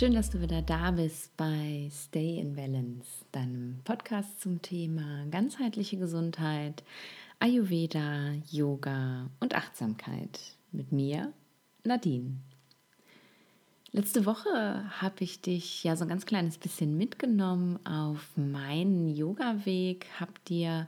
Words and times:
Schön, 0.00 0.14
dass 0.14 0.30
du 0.30 0.40
wieder 0.40 0.62
da 0.62 0.92
bist 0.92 1.36
bei 1.36 1.90
Stay 1.92 2.38
in 2.38 2.56
Balance, 2.56 3.22
deinem 3.32 3.80
Podcast 3.84 4.40
zum 4.40 4.62
Thema 4.62 5.26
ganzheitliche 5.30 5.98
Gesundheit, 5.98 6.82
Ayurveda, 7.38 8.32
Yoga 8.50 9.28
und 9.40 9.54
Achtsamkeit 9.54 10.40
mit 10.72 10.90
mir, 10.90 11.34
Nadine. 11.84 12.38
Letzte 13.92 14.24
Woche 14.24 14.90
habe 15.02 15.16
ich 15.18 15.42
dich 15.42 15.84
ja 15.84 15.94
so 15.96 16.06
ein 16.06 16.08
ganz 16.08 16.24
kleines 16.24 16.56
bisschen 16.56 16.96
mitgenommen 16.96 17.78
auf 17.84 18.26
meinen 18.36 19.14
Yoga-Weg, 19.14 20.06
habe 20.18 20.32
dir 20.48 20.86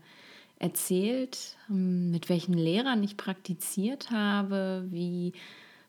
erzählt, 0.59 1.59
hm, 1.67 2.11
mit 2.11 2.31
welchen 2.31 2.55
Lehrern 2.55 3.03
ich 3.03 3.19
praktiziert 3.19 4.11
habe, 4.11 4.87
wie 4.89 5.35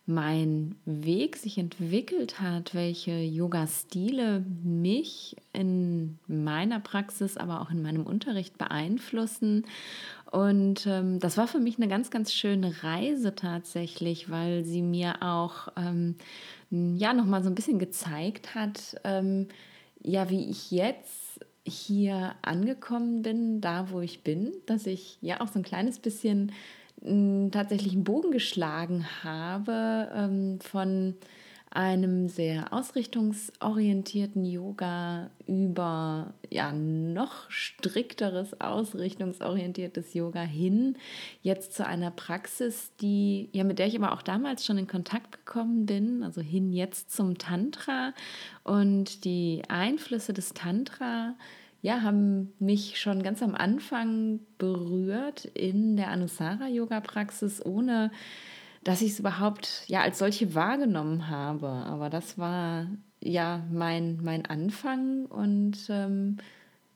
mein 0.06 0.76
Weg 0.86 1.38
sich 1.38 1.58
entwickelt 1.58 2.42
hat, 2.42 2.76
welche 2.76 3.22
Yoga-Stile 3.22 4.44
mich 4.64 5.38
in 5.54 6.20
meiner 6.28 6.82
Praxis, 6.82 7.38
aber 7.38 7.62
auch 7.62 7.72
in 7.72 7.82
meinem 7.82 8.06
Unterricht 8.06 8.58
beeinflussen. 8.58 9.66
Und 10.30 10.88
ähm, 10.88 11.20
das 11.20 11.38
war 11.38 11.48
für 11.48 11.60
mich 11.60 11.78
eine 11.78 11.88
ganz, 11.88 12.10
ganz 12.12 12.34
schöne 12.34 12.84
Reise 12.84 13.34
tatsächlich, 13.34 14.30
weil 14.30 14.66
sie 14.66 14.82
mir 14.82 15.22
auch 15.22 15.70
ähm, 15.78 16.16
ja 16.70 17.14
nochmal 17.14 17.44
so 17.44 17.50
ein 17.50 17.56
bisschen 17.56 17.80
gezeigt 17.80 18.56
hat, 18.56 19.00
ähm, 19.06 19.48
ja, 20.02 20.30
wie 20.30 20.50
ich 20.50 20.72
jetzt 20.72 21.40
hier 21.66 22.36
angekommen 22.42 23.22
bin, 23.22 23.62
da 23.62 23.90
wo 23.90 24.02
ich 24.02 24.24
bin, 24.24 24.52
dass 24.66 24.86
ich 24.86 25.18
ja 25.22 25.40
auch 25.40 25.48
so 25.48 25.60
ein 25.60 25.64
kleines 25.64 26.00
bisschen 26.00 26.52
tatsächlich 27.52 27.94
einen 27.94 28.04
Bogen 28.04 28.32
geschlagen 28.32 29.06
habe 29.24 30.10
ähm, 30.16 30.60
von 30.62 31.16
einem 31.74 32.30
sehr 32.30 32.72
ausrichtungsorientierten 32.72 34.46
Yoga 34.46 35.32
über 35.48 36.34
ja 36.52 36.72
noch 36.72 37.50
strikteres 37.50 38.62
ausrichtungsorientiertes 38.62 40.14
Yoga 40.14 40.44
hin 40.44 40.98
jetzt 41.42 41.74
zu 41.74 41.86
einer 41.86 42.12
Praxis, 42.12 42.92
die 43.02 43.50
ja 43.54 43.64
mit 43.64 43.80
der 43.80 43.88
ich 43.88 43.98
aber 43.98 44.14
auch 44.14 44.22
damals 44.22 44.66
schon 44.66 44.78
in 44.78 44.88
Kontakt 44.88 45.32
gekommen 45.32 45.88
bin, 45.88 46.24
also 46.24 46.42
hin 46.42 46.72
jetzt 46.72 47.12
zum 47.12 47.40
Tantra. 47.40 48.14
Und 48.64 49.26
die 49.26 49.64
Einflüsse 49.68 50.34
des 50.34 50.54
Tantra 50.54 51.34
ja, 51.84 52.02
haben 52.02 52.54
mich 52.60 52.98
schon 53.00 53.24
ganz 53.24 53.44
am 53.44 53.56
Anfang 53.56 54.40
berührt 54.58 55.44
in 55.44 55.98
der 55.98 56.08
Anusara-Yoga-Praxis, 56.12 57.64
ohne 57.64 58.10
dass 58.86 59.02
ich 59.02 59.12
es 59.12 59.20
überhaupt 59.20 59.84
ja 59.88 60.02
als 60.02 60.18
solche 60.18 60.56
wahrgenommen 60.56 61.30
habe. 61.30 61.68
Aber 61.68 62.10
das 62.10 62.38
war 62.38 62.88
ja 63.22 63.64
mein, 63.70 64.20
mein 64.24 64.46
Anfang 64.46 65.26
und 65.26 65.78
ähm, 65.90 66.38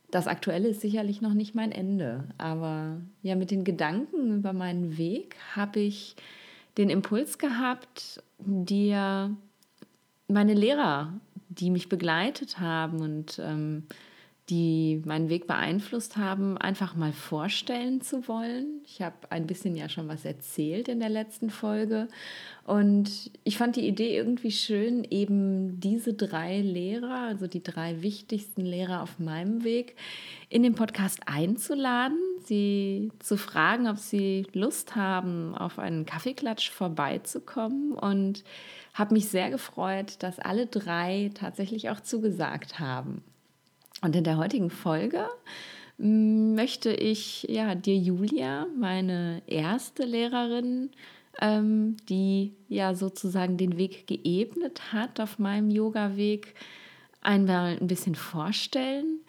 das 0.09 0.25
Aktuelle 0.25 0.69
ist 0.69 0.80
sicherlich 0.80 1.19
noch 1.19 1.33
nicht 1.33 1.53
mein 1.53 1.73
Ende. 1.73 2.23
Aber 2.38 3.02
ja, 3.23 3.35
mit 3.35 3.52
den 3.52 3.65
Gedanken 3.65 4.38
über 4.38 4.53
meinen 4.53 4.97
Weg 4.97 5.35
habe 5.53 5.81
ich 5.81 6.15
den 6.77 6.89
Impuls 6.89 7.38
gehabt, 7.38 8.23
dir 8.39 9.35
meine 10.30 10.53
Lehrer, 10.53 11.11
die 11.49 11.71
mich 11.71 11.89
begleitet 11.89 12.61
haben 12.61 13.02
und 13.02 13.38
ähm, 13.43 13.83
die 14.49 15.02
meinen 15.03 15.27
Weg 15.27 15.45
beeinflusst 15.45 16.15
haben, 16.15 16.58
einfach 16.58 16.95
mal 16.95 17.11
vorstellen 17.11 17.99
zu 17.99 18.30
wollen. 18.30 18.81
Ich 18.85 19.02
habe 19.02 19.15
ein 19.30 19.45
bisschen 19.45 19.75
ja 19.75 19.89
schon 19.89 20.08
was 20.08 20.23
erzählt 20.23 20.87
in 20.87 21.02
der 21.02 21.09
letzten 21.09 21.49
Folge 21.49 22.08
und 22.63 23.31
ich 23.43 23.57
fand 23.57 23.75
die 23.75 23.87
Idee 23.87 24.15
irgendwie 24.15 24.52
schön, 24.52 25.03
eben 25.03 25.81
diese 25.81 26.13
drei 26.13 26.61
Lehrer, 26.61 27.27
also 27.27 27.47
die 27.47 27.63
drei 27.63 28.02
wichtigsten 28.02 28.61
Lehrer 28.61 29.03
auf 29.03 29.19
meinem 29.19 29.65
Weg, 29.65 29.95
in 30.47 30.63
den 30.63 30.75
Podcast 30.75 31.19
einzuladen, 31.25 32.17
sie 32.45 33.11
zu 33.19 33.36
fragen, 33.36 33.89
ob 33.89 33.97
sie 33.97 34.47
Lust 34.53 34.95
haben, 34.95 35.55
auf 35.55 35.77
einen 35.77 36.05
Kaffeeklatsch 36.05 36.69
vorbeizukommen 36.71 37.91
und 37.91 38.45
habe 38.93 39.13
mich 39.13 39.27
sehr 39.27 39.49
gefreut, 39.49 40.15
dass 40.19 40.39
alle 40.39 40.67
drei 40.67 41.31
tatsächlich 41.33 41.89
auch 41.89 41.99
zugesagt 41.99 42.80
haben. 42.80 43.23
Und 44.02 44.15
in 44.15 44.23
der 44.23 44.37
heutigen 44.37 44.69
Folge 44.69 45.27
mm, 45.97 46.55
möchte 46.55 46.91
ich 46.91 47.43
ja 47.43 47.75
dir 47.75 47.95
Julia, 47.95 48.67
meine 48.77 49.41
erste 49.47 50.03
Lehrerin, 50.03 50.91
ähm, 51.41 51.97
die 52.09 52.53
ja 52.67 52.95
sozusagen 52.95 53.57
den 53.57 53.77
Weg 53.77 54.07
geebnet 54.07 54.93
hat 54.93 55.19
auf 55.19 55.39
meinem 55.39 55.69
Yoga-Weg, 55.69 56.55
einmal 57.21 57.77
ein 57.80 57.87
bisschen 57.87 58.15
vorstellen 58.15 59.19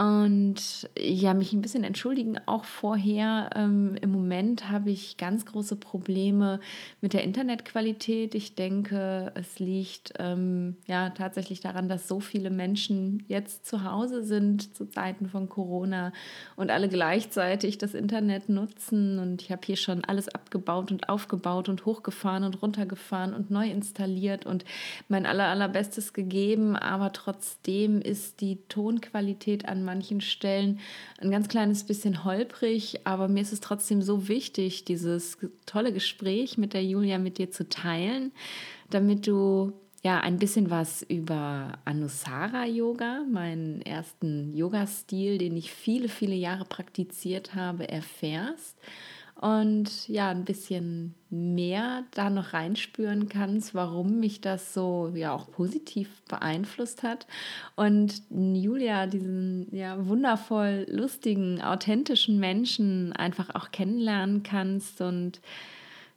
und 0.00 0.88
ja, 0.98 1.34
mich 1.34 1.52
ein 1.52 1.60
bisschen 1.60 1.84
entschuldigen 1.84 2.38
auch 2.46 2.64
vorher. 2.64 3.50
Ähm, 3.54 3.96
Im 4.00 4.12
Moment 4.12 4.70
habe 4.70 4.90
ich 4.90 5.16
ganz 5.16 5.44
große 5.44 5.76
Probleme 5.76 6.60
mit 7.00 7.12
der 7.12 7.24
Internetqualität. 7.24 8.34
Ich 8.34 8.54
denke, 8.54 9.32
es 9.34 9.58
liegt 9.58 10.14
ähm, 10.18 10.76
ja 10.86 11.10
tatsächlich 11.10 11.60
daran, 11.60 11.88
dass 11.88 12.06
so 12.06 12.20
viele 12.20 12.50
Menschen 12.50 13.24
jetzt 13.26 13.66
zu 13.66 13.84
Hause 13.84 14.22
sind 14.22 14.74
zu 14.74 14.86
Zeiten 14.86 15.28
von 15.28 15.48
Corona 15.48 16.12
und 16.56 16.70
alle 16.70 16.88
gleichzeitig 16.88 17.76
das 17.76 17.94
Internet 17.94 18.48
nutzen. 18.48 19.18
Und 19.18 19.42
ich 19.42 19.50
habe 19.50 19.62
hier 19.64 19.76
schon 19.76 20.04
alles 20.04 20.28
abgebaut 20.28 20.92
und 20.92 21.08
aufgebaut 21.08 21.68
und 21.68 21.84
hochgefahren 21.84 22.44
und 22.44 22.62
runtergefahren 22.62 23.34
und 23.34 23.50
neu 23.50 23.68
installiert 23.68 24.46
und 24.46 24.64
mein 25.08 25.26
aller, 25.26 25.48
allerbestes 25.48 26.12
gegeben. 26.12 26.76
Aber 26.76 27.12
trotzdem 27.12 28.00
ist 28.00 28.40
die 28.40 28.60
Tonqualität 28.68 29.68
an 29.68 29.80
an 29.80 29.84
manchen 29.90 30.20
Stellen 30.20 30.78
ein 31.18 31.32
ganz 31.32 31.48
kleines 31.48 31.82
bisschen 31.82 32.22
holprig, 32.22 33.00
aber 33.02 33.26
mir 33.26 33.42
ist 33.42 33.52
es 33.52 33.58
trotzdem 33.58 34.02
so 34.02 34.28
wichtig, 34.28 34.84
dieses 34.84 35.36
tolle 35.66 35.92
Gespräch 35.92 36.56
mit 36.58 36.74
der 36.74 36.84
Julia 36.84 37.18
mit 37.18 37.38
dir 37.38 37.50
zu 37.50 37.68
teilen, 37.68 38.30
damit 38.90 39.26
du 39.26 39.72
ja 40.04 40.20
ein 40.20 40.38
bisschen 40.38 40.70
was 40.70 41.02
über 41.02 41.72
Anusara 41.84 42.66
Yoga, 42.66 43.24
meinen 43.28 43.82
ersten 43.82 44.54
Yoga-Stil, 44.54 45.38
den 45.38 45.56
ich 45.56 45.72
viele, 45.72 46.08
viele 46.08 46.36
Jahre 46.36 46.64
praktiziert 46.64 47.56
habe, 47.56 47.88
erfährst 47.88 48.78
und 49.40 50.06
ja, 50.06 50.28
ein 50.28 50.44
bisschen 50.44 51.14
mehr 51.30 52.04
da 52.10 52.28
noch 52.28 52.52
reinspüren 52.52 53.30
kannst, 53.30 53.74
warum 53.74 54.20
mich 54.20 54.42
das 54.42 54.74
so 54.74 55.12
ja 55.14 55.32
auch 55.32 55.50
positiv 55.50 56.10
beeinflusst 56.28 57.02
hat. 57.02 57.26
Und 57.74 58.22
Julia, 58.28 59.06
diesen 59.06 59.74
ja 59.74 60.06
wundervoll 60.06 60.86
lustigen, 60.90 61.62
authentischen 61.62 62.38
Menschen 62.38 63.14
einfach 63.14 63.54
auch 63.54 63.70
kennenlernen 63.70 64.42
kannst. 64.42 65.00
Und 65.00 65.40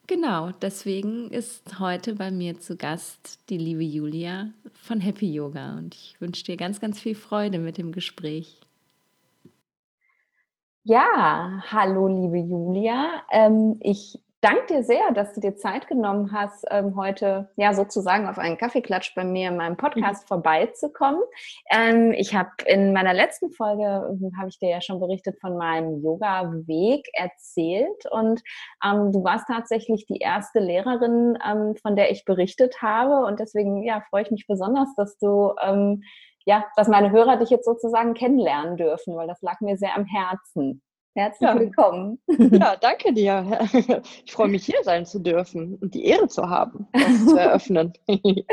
genau, 0.05 0.51
deswegen 0.61 1.31
ist 1.31 1.79
heute 1.79 2.15
bei 2.15 2.29
mir 2.29 2.59
zu 2.59 2.75
Gast 2.75 3.39
die 3.49 3.57
liebe 3.57 3.83
Julia 3.83 4.49
von 4.73 4.99
Happy 4.99 5.31
Yoga. 5.31 5.77
Und 5.77 5.95
ich 5.95 6.19
wünsche 6.19 6.43
dir 6.43 6.57
ganz, 6.57 6.81
ganz 6.81 6.99
viel 6.99 7.15
Freude 7.15 7.59
mit 7.59 7.77
dem 7.77 7.93
Gespräch. 7.93 8.62
Ja, 10.85 11.61
hallo 11.71 12.07
liebe 12.07 12.39
Julia. 12.39 13.23
Ähm, 13.31 13.77
ich 13.79 14.19
danke 14.41 14.65
dir 14.65 14.83
sehr, 14.83 15.13
dass 15.13 15.31
du 15.33 15.39
dir 15.39 15.55
Zeit 15.55 15.87
genommen 15.87 16.33
hast, 16.33 16.65
ähm, 16.71 16.97
heute 16.97 17.49
ja 17.55 17.73
sozusagen 17.73 18.27
auf 18.27 18.37
einen 18.37 18.57
Kaffeeklatsch 18.57 19.15
bei 19.15 19.23
mir 19.23 19.47
in 19.47 19.55
meinem 19.55 19.77
Podcast 19.77 20.25
mhm. 20.25 20.27
vorbeizukommen. 20.27 21.21
Ähm, 21.71 22.11
ich 22.11 22.35
habe 22.35 22.49
in 22.65 22.91
meiner 22.91 23.13
letzten 23.13 23.49
Folge, 23.51 23.83
habe 24.37 24.49
ich 24.49 24.59
dir 24.59 24.71
ja 24.71 24.81
schon 24.81 24.99
berichtet, 24.99 25.39
von 25.39 25.55
meinem 25.55 26.03
Yoga-Weg 26.03 27.07
erzählt 27.13 28.03
und 28.11 28.41
ähm, 28.83 29.13
du 29.13 29.23
warst 29.23 29.47
tatsächlich 29.47 30.05
die 30.05 30.17
erste 30.17 30.59
Lehrerin, 30.59 31.37
ähm, 31.49 31.77
von 31.81 31.95
der 31.95 32.11
ich 32.11 32.25
berichtet 32.25 32.81
habe 32.81 33.25
und 33.25 33.39
deswegen 33.39 33.83
ja, 33.83 34.03
freue 34.09 34.23
ich 34.23 34.31
mich 34.31 34.47
besonders, 34.47 34.93
dass 34.97 35.17
du 35.17 35.53
ähm, 35.61 36.03
ja, 36.45 36.65
dass 36.75 36.87
meine 36.87 37.11
Hörer 37.11 37.37
dich 37.37 37.49
jetzt 37.49 37.65
sozusagen 37.65 38.13
kennenlernen 38.13 38.77
dürfen, 38.77 39.15
weil 39.15 39.27
das 39.27 39.41
lag 39.41 39.61
mir 39.61 39.77
sehr 39.77 39.95
am 39.95 40.05
Herzen. 40.05 40.81
Herzlich 41.15 41.47
ja. 41.47 41.59
willkommen. 41.59 42.19
Ja, 42.27 42.75
danke 42.75 43.13
dir. 43.13 43.67
Ich 44.25 44.33
freue 44.33 44.47
mich, 44.47 44.65
hier 44.65 44.83
sein 44.83 45.05
zu 45.05 45.19
dürfen 45.19 45.75
und 45.75 45.93
die 45.93 46.05
Ehre 46.05 46.27
zu 46.27 46.49
haben, 46.49 46.87
das 46.91 47.25
zu 47.25 47.37
eröffnen. 47.37 47.93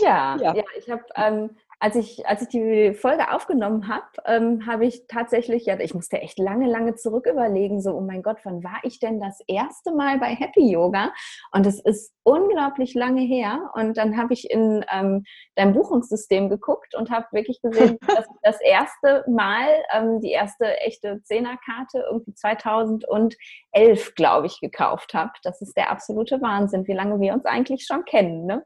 Ja, 0.00 0.36
ja, 0.40 0.54
ja 0.54 0.64
ich 0.76 0.90
habe 0.90 1.04
ähm, 1.16 1.50
als 1.82 1.96
ich, 1.96 2.24
als 2.28 2.42
ich 2.42 2.48
die 2.48 2.94
Folge 2.94 3.32
aufgenommen 3.32 3.88
habe, 3.88 4.06
ähm, 4.24 4.66
habe 4.68 4.86
ich 4.86 5.08
tatsächlich, 5.08 5.66
ja, 5.66 5.80
ich 5.80 5.94
musste 5.94 6.22
echt 6.22 6.38
lange, 6.38 6.68
lange 6.68 6.94
zurück 6.94 7.26
überlegen, 7.26 7.80
so, 7.80 7.90
oh 7.94 8.00
mein 8.00 8.22
Gott, 8.22 8.38
wann 8.44 8.62
war 8.62 8.78
ich 8.84 9.00
denn 9.00 9.18
das 9.18 9.40
erste 9.48 9.92
Mal 9.92 10.20
bei 10.20 10.28
Happy 10.28 10.70
Yoga? 10.70 11.12
Und 11.50 11.66
es 11.66 11.80
ist 11.80 12.14
unglaublich 12.22 12.94
lange 12.94 13.22
her. 13.22 13.72
Und 13.74 13.96
dann 13.96 14.16
habe 14.16 14.32
ich 14.32 14.48
in 14.48 14.84
ähm, 14.92 15.24
dein 15.56 15.72
Buchungssystem 15.72 16.48
geguckt 16.48 16.94
und 16.94 17.10
habe 17.10 17.26
wirklich 17.32 17.60
gesehen, 17.60 17.98
dass 18.06 18.26
ich 18.26 18.40
das 18.42 18.60
erste 18.60 19.24
Mal 19.28 19.66
ähm, 19.92 20.20
die 20.20 20.30
erste 20.30 20.78
echte 20.82 21.20
Zehnerkarte 21.24 22.04
irgendwie 22.08 22.34
2011, 22.34 24.14
glaube 24.14 24.46
ich, 24.46 24.60
gekauft 24.60 25.14
habe. 25.14 25.32
Das 25.42 25.60
ist 25.60 25.76
der 25.76 25.90
absolute 25.90 26.40
Wahnsinn, 26.40 26.86
wie 26.86 26.92
lange 26.92 27.18
wir 27.20 27.32
uns 27.32 27.44
eigentlich 27.44 27.86
schon 27.86 28.04
kennen. 28.04 28.46
Ne? 28.46 28.64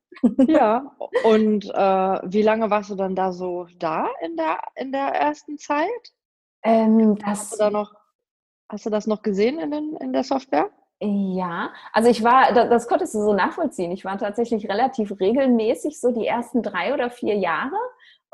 Ja, 0.49 0.95
und 1.25 1.65
äh, 1.65 2.21
wie 2.25 2.43
lange 2.43 2.69
warst 2.69 2.91
du 2.91 2.95
dann 3.07 3.15
da 3.15 3.33
so 3.33 3.67
da 3.79 4.09
in 4.21 4.37
der, 4.37 4.61
in 4.75 4.93
der 4.93 5.09
ersten 5.09 5.59
Zeit? 5.59 5.87
Ähm, 6.63 7.17
das, 7.17 7.29
hast, 7.29 7.53
du 7.53 7.57
da 7.59 7.71
noch, 7.71 7.95
hast 8.69 8.87
du 8.87 8.91
das 8.91 9.07
noch 9.07 9.23
gesehen 9.23 9.59
in, 9.59 9.71
den, 9.71 9.97
in 9.97 10.13
der 10.13 10.25
Software? 10.25 10.71
Ja, 11.01 11.73
also 11.93 12.09
ich 12.09 12.25
war, 12.25 12.53
das 12.53 12.89
konntest 12.89 13.15
du 13.15 13.21
so 13.21 13.35
nachvollziehen. 13.35 13.93
Ich 13.93 14.05
war 14.05 14.17
tatsächlich 14.19 14.69
relativ 14.69 15.21
regelmäßig 15.21 16.01
so 16.01 16.11
die 16.11 16.27
ersten 16.27 16.63
drei 16.63 16.95
oder 16.95 17.11
vier 17.11 17.37
Jahre 17.37 17.77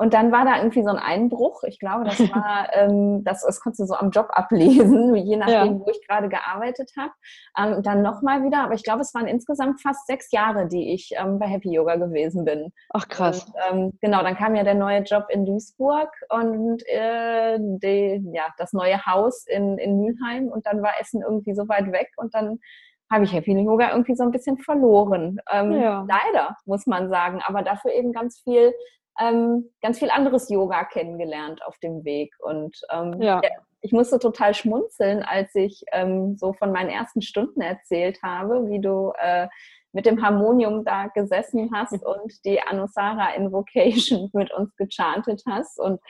und 0.02 0.14
dann 0.14 0.32
war 0.32 0.44
da 0.44 0.56
irgendwie 0.56 0.82
so 0.82 0.88
ein 0.88 0.96
Einbruch. 0.96 1.62
Ich 1.62 1.78
glaube, 1.78 2.02
das 2.02 2.18
war, 2.18 2.66
ähm, 2.72 3.22
das, 3.22 3.44
das 3.46 3.60
konntest 3.60 3.82
du 3.82 3.86
so 3.86 3.94
am 3.94 4.10
Job 4.10 4.30
ablesen, 4.30 5.14
je 5.14 5.36
nachdem, 5.36 5.74
ja. 5.74 5.78
wo 5.78 5.88
ich 5.88 6.04
gerade 6.08 6.28
gearbeitet 6.28 6.90
habe. 6.98 7.12
Ähm, 7.56 7.84
dann 7.84 8.02
nochmal 8.02 8.42
wieder, 8.42 8.64
aber 8.64 8.74
ich 8.74 8.82
glaube, 8.82 9.02
es 9.02 9.14
waren 9.14 9.28
insgesamt 9.28 9.80
fast 9.80 10.08
sechs 10.08 10.32
Jahre, 10.32 10.66
die 10.66 10.92
ich 10.92 11.12
ähm, 11.16 11.38
bei 11.38 11.46
Happy 11.46 11.72
Yoga 11.72 11.94
gewesen 11.94 12.44
bin. 12.44 12.72
Ach 12.92 13.06
krass. 13.06 13.44
Und, 13.44 13.54
ähm, 13.70 13.92
genau, 14.00 14.24
dann 14.24 14.34
kam 14.36 14.56
ja 14.56 14.64
der 14.64 14.74
neue 14.74 15.02
Job 15.02 15.26
in 15.28 15.46
Duisburg 15.46 16.10
und 16.30 16.82
äh, 16.88 17.58
die, 17.60 18.28
ja, 18.34 18.46
das 18.58 18.72
neue 18.72 19.06
Haus 19.06 19.46
in, 19.46 19.78
in 19.78 20.00
Mülheim 20.00 20.48
und 20.48 20.66
dann 20.66 20.82
war 20.82 20.94
Essen 21.00 21.22
irgendwie 21.22 21.54
so 21.54 21.68
weit 21.68 21.92
weg 21.92 22.08
und 22.16 22.34
dann 22.34 22.58
habe 23.08 23.22
ich 23.22 23.32
Happy 23.32 23.52
Yoga 23.52 23.92
irgendwie 23.92 24.16
so 24.16 24.24
ein 24.24 24.32
bisschen 24.32 24.58
verloren. 24.58 25.38
Ähm, 25.48 25.70
ja. 25.72 26.04
Leider, 26.08 26.56
muss 26.64 26.88
man 26.88 27.08
sagen, 27.08 27.40
aber 27.46 27.62
dafür 27.62 27.92
eben 27.92 28.12
ganz 28.12 28.40
viel 28.40 28.72
ähm, 29.20 29.70
ganz 29.80 29.98
viel 29.98 30.10
anderes 30.10 30.48
Yoga 30.48 30.84
kennengelernt 30.84 31.64
auf 31.64 31.78
dem 31.78 32.04
Weg. 32.04 32.34
Und 32.40 32.76
ähm, 32.90 33.20
ja. 33.20 33.40
ich 33.80 33.92
musste 33.92 34.18
total 34.18 34.54
schmunzeln, 34.54 35.22
als 35.22 35.54
ich 35.54 35.84
ähm, 35.92 36.36
so 36.36 36.52
von 36.52 36.72
meinen 36.72 36.90
ersten 36.90 37.22
Stunden 37.22 37.60
erzählt 37.60 38.22
habe, 38.22 38.68
wie 38.68 38.80
du 38.80 39.12
äh, 39.18 39.48
mit 39.92 40.06
dem 40.06 40.22
Harmonium 40.22 40.84
da 40.84 41.08
gesessen 41.08 41.70
hast 41.74 41.92
und 42.04 42.44
die 42.44 42.60
Anusara 42.60 43.34
Invocation 43.34 44.30
mit 44.34 44.52
uns 44.52 44.74
gechantet 44.76 45.42
hast. 45.48 45.78
Und 45.78 46.00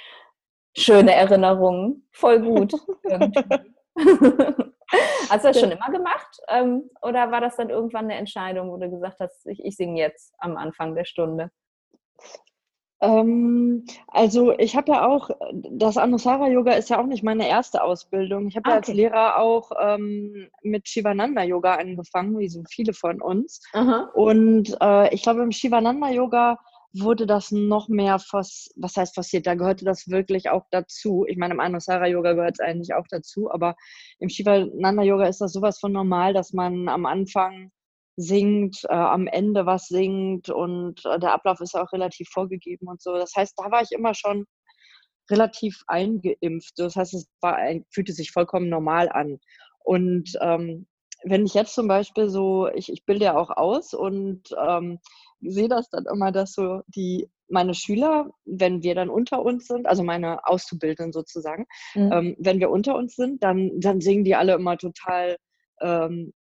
schöne 0.77 1.15
Erinnerungen, 1.15 2.07
voll 2.13 2.41
gut. 2.41 2.73
Hast 5.31 5.45
du 5.45 5.49
das 5.49 5.61
schon 5.61 5.71
immer 5.71 5.91
gemacht? 5.91 6.39
Ähm, 6.49 6.91
oder 7.01 7.31
war 7.31 7.41
das 7.41 7.57
dann 7.57 7.71
irgendwann 7.71 8.05
eine 8.05 8.17
Entscheidung, 8.17 8.71
wo 8.71 8.77
du 8.77 8.91
gesagt 8.91 9.21
hast, 9.21 9.47
ich, 9.47 9.65
ich 9.65 9.77
singe 9.77 9.99
jetzt 9.99 10.35
am 10.39 10.57
Anfang 10.59 10.95
der 10.95 11.07
Stunde? 11.07 11.51
Ähm, 13.03 13.85
also 14.07 14.57
ich 14.59 14.77
habe 14.77 14.93
ja 14.93 15.07
auch, 15.07 15.31
das 15.53 15.97
Anusara 15.97 16.49
Yoga 16.49 16.73
ist 16.73 16.89
ja 16.89 17.01
auch 17.01 17.07
nicht 17.07 17.25
meine 17.25 17.49
erste 17.49 17.83
Ausbildung. 17.83 18.47
Ich 18.47 18.57
habe 18.57 18.71
ah, 18.71 18.71
okay. 18.71 18.75
ja 18.75 18.79
als 18.79 18.89
Lehrer 18.89 19.39
auch 19.39 19.73
ähm, 19.81 20.49
mit 20.63 20.89
Shivananda 20.89 21.43
Yoga 21.43 21.75
angefangen, 21.75 22.39
wie 22.39 22.49
so 22.49 22.63
viele 22.71 22.93
von 22.95 23.21
uns. 23.21 23.61
Aha. 23.73 24.11
Und 24.15 24.77
äh, 24.81 25.13
ich 25.13 25.23
glaube, 25.23 25.43
im 25.43 25.51
Shivananda 25.51 26.11
Yoga 26.11 26.59
wurde 26.95 27.27
das 27.27 27.51
noch 27.51 27.89
mehr, 27.89 28.21
was, 28.31 28.71
was 28.77 28.97
heißt 28.97 29.15
forciert, 29.15 29.47
da 29.47 29.55
gehörte 29.55 29.85
das 29.85 30.09
wirklich 30.09 30.51
auch 30.51 30.67
dazu. 30.71 31.25
Ich 31.27 31.37
meine, 31.37 31.55
im 31.55 31.61
Anusara 31.61 32.07
Yoga 32.07 32.35
gehört 32.35 32.57
es 32.59 32.61
eigentlich 32.61 32.95
auch 32.95 33.07
dazu, 33.09 33.51
aber 33.51 33.75
im 34.21 34.29
Shivananda 34.29 35.03
Yoga 35.03 35.27
ist 35.27 35.41
das 35.41 35.53
sowas 35.53 35.81
von 35.81 35.91
normal, 35.91 36.35
dass 36.35 36.53
man 36.53 36.89
am 36.89 37.07
Anfang 37.07 37.73
singt, 38.17 38.85
äh, 38.85 38.95
am 38.95 39.27
Ende 39.27 39.67
was 39.67 39.87
singt 39.87 40.51
und 40.51 41.05
äh, 41.07 41.19
der 41.19 41.33
Ablauf 41.33 41.61
ist 41.61 41.75
auch 41.75 41.93
relativ 41.93 42.29
vorgegeben 42.29 42.89
und 42.89 43.01
so. 43.01 43.15
Das 43.15 43.33
heißt, 43.35 43.55
da 43.57 43.71
war 43.71 43.83
ich 43.83 43.93
immer 43.93 44.15
schon 44.15 44.45
relativ 45.31 45.83
eingeimpft. 45.87 46.75
Das 46.77 46.97
heißt, 46.97 47.15
es 47.15 47.29
war, 47.41 47.59
fühlte 47.91 48.13
sich 48.13 48.33
vollkommen 48.33 48.69
normal 48.69 49.09
an. 49.09 49.39
Und 49.79 50.33
ähm, 50.41 50.87
wenn 51.25 51.47
ich 51.47 51.55
jetzt 51.55 51.75
zum 51.75 51.89
Beispiel 51.89 52.29
so, 52.29 52.69
ich, 52.75 52.93
ich 52.93 53.05
bilde 53.05 53.27
ja 53.27 53.37
auch 53.37 53.51
aus 53.51 53.95
und 53.95 54.43
ähm, 54.61 54.99
sehe 55.41 55.69
das 55.69 55.89
dann 55.91 56.05
immer, 56.13 56.33
dass 56.33 56.53
so 56.53 56.83
die 56.89 57.29
meine 57.49 57.75
Schüler, 57.75 58.31
wenn 58.45 58.83
wir 58.83 58.95
dann 58.95 59.11
unter 59.11 59.43
uns 59.43 59.67
sind, 59.67 59.87
also 59.87 60.03
meine 60.03 60.47
Auszubildenden 60.47 61.13
sozusagen, 61.13 61.67
mhm. 61.95 62.13
ähm, 62.13 62.37
wenn 62.39 62.61
wir 62.61 62.71
unter 62.71 62.97
uns 62.97 63.15
sind, 63.15 63.43
dann, 63.43 63.79
dann 63.79 64.01
singen 64.01 64.25
die 64.25 64.35
alle 64.35 64.55
immer 64.55 64.79
total 64.79 65.37
ähm, 65.81 66.33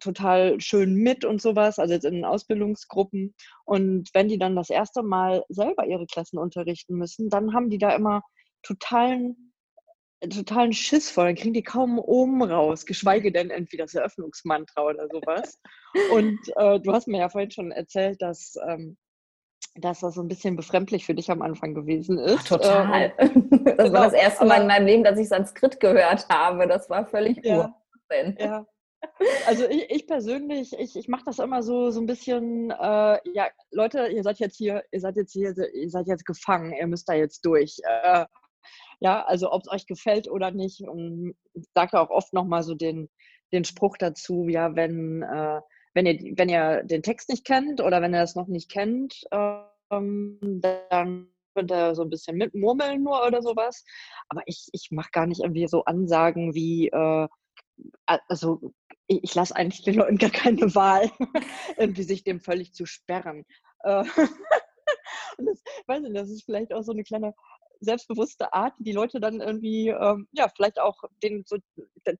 total 0.00 0.60
schön 0.60 0.94
mit 0.94 1.24
und 1.24 1.40
sowas, 1.40 1.78
also 1.78 1.94
jetzt 1.94 2.04
in 2.04 2.14
den 2.14 2.24
Ausbildungsgruppen. 2.24 3.34
Und 3.64 4.10
wenn 4.12 4.28
die 4.28 4.38
dann 4.38 4.56
das 4.56 4.70
erste 4.70 5.02
Mal 5.02 5.44
selber 5.48 5.86
ihre 5.86 6.06
Klassen 6.06 6.38
unterrichten 6.38 6.96
müssen, 6.96 7.30
dann 7.30 7.54
haben 7.54 7.70
die 7.70 7.78
da 7.78 7.94
immer 7.94 8.22
totalen, 8.62 9.52
totalen 10.20 10.72
Schiss 10.72 11.10
vor. 11.10 11.24
Dann 11.24 11.36
kriegen 11.36 11.54
die 11.54 11.62
kaum 11.62 11.98
oben 11.98 12.42
raus, 12.42 12.86
geschweige 12.86 13.32
denn 13.32 13.50
irgendwie 13.50 13.76
das 13.76 13.94
Eröffnungsmantra 13.94 14.82
oder 14.82 15.08
sowas. 15.08 15.60
Und 16.12 16.38
äh, 16.56 16.80
du 16.80 16.92
hast 16.92 17.08
mir 17.08 17.18
ja 17.18 17.28
vorhin 17.28 17.50
schon 17.50 17.70
erzählt, 17.70 18.20
dass 18.20 18.54
ähm, 18.68 18.96
dass 19.76 20.00
das 20.00 20.14
so 20.14 20.22
ein 20.22 20.28
bisschen 20.28 20.56
befremdlich 20.56 21.04
für 21.04 21.14
dich 21.14 21.30
am 21.30 21.42
Anfang 21.42 21.74
gewesen 21.74 22.18
ist. 22.18 22.38
Ach, 22.38 22.44
total. 22.44 23.02
Äh, 23.02 23.10
das 23.18 23.32
genau, 23.76 23.92
war 23.92 24.04
das 24.04 24.12
erste 24.12 24.44
Mal 24.44 24.62
in 24.62 24.68
meinem 24.68 24.86
Leben, 24.86 25.04
dass 25.04 25.18
ich 25.18 25.28
Sanskrit 25.28 25.80
gehört 25.80 26.28
habe. 26.28 26.68
Das 26.68 26.88
war 26.88 27.06
völlig 27.06 27.44
ja, 27.44 27.74
Ja, 28.38 28.66
also 29.46 29.68
ich, 29.68 29.90
ich 29.90 30.06
persönlich, 30.06 30.72
ich, 30.78 30.96
ich 30.96 31.08
mache 31.08 31.24
das 31.26 31.38
immer 31.38 31.62
so, 31.62 31.90
so 31.90 32.00
ein 32.00 32.06
bisschen, 32.06 32.70
äh, 32.70 33.18
ja, 33.32 33.48
Leute, 33.70 34.08
ihr 34.08 34.22
seid 34.22 34.38
jetzt 34.38 34.56
hier, 34.56 34.84
ihr 34.92 35.00
seid 35.00 35.16
jetzt 35.16 35.32
hier, 35.32 35.54
ihr 35.74 35.90
seid 35.90 36.06
jetzt 36.06 36.26
gefangen, 36.26 36.72
ihr 36.72 36.86
müsst 36.86 37.08
da 37.08 37.14
jetzt 37.14 37.44
durch. 37.44 37.78
Äh, 37.84 38.26
ja, 39.00 39.24
also 39.24 39.52
ob 39.52 39.62
es 39.62 39.70
euch 39.70 39.86
gefällt 39.86 40.30
oder 40.30 40.50
nicht. 40.50 40.80
Und 40.82 41.34
sage 41.74 42.00
auch 42.00 42.10
oft 42.10 42.32
nochmal 42.32 42.62
so 42.62 42.74
den, 42.74 43.08
den 43.52 43.64
Spruch 43.64 43.96
dazu, 43.98 44.48
ja, 44.48 44.74
wenn, 44.74 45.22
äh, 45.22 45.60
wenn, 45.94 46.06
ihr, 46.06 46.32
wenn 46.36 46.48
ihr 46.48 46.82
den 46.84 47.02
Text 47.02 47.28
nicht 47.28 47.44
kennt 47.44 47.80
oder 47.80 48.02
wenn 48.02 48.14
ihr 48.14 48.20
das 48.20 48.34
noch 48.34 48.48
nicht 48.48 48.70
kennt, 48.70 49.24
ähm, 49.32 50.38
dann 50.40 51.28
könnt 51.54 51.70
ihr 51.70 51.94
so 51.94 52.02
ein 52.02 52.10
bisschen 52.10 52.36
mitmurmeln 52.36 53.02
nur 53.02 53.24
oder 53.26 53.42
sowas. 53.42 53.84
Aber 54.28 54.42
ich, 54.46 54.68
ich 54.72 54.88
mache 54.90 55.10
gar 55.12 55.26
nicht 55.26 55.42
irgendwie 55.42 55.68
so 55.68 55.84
Ansagen 55.84 56.54
wie, 56.54 56.88
äh, 56.88 57.28
also 58.26 58.72
ich, 59.06 59.24
ich 59.24 59.34
lasse 59.34 59.56
eigentlich 59.56 59.82
den 59.82 59.94
Leuten 59.94 60.18
gar 60.18 60.30
keine 60.30 60.74
Wahl, 60.74 61.10
irgendwie 61.76 62.02
sich 62.02 62.24
dem 62.24 62.40
völlig 62.40 62.72
zu 62.74 62.86
sperren. 62.86 63.44
Äh, 63.82 64.04
und 65.38 65.46
das, 65.46 65.62
weiß 65.86 66.02
nicht, 66.02 66.16
das 66.16 66.30
ist 66.30 66.44
vielleicht 66.44 66.72
auch 66.72 66.82
so 66.82 66.92
eine 66.92 67.04
kleine 67.04 67.34
selbstbewusste 67.80 68.52
Art, 68.52 68.74
die 68.78 68.92
Leute 68.92 69.20
dann 69.20 69.40
irgendwie, 69.40 69.88
ähm, 69.88 70.28
ja, 70.32 70.48
vielleicht 70.48 70.80
auch 70.80 71.02
den 71.22 71.44
so, 71.46 71.58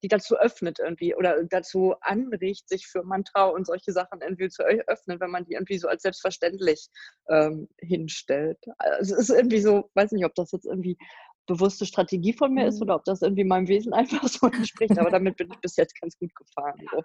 die 0.02 0.08
dazu 0.08 0.36
öffnet 0.36 0.78
irgendwie 0.78 1.14
oder 1.14 1.42
dazu 1.44 1.94
anregt, 2.00 2.68
sich 2.68 2.86
für 2.86 3.02
Mantra 3.02 3.46
und 3.46 3.66
solche 3.66 3.92
Sachen 3.92 4.20
irgendwie 4.20 4.48
zu 4.48 4.62
öffnen, 4.62 5.20
wenn 5.20 5.30
man 5.30 5.44
die 5.44 5.54
irgendwie 5.54 5.78
so 5.78 5.88
als 5.88 6.02
selbstverständlich 6.02 6.88
ähm, 7.28 7.68
hinstellt. 7.78 8.58
Also 8.78 9.14
es 9.14 9.30
ist 9.30 9.36
irgendwie 9.36 9.60
so, 9.60 9.90
weiß 9.94 10.12
nicht, 10.12 10.24
ob 10.24 10.34
das 10.34 10.52
jetzt 10.52 10.66
irgendwie 10.66 10.98
bewusste 11.46 11.86
Strategie 11.86 12.32
von 12.32 12.52
mir 12.52 12.66
ist 12.66 12.76
mhm. 12.76 12.82
oder 12.82 12.96
ob 12.96 13.04
das 13.04 13.22
irgendwie 13.22 13.44
meinem 13.44 13.68
Wesen 13.68 13.92
einfach 13.94 14.26
so 14.28 14.46
entspricht. 14.46 14.98
Aber 14.98 15.10
damit 15.10 15.36
bin 15.36 15.48
ich 15.52 15.58
bis 15.60 15.76
jetzt 15.76 16.00
ganz 16.00 16.18
gut 16.18 16.34
gefahren. 16.34 16.80
So. 16.90 17.02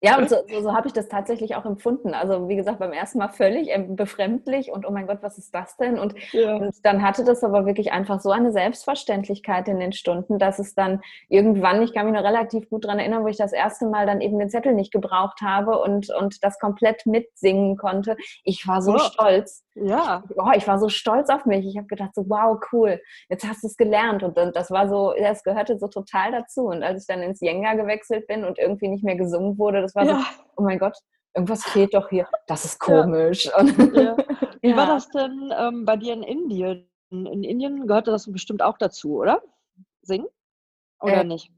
Ja, 0.00 0.18
und 0.18 0.28
so, 0.28 0.36
so, 0.48 0.62
so 0.62 0.72
habe 0.72 0.86
ich 0.86 0.92
das 0.92 1.08
tatsächlich 1.08 1.56
auch 1.56 1.64
empfunden. 1.64 2.14
Also 2.14 2.48
wie 2.48 2.56
gesagt, 2.56 2.78
beim 2.78 2.92
ersten 2.92 3.18
Mal 3.18 3.28
völlig 3.28 3.68
ähm, 3.70 3.96
befremdlich 3.96 4.70
und 4.70 4.86
oh 4.86 4.90
mein 4.90 5.06
Gott, 5.06 5.18
was 5.22 5.38
ist 5.38 5.54
das 5.54 5.76
denn? 5.76 5.98
Und, 5.98 6.14
ja. 6.32 6.56
und, 6.56 6.74
dann 6.84 7.02
hatte 7.02 7.24
das 7.24 7.42
aber 7.42 7.66
wirklich 7.66 7.92
einfach 7.92 8.20
so 8.20 8.30
eine 8.30 8.52
Selbstverständlichkeit 8.52 9.68
in 9.68 9.80
den 9.80 9.92
Stunden, 9.92 10.38
dass 10.38 10.58
es 10.58 10.74
dann 10.74 11.00
irgendwann, 11.28 11.82
ich 11.82 11.92
kann 11.92 12.06
mich 12.06 12.14
noch 12.14 12.24
relativ 12.24 12.68
gut 12.68 12.84
daran 12.84 12.98
erinnern, 12.98 13.24
wo 13.24 13.28
ich 13.28 13.36
das 13.36 13.52
erste 13.52 13.86
Mal 13.86 14.06
dann 14.06 14.20
eben 14.20 14.38
den 14.38 14.50
Zettel 14.50 14.74
nicht 14.74 14.92
gebraucht 14.92 15.40
habe 15.40 15.78
und, 15.80 16.10
und 16.10 16.42
das 16.44 16.58
komplett 16.58 17.06
mitsingen 17.06 17.76
konnte. 17.76 18.16
Ich 18.44 18.66
war 18.66 18.82
so 18.82 18.94
oh. 18.94 18.98
stolz. 18.98 19.63
Ja. 19.74 20.22
Oh, 20.36 20.50
ich 20.54 20.66
war 20.68 20.78
so 20.78 20.88
stolz 20.88 21.28
auf 21.30 21.46
mich. 21.46 21.66
Ich 21.66 21.76
habe 21.76 21.88
gedacht, 21.88 22.14
so 22.14 22.28
wow, 22.28 22.58
cool, 22.72 23.00
jetzt 23.28 23.44
hast 23.46 23.62
du 23.62 23.66
es 23.66 23.76
gelernt. 23.76 24.22
Und, 24.22 24.38
und 24.38 24.54
das 24.54 24.70
war 24.70 24.88
so, 24.88 25.14
das 25.18 25.42
gehörte 25.42 25.78
so 25.78 25.88
total 25.88 26.32
dazu. 26.32 26.66
Und 26.66 26.82
als 26.82 27.02
ich 27.02 27.06
dann 27.06 27.22
ins 27.22 27.40
Jenga 27.40 27.74
gewechselt 27.74 28.26
bin 28.26 28.44
und 28.44 28.58
irgendwie 28.58 28.88
nicht 28.88 29.04
mehr 29.04 29.16
gesungen 29.16 29.58
wurde, 29.58 29.82
das 29.82 29.94
war 29.94 30.04
ja. 30.04 30.18
so, 30.18 30.24
oh 30.56 30.62
mein 30.62 30.78
Gott, 30.78 30.96
irgendwas 31.34 31.64
fehlt 31.64 31.94
doch 31.94 32.08
hier. 32.08 32.28
Das 32.46 32.64
ist 32.64 32.78
komisch. 32.78 33.50
Ja. 33.94 34.02
Ja. 34.02 34.16
Wie 34.62 34.76
war 34.76 34.86
das 34.86 35.10
denn 35.10 35.52
ähm, 35.58 35.84
bei 35.84 35.96
dir 35.96 36.14
in 36.14 36.22
Indien? 36.22 36.88
In 37.10 37.44
Indien 37.44 37.86
gehörte 37.86 38.10
das 38.10 38.30
bestimmt 38.30 38.62
auch 38.62 38.78
dazu, 38.78 39.16
oder? 39.16 39.42
Singen? 40.02 40.26
Oder 41.00 41.20
äh, 41.20 41.24
nicht? 41.24 41.50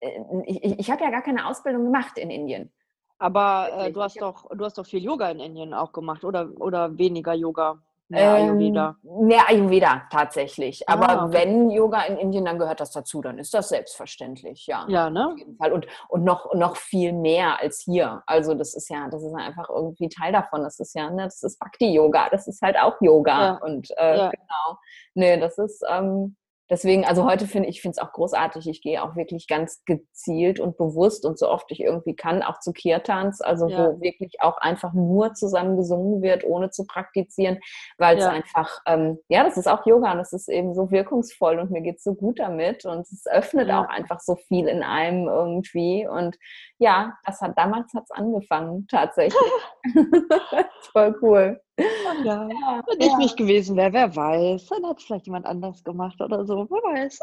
Äh, 0.00 0.20
ich, 0.46 0.64
ich, 0.64 0.78
ich 0.78 0.90
habe 0.90 1.04
ja 1.04 1.10
gar 1.10 1.22
keine 1.22 1.46
Ausbildung 1.46 1.84
gemacht 1.84 2.16
in 2.16 2.30
Indien. 2.30 2.72
Aber 3.20 3.68
äh, 3.76 3.92
du, 3.92 4.02
hast 4.02 4.20
doch, 4.20 4.48
du 4.50 4.64
hast 4.64 4.78
doch 4.78 4.86
viel 4.86 5.02
Yoga 5.02 5.28
in 5.30 5.40
Indien 5.40 5.74
auch 5.74 5.92
gemacht 5.92 6.24
oder, 6.24 6.48
oder 6.58 6.96
weniger 6.96 7.34
Yoga? 7.34 7.78
Mehr 8.08 8.32
Ayurveda. 8.32 8.96
Ähm, 9.04 9.26
mehr 9.26 9.48
Ayurveda 9.48 10.02
tatsächlich. 10.10 10.88
Aber 10.88 11.08
ah, 11.10 11.24
okay. 11.26 11.34
wenn 11.34 11.70
Yoga 11.70 12.02
in 12.04 12.16
Indien, 12.16 12.46
dann 12.46 12.58
gehört 12.58 12.80
das 12.80 12.90
dazu, 12.90 13.20
dann 13.20 13.38
ist 13.38 13.54
das 13.54 13.68
selbstverständlich, 13.68 14.66
ja. 14.66 14.84
Ja, 14.88 15.10
ne? 15.10 15.28
Auf 15.28 15.38
jeden 15.38 15.56
Fall. 15.56 15.72
Und, 15.72 15.86
und 16.08 16.24
noch, 16.24 16.52
noch 16.54 16.76
viel 16.76 17.12
mehr 17.12 17.60
als 17.60 17.80
hier. 17.80 18.22
Also 18.26 18.54
das 18.54 18.74
ist 18.74 18.88
ja, 18.88 19.06
das 19.08 19.22
ist 19.22 19.34
einfach 19.34 19.68
irgendwie 19.68 20.08
Teil 20.08 20.32
davon. 20.32 20.64
Das 20.64 20.80
ist 20.80 20.94
ja, 20.94 21.08
ne, 21.10 21.24
das 21.24 21.42
ist 21.44 21.60
Bhakti-Yoga, 21.60 22.30
das 22.30 22.48
ist 22.48 22.62
halt 22.62 22.76
auch 22.78 22.96
Yoga. 23.00 23.40
Ja. 23.40 23.60
Und 23.62 23.90
äh, 23.96 24.16
ja. 24.16 24.30
genau. 24.30 24.78
Nee, 25.14 25.38
das 25.38 25.58
ist, 25.58 25.84
ähm, 25.88 26.36
deswegen, 26.70 27.04
also 27.04 27.24
heute 27.24 27.46
finde 27.46 27.68
ich, 27.68 27.82
finde 27.82 27.96
es 27.96 27.98
auch 27.98 28.12
großartig. 28.12 28.68
Ich 28.68 28.80
gehe 28.80 29.02
auch 29.02 29.16
wirklich 29.16 29.48
ganz 29.48 29.82
gezielt 29.84 30.60
und 30.60 30.78
bewusst 30.78 31.26
und 31.26 31.38
so 31.38 31.48
oft 31.48 31.70
ich 31.70 31.80
irgendwie 31.80 32.14
kann, 32.14 32.42
auch 32.42 32.60
zu 32.60 32.72
Kirtans, 32.72 33.40
also 33.40 33.68
ja. 33.68 33.88
wo 33.88 34.00
wirklich 34.00 34.40
auch 34.40 34.56
einfach 34.58 34.92
nur 34.92 35.34
zusammen 35.34 35.76
gesungen 35.76 36.22
wird, 36.22 36.44
ohne 36.44 36.70
zu 36.70 36.86
praktizieren, 36.86 37.58
weil 37.98 38.16
es 38.16 38.24
ja. 38.24 38.30
einfach, 38.30 38.78
ähm, 38.86 39.18
ja, 39.28 39.44
das 39.44 39.56
ist 39.56 39.66
auch 39.66 39.84
Yoga 39.84 40.12
und 40.12 40.20
es 40.20 40.32
ist 40.32 40.48
eben 40.48 40.74
so 40.74 40.90
wirkungsvoll 40.90 41.58
und 41.58 41.70
mir 41.70 41.82
geht 41.82 41.96
es 41.96 42.04
so 42.04 42.14
gut 42.14 42.38
damit 42.38 42.86
und 42.86 43.00
es 43.00 43.26
öffnet 43.26 43.68
ja. 43.68 43.82
auch 43.82 43.88
einfach 43.88 44.20
so 44.20 44.36
viel 44.36 44.68
in 44.68 44.82
einem 44.82 45.28
irgendwie 45.28 46.06
und 46.06 46.36
ja, 46.78 47.18
das 47.26 47.40
hat 47.40 47.58
damals 47.58 47.92
hat 47.92 48.04
es 48.04 48.10
angefangen, 48.10 48.86
tatsächlich. 48.88 49.40
Voll 50.92 51.16
cool. 51.20 51.60
Ja, 52.24 52.48
ja 52.48 52.82
wenn 52.86 53.00
ich 53.00 53.16
nicht 53.16 53.36
gewesen 53.36 53.76
wäre, 53.76 53.92
wer 53.92 54.14
weiß, 54.14 54.66
dann 54.66 54.86
hat 54.86 54.98
es 54.98 55.04
vielleicht 55.04 55.26
jemand 55.26 55.46
anders 55.46 55.82
gemacht 55.84 56.20
oder 56.20 56.44
so, 56.44 56.66
wer 56.68 56.94
weiß. 56.94 57.18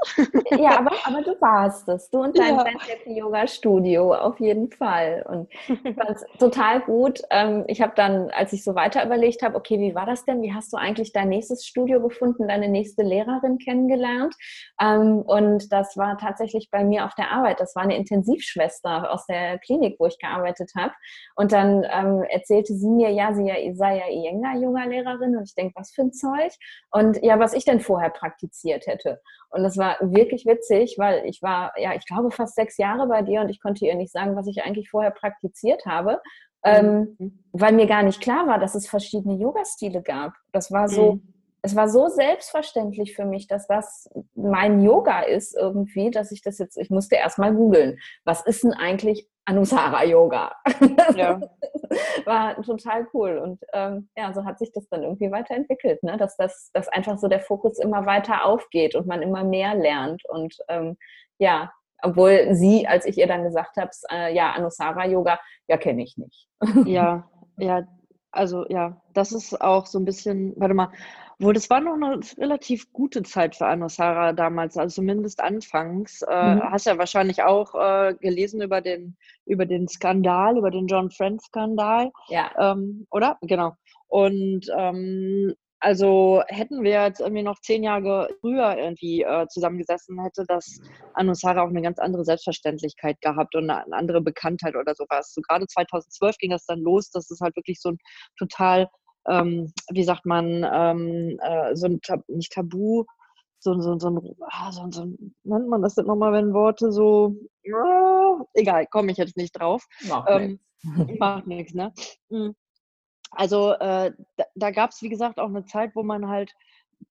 Ja, 0.60 0.80
aber, 0.80 0.92
aber 1.06 1.22
du 1.22 1.40
warst 1.42 1.88
es, 1.90 2.10
du 2.10 2.20
und 2.20 2.38
dein 2.38 2.56
ja. 2.56 2.66
Yoga-Studio, 3.06 4.14
auf 4.14 4.40
jeden 4.40 4.72
Fall. 4.72 5.26
Und 5.30 5.50
ich 5.68 5.96
fand 5.96 6.10
es 6.10 6.26
total 6.40 6.82
gut. 6.82 7.22
Ähm, 7.30 7.64
ich 7.68 7.82
habe 7.82 7.94
dann, 7.96 8.30
als 8.32 8.54
ich 8.54 8.64
so 8.64 8.76
weiter 8.76 9.06
überlegt 9.06 9.44
habe, 9.44 9.56
okay, 9.56 9.80
wie 9.80 9.96
war 9.96 10.06
das 10.06 10.26
denn? 10.26 10.42
Wie 10.42 10.54
hast 10.54 10.74
du 10.74 10.78
eigentlich 10.78 11.14
dein 11.14 11.30
nächstes 11.30 11.66
Studio 11.66 12.02
gefunden, 12.02 12.48
deine 12.48 12.70
nächste 12.70 13.04
Lehrerin 13.04 13.58
kennengelernt? 13.58 14.36
Ähm, 14.82 15.22
und 15.22 15.72
das 15.72 15.98
war 15.98 16.18
tatsächlich 16.18 16.70
bei 16.72 16.84
mir 16.84 17.06
auf 17.06 17.16
der 17.16 17.32
Arbeit. 17.32 17.60
Das 17.60 17.76
war 17.76 17.84
eine 17.84 17.98
Intensivschwester 17.98 19.12
aus 19.12 19.26
der 19.28 19.60
Klinik, 19.60 19.98
wo 20.00 20.06
ich 20.08 20.18
gearbeitet 20.20 20.72
habe. 20.76 20.94
Und 21.36 21.52
dann 21.52 21.86
ähm, 21.92 22.24
erzählte 22.30 22.74
sie 22.74 22.90
mir, 22.90 23.12
ja, 23.12 23.34
sie 23.34 23.74
sei 23.76 23.98
ja 23.98 24.08
Iyengar 24.10 24.47
Yoga-Lehrerin 24.56 25.36
und 25.38 25.44
ich 25.44 25.56
denke, 25.56 25.74
was 25.76 25.92
für 25.92 26.04
ein 26.04 26.14
Zeug? 26.14 26.52
Und 26.92 27.24
ja, 27.24 27.40
was 27.40 27.54
ich 27.54 27.66
denn 27.66 27.80
vorher 27.80 28.10
praktiziert 28.10 28.88
hätte. 28.88 29.22
Und 29.50 29.64
das 29.64 29.78
war 29.78 29.98
wirklich 30.02 30.46
witzig, 30.46 30.96
weil 30.98 31.26
ich 31.26 31.42
war, 31.42 31.74
ja, 31.78 31.94
ich 31.96 32.06
glaube, 32.06 32.32
fast 32.32 32.56
sechs 32.56 32.78
Jahre 32.78 33.08
bei 33.08 33.22
dir 33.22 33.42
und 33.42 33.50
ich 33.50 33.62
konnte 33.62 33.86
ihr 33.86 33.96
nicht 33.96 34.12
sagen, 34.12 34.36
was 34.36 34.48
ich 34.48 34.64
eigentlich 34.64 34.90
vorher 34.90 35.12
praktiziert 35.12 35.86
habe. 35.86 36.22
Ähm, 36.64 37.16
mhm. 37.20 37.44
weil 37.54 37.72
mir 37.72 37.86
gar 37.86 38.02
nicht 38.02 38.20
klar 38.20 38.48
war, 38.48 38.58
dass 38.58 38.74
es 38.74 38.90
verschiedene 38.90 39.36
Yoga-Stile 39.36 40.02
gab. 40.02 40.34
Das 40.52 40.72
war 40.72 40.90
so, 40.90 41.14
mhm. 41.14 41.34
Es 41.68 41.76
war 41.76 41.90
so 41.90 42.08
selbstverständlich 42.08 43.14
für 43.14 43.26
mich, 43.26 43.48
dass 43.48 43.68
das 43.68 44.10
mein 44.36 44.82
Yoga 44.82 45.22
ist 45.22 45.56
irgendwie, 45.56 46.12
dass 46.12 46.32
ich 46.32 46.42
das 46.42 46.58
jetzt, 46.60 46.78
ich 46.78 46.90
musste 46.90 47.16
erst 47.18 47.40
mal 47.40 47.54
googeln, 47.54 48.00
was 48.24 48.46
ist 48.46 48.64
denn 48.64 48.74
eigentlich 48.74 49.28
Anusara 49.44 50.06
Yoga? 50.06 50.54
Ja. 51.16 51.42
war 52.26 52.62
total 52.62 53.08
cool. 53.14 53.38
Und 53.38 53.60
ähm, 53.74 54.10
ja, 54.16 54.34
so 54.34 54.46
hat 54.46 54.60
sich 54.60 54.72
das 54.72 54.88
dann 54.88 55.04
irgendwie 55.04 55.30
weiterentwickelt, 55.30 56.04
ne? 56.04 56.18
dass, 56.18 56.38
das, 56.38 56.70
dass 56.74 56.88
einfach 56.88 57.18
so 57.18 57.28
der 57.28 57.42
Fokus 57.42 57.80
immer 57.80 58.06
weiter 58.06 58.46
aufgeht 58.46 58.96
und 58.96 59.08
man 59.08 59.22
immer 59.22 59.44
mehr 59.44 59.76
lernt. 59.76 60.24
Und 60.30 60.56
ähm, 60.70 60.98
ja, 61.38 61.72
obwohl 62.02 62.56
sie, 62.56 62.88
als 62.88 63.06
ich 63.06 63.18
ihr 63.18 63.28
dann 63.28 63.44
gesagt 63.44 63.76
habe, 63.78 63.92
äh, 64.12 64.34
ja, 64.34 64.52
Anusara 64.52 65.06
Yoga, 65.06 65.40
ja, 65.68 65.78
kenne 65.78 66.04
ich 66.04 66.18
nicht. 66.18 66.48
ja, 66.86 67.30
ja, 67.58 67.88
also 68.32 68.66
ja, 68.70 69.02
das 69.14 69.32
ist 69.32 69.60
auch 69.60 69.86
so 69.86 70.00
ein 70.00 70.06
bisschen, 70.06 70.54
warte 70.58 70.74
mal, 70.74 70.92
wo 71.40 71.52
das 71.52 71.70
war 71.70 71.82
noch 71.82 71.94
eine 71.94 72.20
relativ 72.38 72.92
gute 72.94 73.22
Zeit 73.22 73.56
für 73.56 73.68
Anusara 73.68 74.34
damals, 74.34 74.76
also 74.78 74.96
zumindest 74.96 75.40
anfangs. 75.40 76.24
Äh, 76.24 76.56
mhm. 76.56 76.64
Hast 76.64 76.88
ja 76.88 76.98
wahrscheinlich 76.98 77.44
auch 77.44 77.76
äh, 77.76 78.16
gelesen 78.16 78.62
über 78.62 78.82
den, 78.82 79.16
über 79.46 79.66
den 79.66 79.88
Skandal, 79.88 80.58
über 80.58 80.72
den 80.72 80.88
John 80.88 81.12
Friend 81.12 81.42
Skandal. 81.42 82.12
Ja. 82.30 82.52
Ähm, 82.58 83.06
oder? 83.12 83.38
Genau. 83.42 83.74
Und 84.08 84.66
ähm, 84.76 85.54
also 85.80 86.42
hätten 86.48 86.84
wir 86.84 87.04
jetzt 87.04 87.20
irgendwie 87.20 87.44
noch 87.44 87.60
zehn 87.62 87.84
Jahre 87.84 88.30
früher 88.42 88.76
irgendwie 88.76 89.22
äh, 89.22 89.48
zusammengesessen, 89.48 90.20
hätte 90.24 90.44
das 90.48 90.80
Anusara 91.14 91.62
auch 91.62 91.70
eine 91.70 91.84
ganz 91.84 92.00
andere 92.00 92.26
Selbstverständlichkeit 92.26 93.22
gehabt 93.22 93.56
und 93.56 93.70
eine 93.70 93.86
andere 93.94 94.22
Bekanntheit 94.22 94.76
oder 94.76 94.96
sowas. 94.96 95.34
So 95.36 95.42
gerade 95.42 95.68
2012 95.68 96.38
ging 96.40 96.50
das 96.50 96.66
dann 96.66 96.80
los, 96.80 97.12
dass 97.12 97.30
es 97.30 97.42
halt 97.42 97.56
wirklich 97.56 97.80
so 97.80 97.90
ein 97.90 97.98
total 98.40 98.88
ähm, 99.28 99.72
wie 99.92 100.04
sagt 100.04 100.26
man, 100.26 100.66
ähm, 100.72 101.40
äh, 101.42 101.76
so 101.76 101.88
ein 101.88 102.02
Tab 102.02 102.22
nicht 102.28 102.54
Tabu, 102.54 103.06
so, 103.60 103.80
so, 103.82 103.98
so, 103.98 104.10
ein, 104.10 104.36
ah, 104.42 104.72
so, 104.72 104.86
so 104.92 105.06
nennt 105.44 105.68
man 105.68 105.82
das 105.82 105.96
denn 105.96 106.06
nochmal, 106.06 106.34
wenn 106.34 106.54
Worte 106.54 106.92
so, 106.92 107.36
äh, 107.64 107.72
egal, 108.54 108.86
komme 108.88 109.12
ich 109.12 109.18
jetzt 109.18 109.38
nicht 109.38 109.60
drauf. 109.60 109.86
Macht 110.08 110.30
ähm, 110.30 110.60
nichts. 110.84 111.20
Macht 111.20 111.48
nichts, 111.48 111.74
ne? 111.74 111.92
Hm. 112.30 112.56
Also 113.32 113.72
äh, 113.74 114.14
da, 114.38 114.46
da 114.56 114.72
gab 114.72 114.92
es, 114.92 115.02
wie 115.02 115.10
gesagt, 115.10 115.40
auch 115.40 115.50
eine 115.50 115.66
Zeit, 115.66 115.96
wo 115.96 116.04
man 116.04 116.28
halt 116.28 116.54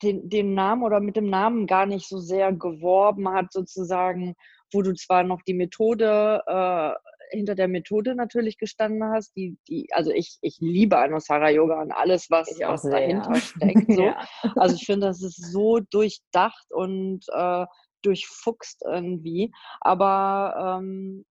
den, 0.02 0.28
den 0.28 0.54
Namen 0.54 0.82
oder 0.82 1.00
mit 1.00 1.16
dem 1.16 1.28
Namen 1.28 1.66
gar 1.66 1.86
nicht 1.86 2.08
so 2.08 2.18
sehr 2.18 2.52
geworben 2.52 3.28
hat, 3.28 3.52
sozusagen, 3.52 4.34
wo 4.72 4.82
du 4.82 4.94
zwar 4.94 5.24
noch 5.24 5.42
die 5.42 5.54
Methode 5.54 6.42
äh, 6.46 6.92
hinter 7.30 7.54
der 7.54 7.68
Methode 7.68 8.14
natürlich 8.14 8.58
gestanden 8.58 9.04
hast. 9.04 9.36
Die, 9.36 9.56
die, 9.68 9.88
also 9.92 10.10
ich, 10.10 10.38
ich 10.42 10.58
liebe 10.60 10.98
Anusara 10.98 11.50
Yoga 11.50 11.80
und 11.80 11.92
alles, 11.92 12.30
was, 12.30 12.48
was 12.60 12.82
dahinter 12.82 13.34
steckt. 13.36 13.92
So. 13.92 14.02
ja. 14.02 14.26
Also 14.56 14.76
ich 14.76 14.86
finde, 14.86 15.08
das 15.08 15.22
ist 15.22 15.52
so 15.52 15.80
durchdacht 15.80 16.66
und 16.70 17.24
äh, 17.32 17.66
durchfuchst 18.02 18.82
irgendwie. 18.84 19.52
Aber 19.80 20.78
ähm, 20.80 21.24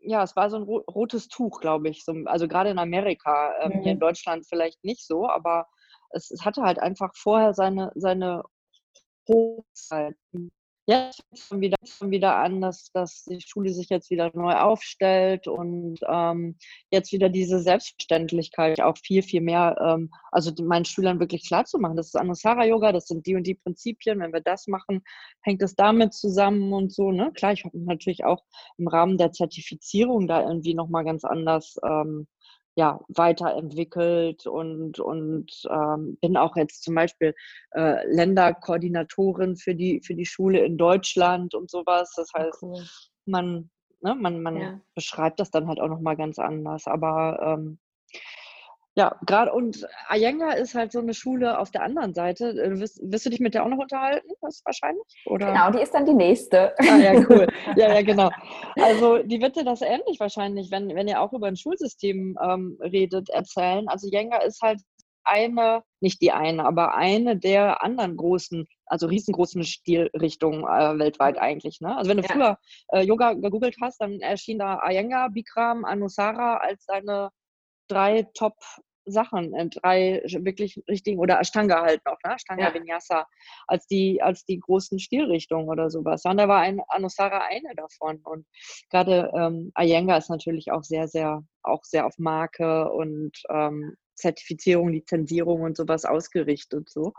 ja, 0.00 0.22
es 0.22 0.36
war 0.36 0.50
so 0.50 0.56
ein 0.56 0.64
rotes 0.64 1.28
Tuch, 1.28 1.60
glaube 1.60 1.88
ich. 1.88 2.04
So, 2.04 2.14
also 2.26 2.48
gerade 2.48 2.70
in 2.70 2.78
Amerika, 2.78 3.52
ähm, 3.60 3.72
mhm. 3.72 3.82
hier 3.82 3.92
in 3.92 3.98
mhm. 3.98 4.02
Deutschland 4.02 4.46
vielleicht 4.46 4.82
nicht 4.84 5.06
so, 5.06 5.28
aber 5.28 5.66
es, 6.10 6.30
es 6.30 6.44
hatte 6.44 6.62
halt 6.62 6.78
einfach 6.78 7.12
vorher 7.14 7.54
seine, 7.54 7.90
seine 7.94 8.42
Hochzeit. 9.28 10.16
Jetzt 10.86 11.22
fängt 11.34 11.62
wieder, 11.62 11.76
wieder 12.00 12.36
an, 12.36 12.60
dass, 12.60 12.90
dass 12.92 13.24
die 13.24 13.40
Schule 13.40 13.72
sich 13.72 13.88
jetzt 13.88 14.10
wieder 14.10 14.30
neu 14.34 14.52
aufstellt 14.52 15.48
und 15.48 15.98
ähm, 16.06 16.58
jetzt 16.90 17.10
wieder 17.12 17.30
diese 17.30 17.60
Selbstverständlichkeit 17.60 18.82
auch 18.82 18.98
viel, 18.98 19.22
viel 19.22 19.40
mehr, 19.40 19.76
ähm, 19.80 20.10
also 20.30 20.52
meinen 20.62 20.84
Schülern 20.84 21.20
wirklich 21.20 21.46
klar 21.46 21.64
zu 21.64 21.78
machen. 21.78 21.96
Das 21.96 22.08
ist 22.08 22.16
Anusara-Yoga, 22.16 22.92
das 22.92 23.06
sind 23.06 23.26
die 23.26 23.34
und 23.34 23.46
die 23.46 23.54
Prinzipien. 23.54 24.20
Wenn 24.20 24.34
wir 24.34 24.42
das 24.42 24.66
machen, 24.66 25.02
hängt 25.40 25.62
es 25.62 25.74
damit 25.74 26.12
zusammen 26.12 26.74
und 26.74 26.92
so. 26.92 27.12
Ne? 27.12 27.32
Klar, 27.32 27.54
ich 27.54 27.64
habe 27.64 27.78
natürlich 27.78 28.24
auch 28.24 28.42
im 28.76 28.86
Rahmen 28.86 29.16
der 29.16 29.32
Zertifizierung 29.32 30.28
da 30.28 30.42
irgendwie 30.42 30.74
nochmal 30.74 31.04
ganz 31.04 31.24
anders 31.24 31.76
ähm, 31.82 32.26
ja, 32.76 33.00
weiterentwickelt 33.08 34.46
und, 34.46 34.98
und 34.98 35.62
ähm, 35.70 36.18
bin 36.20 36.36
auch 36.36 36.56
jetzt 36.56 36.82
zum 36.82 36.94
Beispiel 36.94 37.34
äh, 37.72 38.04
Länderkoordinatorin 38.12 39.56
für 39.56 39.74
die, 39.74 40.00
für 40.04 40.14
die 40.14 40.26
Schule 40.26 40.64
in 40.64 40.76
Deutschland 40.76 41.54
und 41.54 41.70
sowas. 41.70 42.12
Das 42.16 42.30
ah, 42.34 42.40
heißt, 42.40 42.62
cool. 42.62 42.82
man, 43.26 43.70
ne, 44.00 44.14
man, 44.14 44.42
man 44.42 44.56
ja. 44.56 44.80
beschreibt 44.94 45.38
das 45.38 45.50
dann 45.50 45.68
halt 45.68 45.80
auch 45.80 45.88
nochmal 45.88 46.16
ganz 46.16 46.38
anders. 46.38 46.86
Aber 46.86 47.38
ähm, 47.40 47.78
ja, 48.96 49.16
gerade 49.26 49.52
und 49.52 49.86
Ayenga 50.08 50.52
ist 50.52 50.76
halt 50.76 50.92
so 50.92 51.00
eine 51.00 51.14
Schule 51.14 51.58
auf 51.58 51.72
der 51.72 51.82
anderen 51.82 52.14
Seite. 52.14 52.50
Äh, 52.50 52.78
wirst, 52.78 53.00
wirst 53.02 53.26
du 53.26 53.30
dich 53.30 53.40
mit 53.40 53.54
der 53.54 53.64
auch 53.64 53.68
noch 53.68 53.78
unterhalten? 53.78 54.28
Das 54.40 54.62
wahrscheinlich? 54.64 55.02
Oder? 55.26 55.48
Genau, 55.48 55.70
die 55.72 55.82
ist 55.82 55.92
dann 55.92 56.06
die 56.06 56.14
nächste. 56.14 56.74
Ah, 56.78 56.96
ja, 56.96 57.14
cool. 57.28 57.46
Ja, 57.76 57.92
ja, 57.92 58.02
genau. 58.02 58.30
Also 58.76 59.18
die 59.22 59.40
wird 59.40 59.56
dir 59.56 59.64
das 59.64 59.82
ähnlich 59.82 60.20
wahrscheinlich, 60.20 60.70
wenn, 60.70 60.94
wenn 60.94 61.08
ihr 61.08 61.20
auch 61.20 61.32
über 61.32 61.48
ein 61.48 61.56
Schulsystem 61.56 62.38
ähm, 62.40 62.78
redet, 62.80 63.30
erzählen. 63.30 63.88
Also 63.88 64.08
Jenga 64.08 64.38
ist 64.38 64.60
halt 64.62 64.80
eine, 65.24 65.82
nicht 66.00 66.20
die 66.22 66.30
eine, 66.30 66.64
aber 66.64 66.94
eine 66.94 67.36
der 67.36 67.82
anderen 67.82 68.16
großen, 68.16 68.66
also 68.86 69.06
riesengroßen 69.06 69.64
Stilrichtungen 69.64 70.62
äh, 70.64 70.98
weltweit 70.98 71.38
eigentlich. 71.38 71.80
Ne? 71.80 71.96
Also 71.96 72.10
wenn 72.10 72.18
du 72.18 72.22
ja. 72.22 72.28
früher 72.32 72.58
äh, 72.92 73.04
Yoga 73.04 73.32
gegoogelt 73.32 73.76
hast, 73.80 74.00
dann 74.00 74.20
erschien 74.20 74.58
da 74.58 74.78
Ayenga, 74.78 75.28
Bikram, 75.28 75.84
Anusara 75.84 76.58
als 76.58 76.84
deine 76.86 77.30
drei 77.88 78.26
Top 78.34 78.54
Sachen, 79.06 79.54
äh, 79.54 79.68
drei 79.68 80.22
wirklich 80.40 80.82
richtigen, 80.88 81.18
oder 81.18 81.40
Ashtanga 81.40 81.82
halt 81.82 82.04
noch, 82.06 82.18
ne? 82.24 82.34
Ashtanga 82.34 82.68
ja. 82.68 82.74
Vinyasa, 82.74 83.26
als 83.66 83.86
die, 83.86 84.22
als 84.22 84.44
die 84.44 84.58
großen 84.58 84.98
Stilrichtungen 84.98 85.68
oder 85.68 85.90
sowas. 85.90 86.24
Und 86.24 86.36
da 86.36 86.48
war 86.48 86.60
ein 86.60 86.80
Anusara 86.88 87.42
eine 87.48 87.74
davon. 87.74 88.20
Und 88.24 88.46
gerade 88.90 89.30
ähm, 89.34 89.72
Iyengar 89.78 90.18
ist 90.18 90.30
natürlich 90.30 90.70
auch 90.72 90.84
sehr, 90.84 91.08
sehr, 91.08 91.42
auch 91.62 91.84
sehr 91.84 92.06
auf 92.06 92.18
Marke 92.18 92.90
und 92.90 93.32
ähm, 93.50 93.96
Zertifizierung, 94.14 94.88
Lizenzierung 94.90 95.62
und 95.62 95.76
sowas 95.76 96.04
ausgerichtet 96.04 96.88
so. 96.88 97.12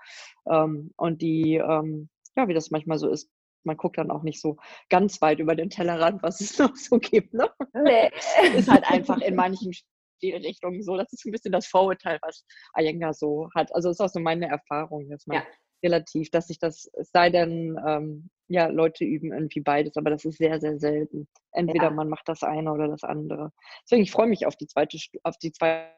Ähm, 0.49 0.91
und 0.97 1.21
die, 1.21 1.55
ähm, 1.55 2.09
ja, 2.35 2.47
wie 2.47 2.53
das 2.53 2.71
manchmal 2.71 2.97
so 2.97 3.09
ist, 3.09 3.29
man 3.65 3.77
guckt 3.77 3.97
dann 3.97 4.11
auch 4.11 4.23
nicht 4.23 4.39
so 4.39 4.57
ganz 4.89 5.21
weit 5.21 5.39
über 5.39 5.55
den 5.55 5.69
Tellerrand, 5.69 6.23
was 6.23 6.39
es 6.39 6.57
noch 6.59 6.75
so 6.75 6.99
gibt. 6.99 7.33
Ne? 7.33 7.49
Nee. 7.73 8.11
ist 8.55 8.69
halt 8.69 8.89
einfach 8.89 9.19
in 9.19 9.35
manchen 9.35 9.73
Richtung 10.23 10.81
so. 10.81 10.97
Das 10.97 11.11
ist 11.11 11.25
ein 11.25 11.31
bisschen 11.31 11.51
das 11.51 11.67
Vorurteil, 11.67 12.19
was 12.21 12.45
Iyengar 12.77 13.13
so 13.13 13.49
hat. 13.55 13.73
Also 13.73 13.89
ist 13.89 14.01
auch 14.01 14.09
so 14.09 14.19
meine 14.19 14.47
Erfahrung 14.47 15.07
jetzt 15.09 15.27
mal 15.27 15.35
ja. 15.35 15.45
relativ, 15.83 16.29
dass 16.31 16.49
ich 16.49 16.59
das, 16.59 16.89
es 16.93 17.11
sei 17.11 17.29
denn, 17.29 17.77
ähm, 17.85 18.29
ja, 18.47 18.67
Leute 18.67 19.05
üben 19.05 19.33
irgendwie 19.33 19.61
beides, 19.61 19.97
aber 19.97 20.11
das 20.11 20.23
ist 20.23 20.37
sehr, 20.37 20.59
sehr 20.59 20.77
selten. 20.77 21.27
Entweder 21.51 21.85
ja. 21.85 21.91
man 21.91 22.09
macht 22.09 22.27
das 22.27 22.43
eine 22.43 22.71
oder 22.71 22.87
das 22.87 23.03
andere. 23.03 23.51
Deswegen, 23.83 24.03
ich 24.03 24.11
freue 24.11 24.27
mich 24.27 24.45
auf 24.45 24.55
die 24.55 24.67
zweite, 24.67 24.97
auf 25.23 25.37
die 25.37 25.51
zweite 25.51 25.89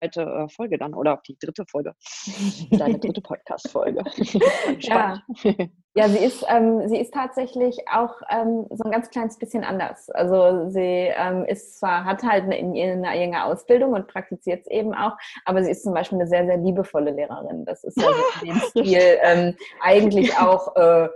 zweite 0.00 0.22
äh, 0.22 0.48
Folge 0.48 0.78
dann 0.78 0.94
oder 0.94 1.14
auf 1.14 1.22
die 1.22 1.36
dritte 1.38 1.64
Folge. 1.66 1.94
Deine 2.70 2.98
dritte 2.98 3.20
Podcast-Folge. 3.20 4.02
ja. 4.80 5.22
ja, 5.94 6.08
sie 6.08 6.18
ist, 6.18 6.44
ähm, 6.48 6.88
sie 6.88 6.98
ist 6.98 7.12
tatsächlich 7.12 7.78
auch 7.92 8.14
ähm, 8.30 8.66
so 8.70 8.84
ein 8.84 8.90
ganz 8.90 9.10
kleines 9.10 9.38
bisschen 9.38 9.64
anders. 9.64 10.08
Also 10.10 10.68
sie 10.70 11.10
ähm, 11.14 11.44
ist 11.44 11.78
zwar, 11.78 12.04
hat 12.04 12.22
halt 12.22 12.44
eine, 12.44 12.56
eine 12.56 13.08
enge 13.08 13.44
Ausbildung 13.44 13.92
und 13.92 14.08
praktiziert 14.08 14.62
es 14.62 14.66
eben 14.70 14.94
auch, 14.94 15.16
aber 15.44 15.62
sie 15.62 15.70
ist 15.70 15.84
zum 15.84 15.94
Beispiel 15.94 16.18
eine 16.18 16.28
sehr, 16.28 16.46
sehr 16.46 16.56
liebevolle 16.56 17.10
Lehrerin. 17.10 17.64
Das 17.64 17.84
ist 17.84 18.00
ja 18.00 18.08
so 18.08 18.46
in 18.46 18.48
dem 18.48 18.60
Stil 18.60 19.18
ähm, 19.22 19.56
eigentlich 19.82 20.36
auch 20.38 20.74
äh, 20.76 21.08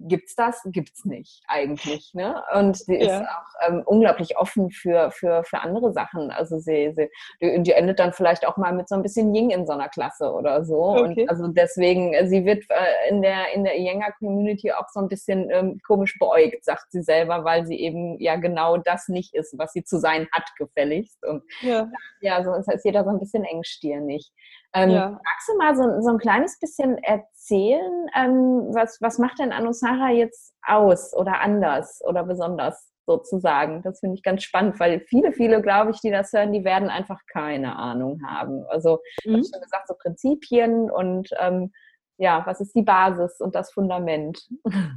gibt's 0.00 0.34
das? 0.34 0.60
Gibt's 0.66 1.04
nicht 1.04 1.42
eigentlich. 1.48 2.12
Ne? 2.14 2.42
Und 2.54 2.76
sie 2.76 2.96
ja. 2.96 3.20
ist 3.20 3.22
auch 3.22 3.68
ähm, 3.68 3.82
unglaublich 3.84 4.38
offen 4.38 4.70
für, 4.70 5.10
für, 5.10 5.44
für 5.44 5.60
andere 5.60 5.92
Sachen. 5.92 6.30
Also 6.30 6.58
sie, 6.58 6.92
sie 6.96 7.08
die, 7.40 7.62
die, 7.62 7.72
endet 7.72 7.98
dann 7.98 8.12
vielleicht 8.12 8.46
auch 8.46 8.56
mal 8.56 8.72
mit 8.72 8.88
so 8.88 8.94
ein 8.94 9.02
bisschen 9.02 9.34
Ying 9.34 9.50
in 9.50 9.66
so 9.66 9.72
einer 9.72 9.88
Klasse 9.88 10.32
oder 10.32 10.64
so. 10.64 10.96
Okay. 10.96 11.22
Und 11.22 11.30
also 11.30 11.48
deswegen, 11.48 12.14
äh, 12.14 12.26
sie 12.26 12.44
wird 12.44 12.64
äh, 12.70 13.08
in 13.08 13.22
der 13.22 13.52
in 13.54 13.64
der 13.64 13.78
Iyengar 13.78 14.12
Community 14.18 14.72
auch 14.72 14.88
so 14.88 15.00
ein 15.00 15.08
bisschen 15.08 15.50
ähm, 15.50 15.80
komisch 15.86 16.18
beäugt, 16.18 16.64
sagt 16.64 16.90
sie 16.90 17.02
selber, 17.02 17.44
weil 17.44 17.66
sie 17.66 17.78
eben 17.78 18.18
ja 18.20 18.36
genau 18.36 18.76
das 18.76 19.08
nicht 19.08 19.34
ist, 19.34 19.58
was 19.58 19.72
sie 19.72 19.84
zu 19.84 19.98
sein 19.98 20.28
hat, 20.32 20.44
gefälligst. 20.56 21.24
Und 21.24 21.42
ja, 21.60 21.88
ja 22.20 22.42
so 22.42 22.54
ist 22.54 22.84
jeder 22.84 23.04
so 23.04 23.10
ein 23.10 23.18
bisschen 23.18 23.44
engstirnig. 23.44 24.30
Ähm, 24.72 24.90
ja. 24.90 25.10
Magst 25.10 25.48
du 25.48 25.56
mal 25.56 25.74
so, 25.74 26.00
so, 26.00 26.10
ein 26.10 26.18
kleines 26.18 26.58
bisschen 26.58 26.98
erzählen, 26.98 28.06
ähm, 28.14 28.68
was, 28.72 28.98
was 29.00 29.18
macht 29.18 29.38
denn 29.40 29.52
Anusara 29.52 30.10
jetzt 30.10 30.54
aus 30.64 31.14
oder 31.14 31.40
anders 31.40 32.00
oder 32.04 32.22
besonders 32.22 32.92
sozusagen? 33.06 33.82
Das 33.82 33.98
finde 33.98 34.14
ich 34.14 34.22
ganz 34.22 34.44
spannend, 34.44 34.78
weil 34.78 35.00
viele, 35.00 35.32
viele, 35.32 35.60
glaube 35.60 35.90
ich, 35.90 36.00
die 36.00 36.10
das 36.10 36.32
hören, 36.32 36.52
die 36.52 36.64
werden 36.64 36.88
einfach 36.88 37.18
keine 37.32 37.76
Ahnung 37.76 38.20
haben. 38.24 38.64
Also, 38.68 39.00
mhm. 39.24 39.34
habe 39.34 39.44
schon 39.44 39.60
gesagt, 39.60 39.88
so 39.88 39.94
Prinzipien 39.94 40.90
und 40.90 41.30
ähm, 41.40 41.72
ja, 42.20 42.42
was 42.44 42.60
ist 42.60 42.76
die 42.76 42.82
Basis 42.82 43.40
und 43.40 43.54
das 43.54 43.72
Fundament? 43.72 44.46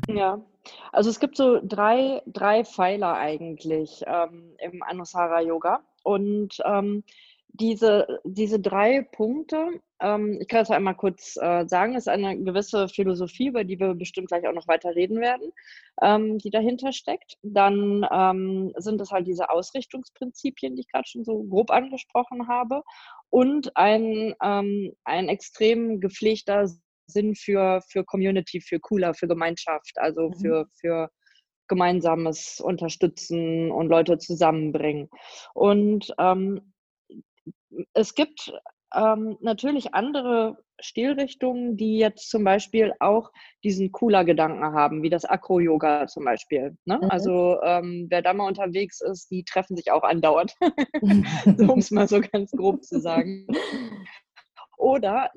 Ja, 0.09 0.41
also 0.91 1.09
es 1.09 1.19
gibt 1.19 1.37
so 1.37 1.59
drei, 1.63 2.21
drei 2.27 2.65
Pfeiler 2.65 3.15
eigentlich 3.15 4.03
ähm, 4.05 4.55
im 4.59 4.83
Anusara 4.83 5.41
Yoga 5.41 5.79
und 6.03 6.57
ähm, 6.65 7.03
diese, 7.53 8.19
diese 8.23 8.59
drei 8.59 9.03
Punkte, 9.03 9.79
ähm, 10.01 10.39
ich 10.41 10.47
kann 10.47 10.61
das 10.61 10.71
einmal 10.71 10.95
kurz 10.95 11.37
äh, 11.39 11.67
sagen, 11.67 11.95
ist 11.95 12.09
eine 12.09 12.37
gewisse 12.43 12.87
Philosophie, 12.87 13.47
über 13.47 13.63
die 13.63 13.79
wir 13.79 13.93
bestimmt 13.93 14.27
gleich 14.29 14.47
auch 14.47 14.53
noch 14.53 14.67
weiter 14.67 14.95
reden 14.95 15.21
werden, 15.21 15.51
ähm, 16.01 16.39
die 16.39 16.49
dahinter 16.49 16.91
steckt. 16.91 17.37
Dann 17.43 18.05
ähm, 18.11 18.73
sind 18.77 18.99
es 19.01 19.11
halt 19.11 19.27
diese 19.27 19.51
Ausrichtungsprinzipien, 19.51 20.75
die 20.75 20.81
ich 20.81 20.91
gerade 20.91 21.07
schon 21.07 21.23
so 21.23 21.43
grob 21.43 21.69
angesprochen 21.69 22.47
habe, 22.47 22.81
und 23.29 23.75
ein, 23.77 24.33
ähm, 24.43 24.93
ein 25.03 25.29
extrem 25.29 25.99
gepflegter 25.99 26.67
Sinn 27.07 27.35
für, 27.35 27.81
für 27.87 28.03
Community, 28.03 28.61
für 28.61 28.79
Cooler, 28.79 29.13
für 29.13 29.27
Gemeinschaft, 29.27 29.97
also 29.97 30.29
mhm. 30.29 30.33
für, 30.35 30.65
für 30.79 31.09
gemeinsames 31.67 32.59
Unterstützen 32.59 33.71
und 33.71 33.87
Leute 33.87 34.17
zusammenbringen. 34.17 35.09
Und 35.53 36.13
ähm, 36.19 36.72
es 37.93 38.15
gibt 38.15 38.53
ähm, 38.93 39.37
natürlich 39.41 39.93
andere 39.93 40.57
Stilrichtungen, 40.79 41.77
die 41.77 41.97
jetzt 41.97 42.29
zum 42.29 42.43
Beispiel 42.43 42.93
auch 42.99 43.31
diesen 43.63 43.91
cooler 43.91 44.23
Gedanken 44.25 44.63
haben, 44.63 45.01
wie 45.01 45.09
das 45.09 45.25
Akro-Yoga 45.25 46.07
zum 46.07 46.25
Beispiel. 46.25 46.77
Ne? 46.85 46.99
Mhm. 47.01 47.09
Also 47.09 47.61
ähm, 47.63 48.07
wer 48.09 48.21
da 48.21 48.33
mal 48.33 48.47
unterwegs 48.47 49.01
ist, 49.01 49.31
die 49.31 49.43
treffen 49.43 49.75
sich 49.77 49.91
auch 49.91 50.03
andauernd, 50.03 50.55
um 51.69 51.79
es 51.79 51.91
mal 51.91 52.07
so 52.07 52.21
ganz 52.21 52.51
grob 52.51 52.83
zu 52.83 52.99
sagen. 52.99 53.47
Oder 54.77 55.31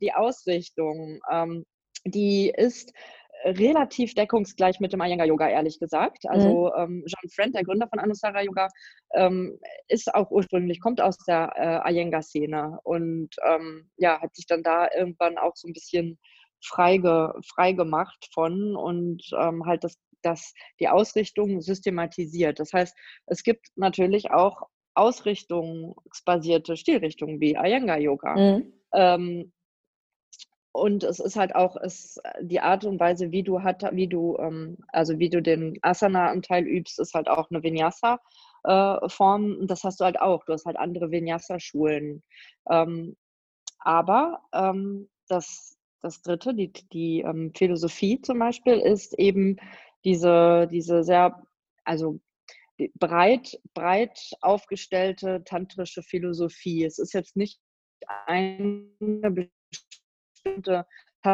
die 0.00 0.12
Ausrichtung, 0.12 1.20
ähm, 1.30 1.64
die 2.04 2.52
ist 2.56 2.92
relativ 3.44 4.14
deckungsgleich 4.14 4.80
mit 4.80 4.92
dem 4.92 5.00
Iyengar 5.00 5.26
Yoga, 5.26 5.48
ehrlich 5.48 5.78
gesagt. 5.78 6.28
Also 6.28 6.70
mhm. 6.76 6.82
ähm, 6.82 7.04
John 7.06 7.30
Friend, 7.30 7.54
der 7.54 7.64
Gründer 7.64 7.88
von 7.88 7.98
Anusara 7.98 8.42
Yoga, 8.42 8.68
ähm, 9.14 9.58
ist 9.88 10.14
auch 10.14 10.30
ursprünglich, 10.30 10.80
kommt 10.80 11.00
aus 11.00 11.16
der 11.26 11.52
äh, 11.56 11.92
Iyengar-Szene 11.92 12.78
und 12.84 13.30
ähm, 13.44 13.90
ja, 13.96 14.20
hat 14.20 14.34
sich 14.34 14.46
dann 14.46 14.62
da 14.62 14.88
irgendwann 14.96 15.38
auch 15.38 15.52
so 15.54 15.68
ein 15.68 15.72
bisschen 15.72 16.18
frei, 16.62 17.00
frei 17.54 17.72
gemacht 17.72 18.28
von 18.32 18.76
und 18.76 19.22
ähm, 19.38 19.64
halt 19.64 19.84
das, 19.84 19.96
das, 20.22 20.52
die 20.78 20.88
Ausrichtung 20.88 21.60
systematisiert. 21.60 22.60
Das 22.60 22.72
heißt, 22.72 22.96
es 23.26 23.42
gibt 23.42 23.68
natürlich 23.76 24.30
auch 24.30 24.62
ausrichtungsbasierte 24.94 26.76
Stilrichtungen 26.76 27.40
wie 27.40 27.54
Iyengar 27.54 27.98
Yoga. 27.98 28.34
Mhm. 28.36 29.52
Und 30.72 31.02
es 31.02 31.18
ist 31.18 31.36
halt 31.36 31.54
auch 31.54 31.76
es, 31.76 32.20
die 32.40 32.60
Art 32.60 32.84
und 32.84 33.00
Weise, 33.00 33.32
wie 33.32 33.42
du 33.42 33.62
hat, 33.62 33.84
wie 33.92 34.06
du, 34.06 34.36
ähm, 34.38 34.78
also 34.88 35.18
wie 35.18 35.28
du 35.28 35.42
den 35.42 35.78
Asana-Anteil 35.82 36.64
übst, 36.64 37.00
ist 37.00 37.14
halt 37.14 37.28
auch 37.28 37.50
eine 37.50 37.62
Vinyasa-Form. 37.62 39.62
Äh, 39.62 39.66
das 39.66 39.82
hast 39.82 40.00
du 40.00 40.04
halt 40.04 40.20
auch. 40.20 40.44
Du 40.44 40.52
hast 40.52 40.66
halt 40.66 40.76
andere 40.76 41.10
Vinyasa-Schulen. 41.10 42.22
Ähm, 42.70 43.16
aber 43.80 44.42
ähm, 44.52 45.08
das, 45.28 45.76
das 46.02 46.22
dritte, 46.22 46.54
die, 46.54 46.72
die 46.92 47.22
ähm, 47.22 47.52
Philosophie 47.56 48.20
zum 48.20 48.38
Beispiel, 48.38 48.78
ist 48.78 49.18
eben 49.18 49.56
diese, 50.04 50.68
diese 50.70 51.02
sehr, 51.02 51.42
also 51.84 52.20
breit, 52.94 53.60
breit 53.74 54.32
aufgestellte 54.40 55.42
tantrische 55.44 56.02
Philosophie. 56.02 56.84
Es 56.84 56.98
ist 56.98 57.12
jetzt 57.12 57.36
nicht 57.36 57.60
eine 58.26 59.50
bestimmte 60.42 60.86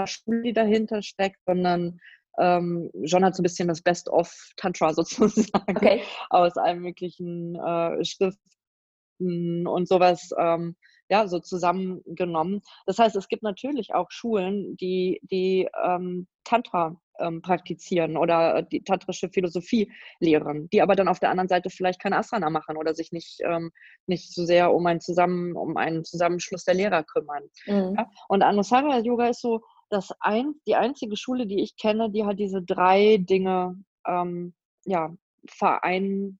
Schule, 0.06 0.42
die 0.42 0.52
dahinter 0.52 1.02
steckt, 1.02 1.38
sondern 1.46 2.00
ähm, 2.38 2.90
John 3.04 3.24
hat 3.24 3.34
so 3.34 3.42
ein 3.42 3.44
bisschen 3.44 3.68
das 3.68 3.82
Best 3.82 4.08
of 4.08 4.32
Tantra 4.56 4.92
sozusagen 4.94 5.76
okay. 5.76 6.02
aus 6.30 6.56
allen 6.56 6.80
möglichen 6.80 7.54
äh, 7.56 8.04
Schriften 8.04 9.66
und 9.66 9.88
sowas 9.88 10.30
ähm, 10.38 10.76
ja 11.08 11.28
so 11.28 11.38
zusammengenommen. 11.38 12.62
Das 12.86 12.98
heißt, 12.98 13.16
es 13.16 13.28
gibt 13.28 13.42
natürlich 13.42 13.94
auch 13.94 14.10
Schulen, 14.10 14.76
die 14.76 15.20
die 15.22 15.68
ähm, 15.82 16.26
Tantra 16.44 17.00
ähm, 17.20 17.42
praktizieren 17.42 18.16
oder 18.16 18.62
die 18.62 18.82
tantrische 18.82 19.28
Philosophie 19.28 19.92
lehren, 20.20 20.68
die 20.70 20.82
aber 20.82 20.96
dann 20.96 21.08
auf 21.08 21.20
der 21.20 21.30
anderen 21.30 21.48
Seite 21.48 21.70
vielleicht 21.70 22.00
keine 22.00 22.18
Asana 22.18 22.50
machen 22.50 22.76
oder 22.76 22.94
sich 22.94 23.12
nicht, 23.12 23.40
ähm, 23.44 23.70
nicht 24.06 24.32
so 24.32 24.44
sehr 24.44 24.72
um, 24.72 24.86
ein 24.86 25.00
Zusammen, 25.00 25.56
um 25.56 25.76
einen 25.76 26.04
Zusammenschluss 26.04 26.64
der 26.64 26.74
Lehrer 26.74 27.04
kümmern. 27.04 27.42
Mhm. 27.66 27.94
Ja? 27.96 28.10
Und 28.28 28.42
Anusara 28.42 28.98
Yoga 28.98 29.28
ist 29.28 29.40
so 29.40 29.60
das 29.88 30.12
ein, 30.20 30.54
die 30.66 30.74
einzige 30.74 31.16
Schule, 31.16 31.46
die 31.46 31.62
ich 31.62 31.76
kenne, 31.76 32.10
die 32.10 32.24
halt 32.24 32.38
diese 32.38 32.62
drei 32.62 33.18
Dinge 33.18 33.76
ähm, 34.06 34.54
ja, 34.84 35.14
verein, 35.48 36.38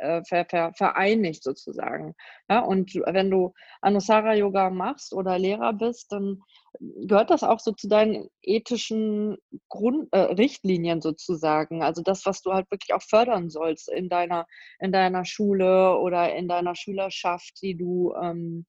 äh, 0.00 0.22
ver, 0.24 0.44
ver, 0.46 0.72
vereinigt 0.74 1.42
sozusagen. 1.42 2.14
Ja, 2.48 2.60
und 2.60 2.94
wenn 2.94 3.30
du 3.30 3.52
Anusara 3.80 4.34
Yoga 4.34 4.70
machst 4.70 5.12
oder 5.12 5.38
Lehrer 5.38 5.72
bist, 5.72 6.12
dann 6.12 6.42
gehört 6.78 7.30
das 7.30 7.42
auch 7.42 7.60
so 7.60 7.72
zu 7.72 7.88
deinen 7.88 8.28
ethischen 8.42 9.36
Grund, 9.68 10.08
äh, 10.12 10.18
Richtlinien 10.18 11.00
sozusagen. 11.00 11.82
Also 11.82 12.02
das, 12.02 12.26
was 12.26 12.42
du 12.42 12.52
halt 12.52 12.70
wirklich 12.70 12.94
auch 12.94 13.02
fördern 13.02 13.50
sollst 13.50 13.90
in 13.90 14.08
deiner, 14.08 14.46
in 14.78 14.92
deiner 14.92 15.24
Schule 15.24 15.98
oder 15.98 16.34
in 16.34 16.48
deiner 16.48 16.74
Schülerschaft, 16.74 17.60
die 17.62 17.76
du 17.76 18.14
ähm, 18.20 18.66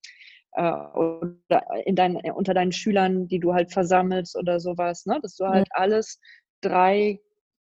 äh, 0.54 0.72
oder 0.72 1.63
in 1.86 1.96
dein, 1.96 2.17
unter 2.34 2.54
deinen 2.54 2.72
Schülern, 2.72 3.28
die 3.28 3.39
du 3.39 3.54
halt 3.54 3.72
versammelst 3.72 4.36
oder 4.36 4.60
sowas, 4.60 5.06
ne? 5.06 5.20
dass 5.22 5.36
du 5.36 5.48
halt 5.48 5.67
alles 5.72 6.20
drei 6.62 7.20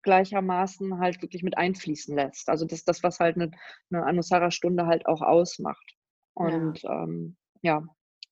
gleichermaßen 0.02 0.98
halt 0.98 1.22
wirklich 1.22 1.42
mit 1.42 1.56
einfließen 1.56 2.14
lässt. 2.14 2.48
Also 2.48 2.64
das 2.64 2.80
ist 2.80 2.88
das, 2.88 3.02
was 3.02 3.20
halt 3.20 3.36
eine, 3.36 3.50
eine 3.90 4.04
Anusara-Stunde 4.04 4.86
halt 4.86 5.06
auch 5.06 5.22
ausmacht. 5.22 5.96
Und 6.34 6.82
ja, 6.82 7.04
ähm, 7.04 7.36
ja. 7.62 7.82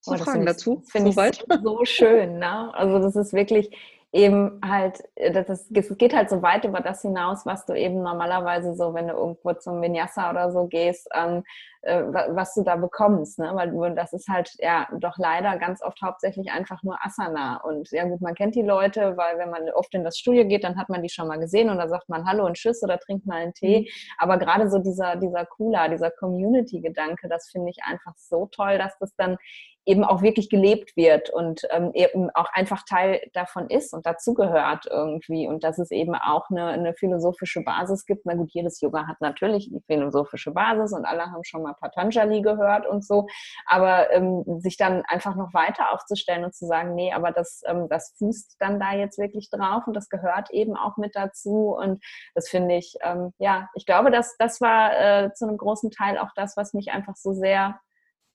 So 0.00 0.12
oh, 0.14 0.16
Fragen 0.16 0.46
dazu? 0.46 0.82
Finde 0.90 1.10
ich 1.10 1.14
so, 1.14 1.44
so 1.62 1.84
schön. 1.84 2.38
Ne? 2.38 2.74
Also 2.74 2.98
das 2.98 3.16
ist 3.16 3.32
wirklich, 3.34 3.70
eben 4.12 4.60
halt, 4.64 5.02
äh, 5.14 5.30
das, 5.30 5.68
das 5.68 5.96
geht 5.96 6.14
halt 6.14 6.30
so 6.30 6.42
weit 6.42 6.64
über 6.64 6.80
das 6.80 7.02
hinaus, 7.02 7.46
was 7.46 7.64
du 7.66 7.74
eben 7.74 8.02
normalerweise 8.02 8.74
so, 8.74 8.92
wenn 8.94 9.08
du 9.08 9.14
irgendwo 9.14 9.52
zum 9.54 9.80
Vinyasa 9.80 10.30
oder 10.30 10.50
so 10.50 10.66
gehst, 10.66 11.08
ähm, 11.14 11.44
äh, 11.82 12.02
was 12.02 12.54
du 12.54 12.62
da 12.62 12.76
bekommst, 12.76 13.38
ne? 13.38 13.52
Weil 13.54 13.94
das 13.94 14.12
ist 14.12 14.28
halt 14.28 14.52
ja 14.58 14.88
doch 14.98 15.16
leider 15.16 15.56
ganz 15.58 15.82
oft 15.82 16.02
hauptsächlich 16.02 16.50
einfach 16.50 16.82
nur 16.82 16.98
Asana. 17.04 17.62
Und 17.62 17.90
ja 17.92 18.04
gut, 18.04 18.20
man 18.20 18.34
kennt 18.34 18.54
die 18.56 18.62
Leute, 18.62 19.16
weil 19.16 19.38
wenn 19.38 19.50
man 19.50 19.70
oft 19.70 19.94
in 19.94 20.04
das 20.04 20.18
Studio 20.18 20.44
geht, 20.44 20.64
dann 20.64 20.76
hat 20.76 20.88
man 20.88 21.02
die 21.02 21.08
schon 21.08 21.28
mal 21.28 21.38
gesehen 21.38 21.70
und 21.70 21.78
da 21.78 21.88
sagt 21.88 22.08
man 22.08 22.26
Hallo 22.26 22.44
und 22.46 22.54
Tschüss 22.54 22.82
oder 22.82 22.98
trinkt 22.98 23.26
mal 23.26 23.36
einen 23.36 23.54
Tee. 23.54 23.80
Mhm. 23.80 23.86
Aber 24.18 24.38
gerade 24.38 24.68
so 24.68 24.78
dieser, 24.78 25.16
dieser 25.16 25.46
Cooler, 25.46 25.88
dieser 25.88 26.10
Community-Gedanke, 26.10 27.28
das 27.28 27.48
finde 27.48 27.70
ich 27.70 27.82
einfach 27.84 28.14
so 28.16 28.46
toll, 28.46 28.76
dass 28.76 28.98
das 28.98 29.14
dann 29.16 29.38
eben 29.86 30.04
auch 30.04 30.20
wirklich 30.22 30.50
gelebt 30.50 30.96
wird 30.96 31.30
und 31.30 31.62
ähm, 31.70 31.90
eben 31.94 32.30
auch 32.34 32.48
einfach 32.52 32.84
Teil 32.84 33.22
davon 33.32 33.68
ist 33.70 33.94
und 33.94 34.04
dazugehört 34.04 34.86
irgendwie 34.90 35.48
und 35.48 35.64
dass 35.64 35.78
es 35.78 35.90
eben 35.90 36.14
auch 36.14 36.50
eine, 36.50 36.66
eine, 36.66 36.94
philosophische 36.94 37.62
Basis 37.62 38.04
gibt. 38.04 38.26
Na 38.26 38.34
gut, 38.34 38.50
jedes 38.52 38.80
Yoga 38.80 39.06
hat 39.06 39.20
natürlich 39.20 39.70
die 39.70 39.80
philosophische 39.86 40.50
Basis 40.50 40.92
und 40.92 41.06
alle 41.06 41.22
haben 41.22 41.44
schon 41.44 41.62
mal 41.62 41.74
Patanjali 41.74 42.42
gehört 42.42 42.86
und 42.86 43.04
so, 43.04 43.26
aber 43.66 44.12
ähm, 44.12 44.44
sich 44.58 44.76
dann 44.76 45.02
einfach 45.06 45.34
noch 45.34 45.54
weiter 45.54 45.92
aufzustellen 45.92 46.44
und 46.44 46.54
zu 46.54 46.66
sagen, 46.66 46.94
nee, 46.94 47.12
aber 47.12 47.32
das, 47.32 47.62
ähm, 47.66 47.88
das 47.88 48.14
fußt 48.18 48.56
dann 48.58 48.80
da 48.80 48.92
jetzt 48.92 49.18
wirklich 49.18 49.48
drauf 49.50 49.86
und 49.86 49.94
das 49.94 50.08
gehört 50.08 50.50
eben 50.50 50.76
auch 50.76 50.98
mit 50.98 51.16
dazu 51.16 51.74
und 51.74 52.04
das 52.34 52.48
finde 52.48 52.76
ich, 52.76 52.96
ähm, 53.02 53.32
ja, 53.38 53.70
ich 53.74 53.86
glaube, 53.86 54.10
dass 54.10 54.36
das 54.38 54.60
war 54.60 54.92
äh, 54.92 55.32
zu 55.32 55.46
einem 55.46 55.56
großen 55.56 55.90
Teil 55.90 56.18
auch 56.18 56.30
das, 56.34 56.56
was 56.56 56.74
mich 56.74 56.90
einfach 56.90 57.16
so 57.16 57.32
sehr 57.32 57.80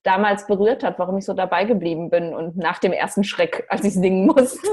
damals 0.05 0.45
berührt 0.45 0.83
hat, 0.83 0.99
warum 0.99 1.17
ich 1.17 1.25
so 1.25 1.33
dabei 1.33 1.65
geblieben 1.65 2.09
bin 2.09 2.33
und 2.33 2.55
nach 2.57 2.79
dem 2.79 2.93
ersten 2.93 3.23
Schreck, 3.23 3.65
als 3.69 3.83
ich 3.83 3.93
singen 3.93 4.27
musste. 4.27 4.67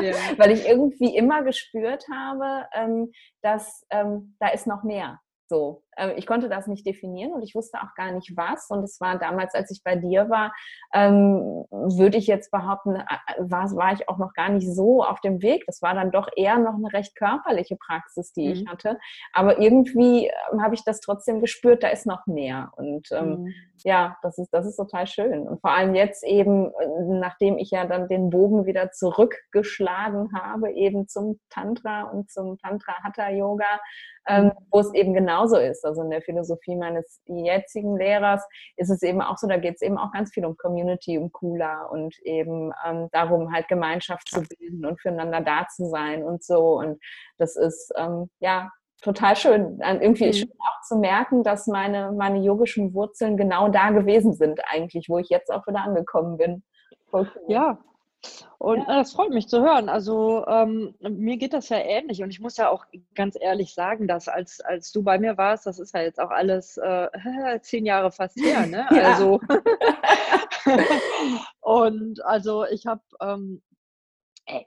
Ja. 0.00 0.12
Weil 0.36 0.50
ich 0.50 0.66
irgendwie 0.66 1.16
immer 1.16 1.42
gespürt 1.42 2.04
habe, 2.12 2.66
ähm, 2.74 3.12
dass 3.40 3.86
ähm, 3.90 4.36
da 4.40 4.48
ist 4.48 4.66
noch 4.66 4.82
mehr. 4.82 5.20
So, 5.46 5.82
äh, 5.96 6.12
ich 6.14 6.26
konnte 6.26 6.48
das 6.48 6.66
nicht 6.66 6.86
definieren 6.86 7.32
und 7.32 7.42
ich 7.42 7.54
wusste 7.54 7.78
auch 7.78 7.94
gar 7.94 8.12
nicht 8.12 8.36
was. 8.36 8.70
Und 8.70 8.82
es 8.82 9.00
war 9.00 9.18
damals, 9.18 9.54
als 9.54 9.70
ich 9.70 9.82
bei 9.84 9.96
dir 9.96 10.30
war, 10.30 10.54
ähm, 10.94 11.66
würde 11.70 12.16
ich 12.16 12.26
jetzt 12.26 12.50
behaupten, 12.50 12.94
war, 13.38 13.70
war 13.76 13.92
ich 13.92 14.08
auch 14.08 14.18
noch 14.18 14.32
gar 14.32 14.48
nicht 14.48 14.72
so 14.72 15.04
auf 15.04 15.20
dem 15.20 15.42
Weg. 15.42 15.64
Das 15.66 15.82
war 15.82 15.94
dann 15.94 16.10
doch 16.10 16.28
eher 16.34 16.58
noch 16.58 16.74
eine 16.74 16.92
recht 16.92 17.14
körperliche 17.16 17.76
Praxis, 17.76 18.32
die 18.32 18.46
mhm. 18.46 18.52
ich 18.52 18.66
hatte. 18.66 18.98
Aber 19.32 19.60
irgendwie 19.60 20.30
ähm, 20.52 20.62
habe 20.62 20.74
ich 20.74 20.84
das 20.84 21.00
trotzdem 21.00 21.40
gespürt, 21.40 21.82
da 21.82 21.88
ist 21.88 22.06
noch 22.06 22.26
mehr. 22.26 22.72
Und 22.76 23.08
ähm, 23.12 23.42
mhm. 23.42 23.54
ja, 23.84 24.16
das 24.22 24.38
ist, 24.38 24.48
das 24.50 24.66
ist 24.66 24.76
total 24.76 25.06
schön. 25.06 25.46
Und 25.46 25.60
vor 25.60 25.72
allem 25.72 25.94
jetzt 25.94 26.24
eben, 26.24 26.68
äh, 26.68 27.18
nachdem 27.18 27.58
ich 27.58 27.70
ja 27.70 27.84
dann 27.84 28.08
den 28.08 28.30
Bogen 28.30 28.64
wieder 28.64 28.92
zurückgeschlagen 28.92 30.30
habe, 30.34 30.72
eben 30.72 31.06
zum 31.06 31.38
Tantra 31.50 32.04
und 32.04 32.30
zum 32.30 32.56
Tantra 32.58 32.94
Hatha 33.02 33.28
Yoga, 33.28 33.80
ähm, 34.28 34.52
wo 34.70 34.80
es 34.80 34.92
eben 34.94 35.14
genauso 35.14 35.56
ist. 35.56 35.84
Also 35.84 36.02
in 36.02 36.10
der 36.10 36.22
Philosophie 36.22 36.76
meines 36.76 37.20
jetzigen 37.26 37.96
Lehrers 37.96 38.44
ist 38.76 38.90
es 38.90 39.02
eben 39.02 39.20
auch 39.20 39.38
so, 39.38 39.46
da 39.46 39.56
geht 39.56 39.76
es 39.76 39.82
eben 39.82 39.98
auch 39.98 40.12
ganz 40.12 40.32
viel 40.32 40.44
um 40.44 40.56
Community, 40.56 41.18
um 41.18 41.30
Kula 41.32 41.86
und 41.86 42.16
eben 42.24 42.72
ähm, 42.86 43.08
darum, 43.12 43.52
halt 43.52 43.68
Gemeinschaft 43.68 44.28
zu 44.28 44.42
bilden 44.42 44.84
und 44.86 45.00
füreinander 45.00 45.40
da 45.40 45.66
zu 45.68 45.86
sein 45.88 46.24
und 46.24 46.42
so. 46.42 46.78
Und 46.78 47.00
das 47.38 47.56
ist 47.56 47.92
ähm, 47.96 48.30
ja 48.40 48.70
total 49.02 49.36
schön. 49.36 49.80
Irgendwie 49.80 50.28
mhm. 50.28 50.32
schön 50.32 50.52
auch 50.58 50.80
zu 50.86 50.96
merken, 50.96 51.42
dass 51.42 51.66
meine, 51.66 52.12
meine 52.12 52.38
yogischen 52.38 52.94
Wurzeln 52.94 53.36
genau 53.36 53.68
da 53.68 53.90
gewesen 53.90 54.34
sind, 54.34 54.60
eigentlich, 54.70 55.08
wo 55.08 55.18
ich 55.18 55.28
jetzt 55.28 55.50
auch 55.50 55.66
wieder 55.66 55.82
angekommen 55.82 56.38
bin. 56.38 56.62
Cool. 57.12 57.30
Ja, 57.48 57.78
und 58.58 58.78
ja. 58.78 58.98
das 58.98 59.12
freut 59.12 59.30
mich 59.30 59.48
zu 59.48 59.60
hören. 59.60 59.88
Also 59.88 60.46
ähm, 60.46 60.94
mir 61.00 61.36
geht 61.36 61.52
das 61.52 61.68
ja 61.68 61.78
ähnlich 61.78 62.22
und 62.22 62.30
ich 62.30 62.40
muss 62.40 62.56
ja 62.56 62.70
auch 62.70 62.86
ganz 63.14 63.36
ehrlich 63.40 63.74
sagen, 63.74 64.08
dass 64.08 64.28
als, 64.28 64.60
als 64.60 64.90
du 64.92 65.02
bei 65.02 65.18
mir 65.18 65.36
warst, 65.36 65.66
das 65.66 65.78
ist 65.78 65.94
ja 65.94 66.02
jetzt 66.02 66.20
auch 66.20 66.30
alles 66.30 66.76
äh, 66.78 67.08
zehn 67.62 67.84
Jahre 67.84 68.10
fast 68.10 68.40
her, 68.40 68.66
ne? 68.66 68.86
Ja. 68.94 69.12
Also 69.12 69.40
und 71.60 72.24
also 72.24 72.64
ich 72.64 72.86
habe, 72.86 73.02
ähm, 73.20 73.62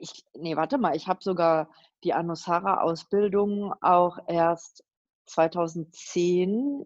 ich, 0.00 0.24
nee, 0.34 0.56
warte 0.56 0.78
mal, 0.78 0.94
ich 0.94 1.08
habe 1.08 1.20
sogar 1.22 1.68
die 2.04 2.12
Anusara-Ausbildung 2.12 3.74
auch 3.80 4.18
erst 4.26 4.84
2010 5.28 6.84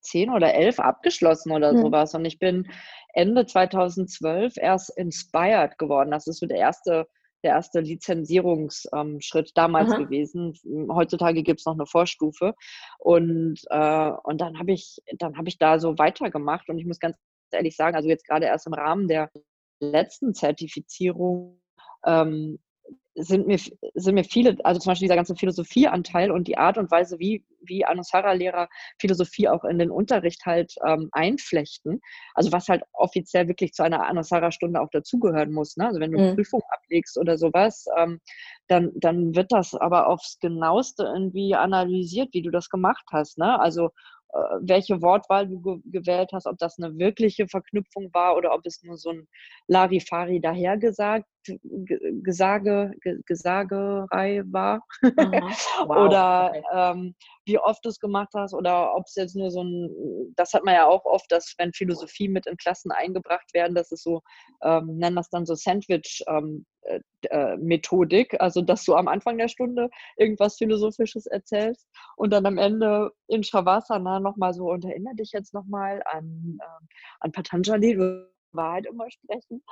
10 0.00 0.30
oder 0.30 0.54
11 0.54 0.80
abgeschlossen 0.80 1.52
oder 1.52 1.72
mhm. 1.72 1.82
sowas. 1.82 2.14
Und 2.14 2.24
ich 2.24 2.38
bin 2.38 2.68
Ende 3.12 3.46
2012 3.46 4.56
erst 4.56 4.96
inspired 4.96 5.78
geworden. 5.78 6.10
Das 6.10 6.26
ist 6.26 6.40
so 6.40 6.46
der 6.46 6.58
erste, 6.58 7.06
der 7.42 7.52
erste 7.52 7.80
Lizenzierungsschritt 7.80 9.48
ähm, 9.48 9.52
damals 9.54 9.92
Aha. 9.92 9.98
gewesen. 9.98 10.54
Heutzutage 10.90 11.42
gibt 11.42 11.60
es 11.60 11.66
noch 11.66 11.74
eine 11.74 11.86
Vorstufe. 11.86 12.54
Und, 12.98 13.60
äh, 13.70 14.10
und 14.24 14.40
dann 14.40 14.58
habe 14.58 14.72
ich, 14.72 14.98
dann 15.18 15.34
ich 15.46 15.58
da 15.58 15.78
so 15.78 15.98
weitergemacht. 15.98 16.68
Und 16.68 16.78
ich 16.78 16.86
muss 16.86 16.98
ganz 16.98 17.16
ehrlich 17.52 17.76
sagen, 17.76 17.96
also 17.96 18.08
jetzt 18.08 18.26
gerade 18.26 18.46
erst 18.46 18.66
im 18.66 18.74
Rahmen 18.74 19.08
der 19.08 19.30
letzten 19.80 20.34
Zertifizierung 20.34 21.60
ähm, 22.04 22.58
sind 23.14 23.46
mir, 23.46 23.58
sind 23.94 24.14
mir 24.14 24.24
viele, 24.24 24.56
also 24.64 24.80
zum 24.80 24.90
Beispiel 24.90 25.06
dieser 25.06 25.16
ganze 25.16 25.36
Philosophieanteil 25.36 26.30
und 26.30 26.48
die 26.48 26.58
Art 26.58 26.78
und 26.78 26.90
Weise, 26.90 27.18
wie, 27.18 27.44
wie 27.60 27.84
Anusara-Lehrer 27.84 28.68
Philosophie 28.98 29.48
auch 29.48 29.64
in 29.64 29.78
den 29.78 29.90
Unterricht 29.90 30.44
halt 30.44 30.74
ähm, 30.86 31.08
einflechten. 31.12 32.00
Also 32.34 32.52
was 32.52 32.68
halt 32.68 32.82
offiziell 32.92 33.46
wirklich 33.48 33.72
zu 33.72 33.82
einer 33.84 34.06
Anusara-Stunde 34.06 34.80
auch 34.80 34.90
dazugehören 34.90 35.52
muss. 35.52 35.76
Ne? 35.76 35.86
Also 35.86 36.00
wenn 36.00 36.12
du 36.12 36.18
mhm. 36.18 36.34
Prüfung 36.34 36.62
ablegst 36.70 37.16
oder 37.16 37.38
sowas, 37.38 37.86
ähm, 37.96 38.20
dann, 38.68 38.90
dann 38.96 39.34
wird 39.34 39.52
das 39.52 39.74
aber 39.74 40.08
aufs 40.08 40.38
genaueste 40.40 41.04
irgendwie 41.04 41.54
analysiert, 41.54 42.30
wie 42.32 42.42
du 42.42 42.50
das 42.50 42.68
gemacht 42.68 43.04
hast. 43.12 43.38
Ne? 43.38 43.60
Also 43.60 43.90
welche 44.60 45.00
Wortwahl 45.00 45.46
du 45.46 45.60
ge 45.60 45.78
gewählt 45.86 46.30
hast, 46.32 46.46
ob 46.46 46.58
das 46.58 46.78
eine 46.78 46.98
wirkliche 46.98 47.46
Verknüpfung 47.46 48.12
war 48.12 48.36
oder 48.36 48.52
ob 48.52 48.66
es 48.66 48.82
nur 48.82 48.96
so 48.96 49.10
ein 49.10 49.28
Larifari 49.68 50.40
dahergesagt, 50.40 51.26
Gesage, 52.22 52.92
Gesagerei 53.26 54.42
war. 54.46 54.84
Wow. 55.86 56.08
oder 56.08 56.50
okay. 56.50 56.62
ähm, 56.72 57.14
wie 57.44 57.58
oft 57.58 57.84
du 57.84 57.88
es 57.88 57.98
gemacht 57.98 58.30
hast 58.34 58.54
oder 58.54 58.94
ob 58.94 59.04
es 59.06 59.16
jetzt 59.16 59.36
nur 59.36 59.50
so 59.50 59.62
ein, 59.62 60.32
das 60.36 60.52
hat 60.52 60.64
man 60.64 60.74
ja 60.74 60.86
auch 60.86 61.04
oft, 61.04 61.30
dass 61.30 61.54
wenn 61.58 61.72
Philosophie 61.72 62.28
mit 62.28 62.46
in 62.46 62.56
Klassen 62.56 62.90
eingebracht 62.90 63.52
werden, 63.52 63.74
dass 63.74 63.92
es 63.92 64.02
so, 64.02 64.22
ähm, 64.62 64.96
nennen 64.96 65.16
das 65.16 65.28
dann 65.30 65.44
so 65.44 65.54
Sandwich 65.54 66.22
ähm, 66.28 66.64
äh, 66.64 66.73
äh, 66.73 66.73
Methodik, 67.56 68.40
also 68.40 68.60
dass 68.60 68.84
du 68.84 68.94
am 68.94 69.08
Anfang 69.08 69.38
der 69.38 69.48
Stunde 69.48 69.90
irgendwas 70.16 70.56
Philosophisches 70.56 71.26
erzählst 71.26 71.88
und 72.16 72.32
dann 72.32 72.46
am 72.46 72.58
Ende 72.58 73.12
in 73.28 73.42
Shavasana 73.42 74.20
nochmal 74.20 74.52
so, 74.54 74.70
und 74.70 74.84
erinnere 74.84 75.14
dich 75.14 75.32
jetzt 75.32 75.54
nochmal 75.54 76.02
an, 76.06 76.58
äh, 76.60 76.86
an 77.20 77.32
Patanjali, 77.32 77.94
du 77.94 78.34
Wahrheit 78.54 78.86
immer 78.86 79.10
sprechen. 79.10 79.62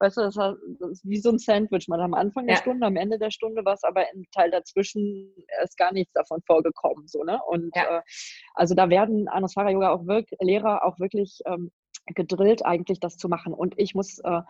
Weißt 0.00 0.16
du, 0.16 0.22
das, 0.22 0.36
ist 0.36 1.08
wie 1.08 1.18
so 1.18 1.30
ein 1.30 1.38
Sandwich. 1.38 1.88
Man 1.88 2.00
am 2.00 2.14
Anfang 2.14 2.46
der 2.46 2.56
ja. 2.56 2.60
Stunde, 2.60 2.86
am 2.86 2.96
Ende 2.96 3.18
der 3.18 3.30
Stunde 3.30 3.64
war 3.64 3.74
es 3.74 3.84
aber 3.84 4.12
im 4.12 4.24
Teil 4.32 4.50
dazwischen 4.50 5.32
ist 5.62 5.76
gar 5.76 5.92
nichts 5.92 6.12
davon 6.12 6.42
vorgekommen. 6.46 7.06
So, 7.06 7.22
ne? 7.24 7.40
Und 7.46 7.74
ja. 7.74 7.98
äh, 7.98 8.02
also 8.54 8.74
da 8.74 8.90
werden 8.90 9.28
Anusara 9.28 9.70
Yoga 9.70 9.92
auch 9.92 10.06
wirklich, 10.06 10.38
Lehrer 10.40 10.84
auch 10.84 10.98
wirklich 10.98 11.40
ähm, 11.46 11.70
gedrillt, 12.06 12.64
eigentlich 12.64 13.00
das 13.00 13.16
zu 13.16 13.28
machen. 13.28 13.54
Und 13.54 13.78
ich 13.78 13.94
muss 13.94 14.18
äh, 14.18 14.30
äh, 14.30 14.42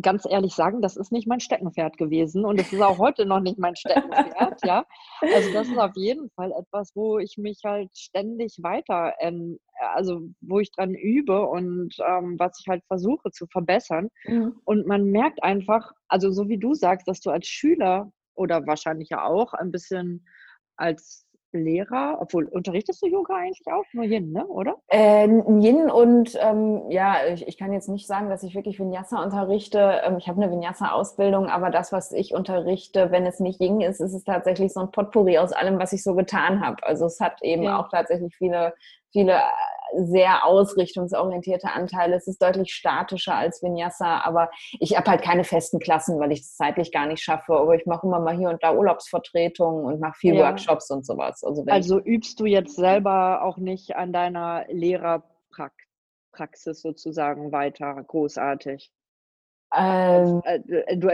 ganz 0.00 0.24
ehrlich 0.28 0.54
sagen, 0.54 0.80
das 0.80 0.96
ist 0.96 1.12
nicht 1.12 1.28
mein 1.28 1.40
Steckenpferd 1.40 1.98
gewesen 1.98 2.44
und 2.44 2.58
es 2.58 2.72
ist 2.72 2.80
auch 2.80 2.98
heute 2.98 3.26
noch 3.26 3.40
nicht 3.40 3.58
mein 3.58 3.76
Steckenpferd, 3.76 4.64
ja. 4.64 4.84
Also 5.20 5.52
das 5.52 5.68
ist 5.68 5.78
auf 5.78 5.94
jeden 5.94 6.30
Fall 6.30 6.52
etwas, 6.52 6.92
wo 6.94 7.18
ich 7.18 7.36
mich 7.36 7.60
halt 7.64 7.90
ständig 7.96 8.58
weiter, 8.62 9.14
ähm, 9.20 9.58
also 9.94 10.22
wo 10.40 10.58
ich 10.60 10.72
dran 10.72 10.94
übe 10.94 11.46
und 11.46 11.94
ähm, 12.06 12.36
was 12.38 12.58
ich 12.60 12.68
halt 12.68 12.82
versuche 12.86 13.30
zu 13.30 13.46
verbessern. 13.46 14.08
Mhm. 14.24 14.58
Und 14.64 14.86
man 14.86 15.04
merkt 15.04 15.42
einfach, 15.42 15.92
also 16.08 16.30
so 16.30 16.48
wie 16.48 16.58
du 16.58 16.74
sagst, 16.74 17.06
dass 17.06 17.20
du 17.20 17.30
als 17.30 17.46
Schüler 17.46 18.10
oder 18.34 18.66
wahrscheinlich 18.66 19.10
ja 19.10 19.24
auch 19.24 19.52
ein 19.52 19.70
bisschen 19.70 20.26
als 20.76 21.27
Lehrer, 21.52 22.18
obwohl 22.20 22.44
unterrichtest 22.44 23.02
du 23.02 23.06
Yoga 23.06 23.34
eigentlich 23.34 23.66
auch? 23.66 23.84
Nur 23.92 24.04
Yin, 24.04 24.32
ne? 24.32 24.46
oder? 24.46 24.76
Äh, 24.88 25.26
Yin 25.26 25.90
und 25.90 26.36
ähm, 26.40 26.82
ja, 26.90 27.26
ich, 27.32 27.46
ich, 27.46 27.58
kann 27.58 27.72
jetzt 27.72 27.88
nicht 27.88 28.06
sagen, 28.06 28.28
dass 28.28 28.42
ich 28.42 28.54
wirklich 28.54 28.78
Vinyasa 28.78 29.22
unterrichte. 29.22 30.00
Ähm, 30.04 30.16
ich 30.18 30.28
habe 30.28 30.42
eine 30.42 30.50
Vinyasa-Ausbildung, 30.50 31.46
aber 31.46 31.70
das, 31.70 31.92
was 31.92 32.12
ich 32.12 32.34
unterrichte, 32.34 33.10
wenn 33.10 33.26
es 33.26 33.40
nicht 33.40 33.60
Yin 33.60 33.80
ist, 33.80 34.00
ist 34.00 34.14
es 34.14 34.24
tatsächlich 34.24 34.72
so 34.72 34.80
ein 34.80 34.90
Potpourri 34.90 35.38
aus 35.38 35.52
allem, 35.52 35.78
was 35.78 35.92
ich 35.92 36.02
so 36.02 36.14
getan 36.14 36.64
habe. 36.64 36.84
Also 36.86 37.06
es 37.06 37.20
hat 37.20 37.42
eben 37.42 37.64
ja. 37.64 37.80
auch 37.80 37.88
tatsächlich 37.88 38.34
viele, 38.36 38.74
viele 39.12 39.40
sehr 39.94 40.44
ausrichtungsorientierte 40.44 41.72
Anteile. 41.72 42.16
Es 42.16 42.26
ist 42.26 42.42
deutlich 42.42 42.72
statischer 42.72 43.34
als 43.34 43.62
Vinyasa, 43.62 44.20
aber 44.20 44.50
ich 44.80 44.96
habe 44.96 45.10
halt 45.10 45.22
keine 45.22 45.44
festen 45.44 45.78
Klassen, 45.78 46.18
weil 46.20 46.32
ich 46.32 46.40
es 46.40 46.56
zeitlich 46.56 46.92
gar 46.92 47.06
nicht 47.06 47.22
schaffe. 47.22 47.54
Aber 47.54 47.74
ich 47.74 47.86
mache 47.86 48.06
immer 48.06 48.20
mal 48.20 48.36
hier 48.36 48.50
und 48.50 48.62
da 48.62 48.74
Urlaubsvertretungen 48.74 49.84
und 49.84 50.00
mache 50.00 50.18
viel 50.18 50.34
ja. 50.34 50.46
Workshops 50.46 50.90
und 50.90 51.06
sowas. 51.06 51.42
Also, 51.44 51.64
also 51.66 52.00
übst 52.00 52.40
du 52.40 52.46
jetzt 52.46 52.76
selber 52.76 53.42
auch 53.42 53.58
nicht 53.58 53.96
an 53.96 54.12
deiner 54.12 54.64
Lehrerpraxis 54.68 56.80
sozusagen 56.80 57.52
weiter 57.52 58.02
großartig? 58.04 58.90
Ähm, 59.74 60.42
äh, 60.44 60.96
du, 60.96 61.08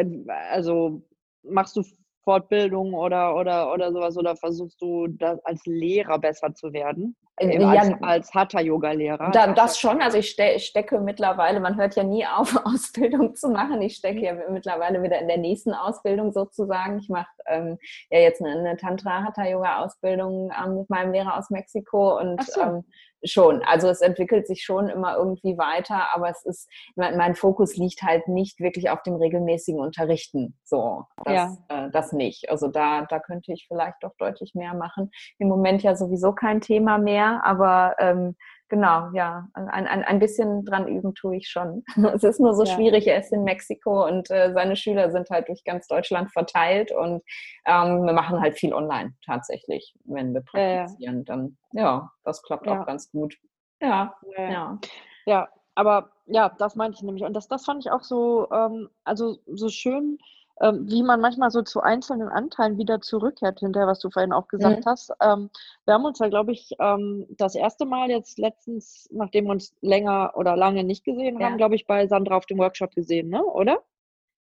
also 0.50 1.02
machst 1.42 1.76
du 1.76 1.82
Fortbildung 2.24 2.94
oder, 2.94 3.36
oder, 3.36 3.72
oder 3.72 3.92
sowas 3.92 4.16
oder 4.16 4.36
versuchst 4.36 4.80
du 4.80 5.06
das 5.08 5.38
als 5.44 5.64
Lehrer 5.66 6.18
besser 6.18 6.54
zu 6.54 6.72
werden? 6.72 7.16
Äh, 7.36 7.60
ja, 7.60 7.68
als, 7.68 7.92
als 8.00 8.34
Hatha-Yoga-Lehrer? 8.34 9.30
Da, 9.32 9.52
das 9.52 9.78
schon. 9.78 10.00
Also 10.00 10.18
ich, 10.18 10.30
ste 10.30 10.58
stecke 10.60 11.00
mittlerweile, 11.00 11.58
man 11.58 11.76
hört 11.76 11.96
ja 11.96 12.04
nie 12.04 12.24
auf, 12.24 12.54
Ausbildung 12.64 13.34
zu 13.34 13.48
machen. 13.48 13.82
Ich 13.82 13.96
stecke 13.96 14.20
ja 14.20 14.34
mittlerweile 14.50 15.02
wieder 15.02 15.20
in 15.20 15.28
der 15.28 15.38
nächsten 15.38 15.72
Ausbildung 15.72 16.32
sozusagen. 16.32 16.98
Ich 16.98 17.08
mache 17.08 17.26
ähm, 17.46 17.78
ja 18.10 18.20
jetzt 18.20 18.40
eine, 18.40 18.58
eine 18.58 18.76
Tantra-Hatha-Yoga-Ausbildung 18.76 20.52
ähm, 20.64 20.78
mit 20.78 20.90
meinem 20.90 21.12
Lehrer 21.12 21.36
aus 21.36 21.50
Mexiko 21.50 22.18
und 22.20 22.42
so. 22.44 22.60
ähm, 22.60 22.84
schon. 23.24 23.62
Also 23.64 23.88
es 23.88 24.00
entwickelt 24.00 24.46
sich 24.46 24.62
schon 24.62 24.88
immer 24.88 25.16
irgendwie 25.16 25.56
weiter, 25.58 26.14
aber 26.14 26.30
es 26.30 26.44
ist, 26.44 26.68
mein, 26.96 27.16
mein 27.16 27.34
Fokus 27.34 27.76
liegt 27.76 28.02
halt 28.02 28.28
nicht 28.28 28.60
wirklich 28.60 28.90
auf 28.90 29.02
dem 29.02 29.14
regelmäßigen 29.16 29.80
Unterrichten. 29.80 30.58
So, 30.64 31.04
das, 31.24 31.34
ja. 31.34 31.86
äh, 31.86 31.90
das 31.90 32.12
nicht. 32.12 32.50
Also 32.50 32.68
da, 32.68 33.06
da 33.06 33.18
könnte 33.18 33.52
ich 33.52 33.66
vielleicht 33.68 33.96
doch 34.02 34.14
deutlich 34.18 34.54
mehr 34.54 34.74
machen. 34.74 35.10
Im 35.38 35.48
Moment 35.48 35.82
ja 35.82 35.96
sowieso 35.96 36.32
kein 36.32 36.60
Thema 36.60 36.98
mehr, 36.98 37.42
aber 37.44 37.96
ähm, 37.98 38.36
genau, 38.74 39.08
ja, 39.12 39.46
ein, 39.54 39.68
ein, 39.68 40.02
ein 40.02 40.18
bisschen 40.18 40.64
dran 40.64 40.88
üben 40.88 41.14
tue 41.14 41.36
ich 41.36 41.48
schon. 41.48 41.84
Es 42.14 42.24
ist 42.24 42.40
nur 42.40 42.54
so 42.54 42.64
ja. 42.64 42.74
schwierig, 42.74 43.06
er 43.06 43.18
ist 43.18 43.32
in 43.32 43.44
Mexiko 43.44 44.04
und 44.06 44.30
äh, 44.30 44.52
seine 44.52 44.74
Schüler 44.74 45.10
sind 45.12 45.30
halt 45.30 45.48
durch 45.48 45.62
ganz 45.64 45.86
Deutschland 45.86 46.32
verteilt 46.32 46.90
und 46.90 47.22
ähm, 47.66 48.04
wir 48.04 48.12
machen 48.12 48.40
halt 48.40 48.58
viel 48.58 48.74
online 48.74 49.14
tatsächlich, 49.24 49.94
wenn 50.04 50.34
wir 50.34 50.40
praktizieren. 50.40 51.18
Ja, 51.18 51.24
Dann, 51.24 51.56
ja, 51.72 52.10
das 52.24 52.42
klappt 52.42 52.66
auch 52.66 52.84
ganz 52.84 53.10
gut. 53.10 53.36
Ja, 53.80 54.14
ja. 54.36 54.78
Ja, 55.26 55.48
aber 55.74 56.10
ja, 56.26 56.48
das 56.58 56.74
meinte 56.74 56.96
ich 56.96 57.02
nämlich. 57.02 57.24
Und 57.24 57.34
das, 57.34 57.48
das 57.48 57.64
fand 57.64 57.84
ich 57.84 57.90
auch 57.90 58.02
so, 58.02 58.50
ähm, 58.50 58.88
also 59.04 59.38
so 59.46 59.68
schön, 59.68 60.18
ähm, 60.60 60.88
wie 60.88 61.02
man 61.02 61.20
manchmal 61.20 61.50
so 61.50 61.62
zu 61.62 61.80
einzelnen 61.80 62.28
Anteilen 62.28 62.78
wieder 62.78 63.00
zurückkehrt, 63.00 63.60
hinterher, 63.60 63.88
was 63.88 63.98
du 63.98 64.10
vorhin 64.10 64.32
auch 64.32 64.48
gesagt 64.48 64.84
mhm. 64.84 64.88
hast. 64.88 65.12
Ähm, 65.20 65.50
wir 65.84 65.94
haben 65.94 66.04
uns 66.04 66.18
ja, 66.18 66.28
glaube 66.28 66.52
ich, 66.52 66.70
ähm, 66.78 67.26
das 67.30 67.54
erste 67.54 67.86
Mal 67.86 68.10
jetzt 68.10 68.38
letztens, 68.38 69.08
nachdem 69.12 69.46
wir 69.46 69.52
uns 69.52 69.74
länger 69.80 70.32
oder 70.36 70.56
lange 70.56 70.84
nicht 70.84 71.04
gesehen 71.04 71.40
ja. 71.40 71.46
haben, 71.46 71.56
glaube 71.56 71.74
ich, 71.74 71.86
bei 71.86 72.06
Sandra 72.06 72.36
auf 72.36 72.46
dem 72.46 72.58
Workshop 72.58 72.94
gesehen, 72.94 73.28
ne? 73.28 73.44
oder? 73.44 73.82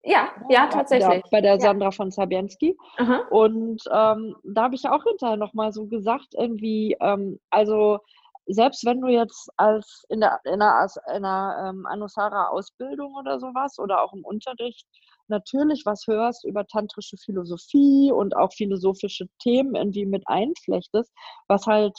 Ja, 0.05 0.29
ja, 0.49 0.69
tatsächlich. 0.69 1.23
Ja, 1.25 1.31
bei 1.31 1.41
der 1.41 1.61
Sandra 1.61 1.87
ja. 1.87 1.91
von 1.91 2.11
Sabienski. 2.11 2.77
Aha. 2.99 3.23
Und 3.31 3.83
ähm, 3.93 4.37
da 4.45 4.63
habe 4.63 4.77
ich 4.77 4.85
ja 4.85 4.93
auch 4.93 5.03
hinterher 5.03 5.37
nochmal 5.37 5.73
so 5.73 5.87
gesagt, 5.87 6.35
irgendwie, 6.35 6.97
ähm, 7.01 7.41
also 7.51 7.99
selbst 8.47 8.87
wenn 8.87 9.01
du 9.01 9.09
jetzt 9.09 9.51
als 9.57 10.05
in 10.09 10.21
der 10.21 10.41
in 10.45 10.63
einer, 10.63 10.87
in 11.09 11.25
einer 11.25 11.69
ähm, 11.69 11.87
Anusara-Ausbildung 11.87 13.15
oder 13.17 13.39
sowas 13.39 13.79
oder 13.79 14.03
auch 14.03 14.15
im 14.15 14.25
Unterricht 14.25 14.87
natürlich 15.31 15.83
was 15.87 16.07
hörst 16.07 16.45
über 16.45 16.67
tantrische 16.67 17.17
Philosophie 17.17 18.12
und 18.12 18.37
auch 18.37 18.53
philosophische 18.53 19.27
Themen 19.41 19.75
irgendwie 19.75 20.07
mit 20.07 20.23
einflechtest, 20.27 21.12
was 21.49 21.67
halt 21.67 21.97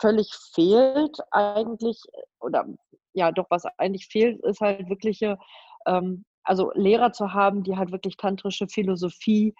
völlig 0.00 0.30
fehlt 0.54 1.16
eigentlich, 1.30 2.00
oder 2.40 2.66
ja, 3.14 3.32
doch, 3.32 3.46
was 3.50 3.64
eigentlich 3.78 4.06
fehlt, 4.08 4.40
ist 4.44 4.60
halt 4.60 4.88
wirkliche, 4.88 5.38
ähm, 5.86 6.24
also 6.44 6.70
Lehrer 6.74 7.12
zu 7.12 7.32
haben, 7.32 7.62
die 7.62 7.76
halt 7.76 7.92
wirklich 7.92 8.16
tantrische 8.16 8.68
Philosophie 8.68 9.54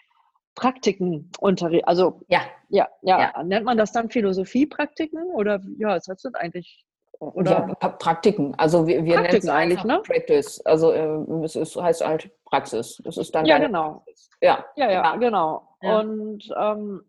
Praktiken 0.55 1.31
unterrichten. 1.38 1.87
Also 1.87 2.23
ja. 2.29 2.40
Ja, 2.69 2.88
ja, 3.03 3.21
ja, 3.21 3.42
nennt 3.45 3.64
man 3.64 3.79
das 3.79 3.92
dann 3.92 4.11
Philosophiepraktiken 4.11 5.23
oder 5.35 5.61
ja, 5.79 5.88
was 5.90 6.09
heißt 6.09 6.25
das 6.25 6.35
eigentlich? 6.35 6.86
Oder? 7.18 7.74
Ja, 7.81 7.88
Praktiken. 7.88 8.55
Also 8.57 8.87
wir, 8.87 9.05
wir 9.05 9.20
nennen 9.20 9.37
es 9.37 9.48
eigentlich, 9.48 9.83
ne? 9.85 10.02
Practice. 10.07 10.61
Also 10.66 10.92
äh, 10.92 11.44
es 11.44 11.57
ist, 11.57 11.76
heißt 11.76 12.07
halt 12.07 12.31
Praxis. 12.44 13.00
Das 13.05 13.16
ist 13.16 13.35
dann 13.35 13.46
ja 13.46 13.59
genau. 13.59 14.05
Ja. 14.40 14.64
ja, 14.76 14.90
ja, 14.90 14.90
ja, 14.90 15.16
genau. 15.16 15.68
Ja. 15.83 16.00
Und 16.00 16.48
ähm, 16.57 17.02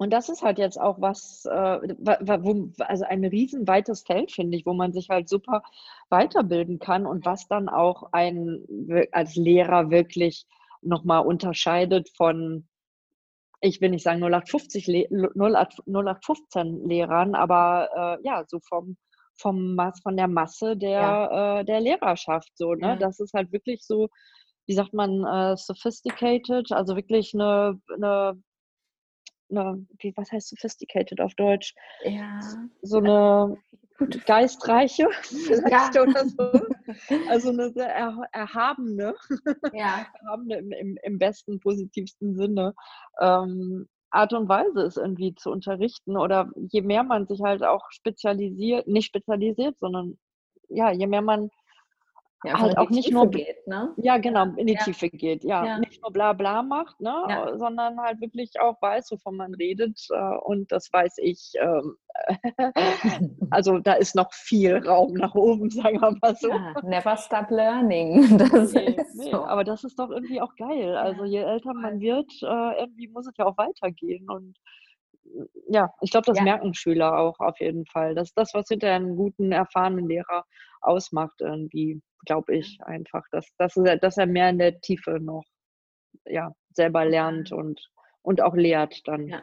und 0.00 0.14
das 0.14 0.30
ist 0.30 0.40
halt 0.40 0.58
jetzt 0.58 0.80
auch 0.80 0.98
was, 0.98 1.44
äh, 1.44 1.50
wo, 1.52 2.70
also 2.78 3.04
ein 3.04 3.22
riesenweites 3.22 4.00
Feld, 4.00 4.32
finde 4.32 4.56
ich, 4.56 4.64
wo 4.64 4.72
man 4.72 4.94
sich 4.94 5.10
halt 5.10 5.28
super 5.28 5.62
weiterbilden 6.08 6.78
kann 6.78 7.04
und 7.04 7.26
was 7.26 7.48
dann 7.48 7.68
auch 7.68 8.08
ein 8.12 8.64
als 9.12 9.36
Lehrer 9.36 9.90
wirklich 9.90 10.46
nochmal 10.80 11.26
unterscheidet 11.26 12.08
von, 12.16 12.66
ich 13.60 13.82
will 13.82 13.90
nicht 13.90 14.02
sagen 14.02 14.22
0850, 14.22 15.10
0815 15.36 16.88
Lehrern, 16.88 17.34
aber 17.34 17.90
äh, 17.94 18.26
ja, 18.26 18.44
so 18.48 18.58
vom, 18.60 18.96
vom 19.40 19.74
Maß, 19.74 20.00
von 20.02 20.16
der 20.16 20.28
Masse 20.28 20.76
der, 20.76 20.90
ja. 20.90 21.60
äh, 21.60 21.64
der 21.64 21.80
Lehrerschaft. 21.80 22.50
So, 22.54 22.74
ne? 22.74 22.88
Ja. 22.88 22.96
Das 22.96 23.20
ist 23.20 23.34
halt 23.34 23.52
wirklich 23.52 23.84
so, 23.84 24.08
wie 24.66 24.74
sagt 24.74 24.92
man, 24.92 25.24
äh, 25.24 25.56
sophisticated, 25.56 26.70
also 26.72 26.96
wirklich 26.96 27.34
eine, 27.34 27.80
eine, 27.94 28.40
eine, 29.50 29.86
wie, 29.98 30.12
was 30.16 30.30
heißt 30.30 30.48
sophisticated 30.48 31.20
auf 31.20 31.34
Deutsch? 31.34 31.74
Ja. 32.04 32.40
So 32.82 32.98
eine 32.98 33.56
geistreiche 34.26 35.08
vielleicht 35.22 35.94
ja. 35.94 36.02
oder 36.02 36.24
so. 36.24 36.66
Also 37.28 37.50
eine 37.50 37.70
sehr 37.70 37.88
er, 37.88 38.16
erhabene, 38.32 39.14
ja. 39.72 40.06
erhabene 40.22 40.58
im, 40.58 40.72
im, 40.72 40.98
im, 41.02 41.18
besten, 41.18 41.60
positivsten 41.60 42.36
Sinne. 42.36 42.74
Ähm, 43.20 43.88
Art 44.10 44.32
und 44.32 44.48
Weise 44.48 44.82
ist 44.82 44.96
irgendwie 44.96 45.34
zu 45.34 45.50
unterrichten 45.50 46.16
oder 46.16 46.50
je 46.56 46.82
mehr 46.82 47.04
man 47.04 47.26
sich 47.26 47.40
halt 47.42 47.62
auch 47.62 47.90
spezialisiert, 47.90 48.86
nicht 48.88 49.06
spezialisiert, 49.06 49.78
sondern 49.78 50.18
ja, 50.68 50.90
je 50.92 51.06
mehr 51.06 51.22
man 51.22 51.50
ja, 52.44 52.58
halt 52.58 52.78
auch 52.78 52.88
nicht 52.88 53.06
Tiefe 53.06 53.14
nur 53.14 53.28
geht, 53.28 53.66
ne? 53.66 53.92
Ja, 53.98 54.16
genau, 54.16 54.44
in 54.56 54.66
die 54.66 54.74
ja. 54.74 54.82
Tiefe 54.82 55.10
geht, 55.10 55.44
ja. 55.44 55.64
ja. 55.64 55.78
Nicht 55.78 56.00
nur 56.02 56.10
bla 56.10 56.32
bla 56.32 56.62
macht, 56.62 56.98
ne? 57.00 57.14
Ja. 57.28 57.58
sondern 57.58 58.00
halt 58.00 58.20
wirklich 58.20 58.58
auch 58.60 58.80
weiß, 58.80 59.10
wovon 59.10 59.36
man 59.36 59.54
redet. 59.54 60.00
Äh, 60.10 60.36
und 60.44 60.72
das 60.72 60.90
weiß 60.92 61.18
ich. 61.18 61.52
Ähm, 61.60 61.96
also 63.50 63.78
da 63.78 63.92
ist 63.94 64.14
noch 64.14 64.32
viel 64.32 64.76
Raum 64.86 65.12
nach 65.14 65.34
oben, 65.34 65.70
sagen 65.70 66.00
wir 66.00 66.16
mal 66.20 66.34
so. 66.34 66.50
never 66.82 67.16
stop 67.16 67.50
learning. 67.50 68.38
Das 68.50 68.72
nee, 68.72 68.96
nee, 69.14 69.30
so. 69.30 69.44
Aber 69.44 69.64
das 69.64 69.84
ist 69.84 69.98
doch 69.98 70.10
irgendwie 70.10 70.40
auch 70.40 70.54
geil. 70.56 70.96
Also 70.96 71.24
je 71.24 71.40
älter 71.40 71.74
man 71.74 72.00
wird, 72.00 72.32
äh, 72.42 72.80
irgendwie 72.80 73.08
muss 73.08 73.26
es 73.26 73.36
ja 73.36 73.44
auch 73.44 73.58
weitergehen. 73.58 74.30
Und 74.30 74.56
ja, 75.68 75.92
ich 76.00 76.10
glaube, 76.10 76.26
das 76.26 76.40
merken 76.40 76.74
Schüler 76.74 77.18
auch 77.18 77.38
auf 77.38 77.60
jeden 77.60 77.86
Fall. 77.86 78.14
Das 78.14 78.28
ist 78.28 78.38
das, 78.38 78.54
was 78.54 78.68
hinter 78.68 78.92
einem 78.92 79.16
guten, 79.16 79.52
erfahrenen 79.52 80.08
Lehrer 80.08 80.44
ausmacht, 80.80 81.40
irgendwie, 81.40 82.00
glaube 82.26 82.54
ich 82.56 82.78
einfach, 82.84 83.24
dass, 83.32 83.46
dass, 83.58 83.76
er, 83.76 83.96
dass 83.96 84.16
er 84.16 84.26
mehr 84.26 84.50
in 84.50 84.58
der 84.58 84.80
Tiefe 84.80 85.20
noch 85.20 85.44
ja, 86.26 86.52
selber 86.70 87.04
lernt 87.04 87.52
und, 87.52 87.80
und 88.22 88.42
auch 88.42 88.54
lehrt 88.54 89.06
dann. 89.06 89.28
Ja. 89.28 89.42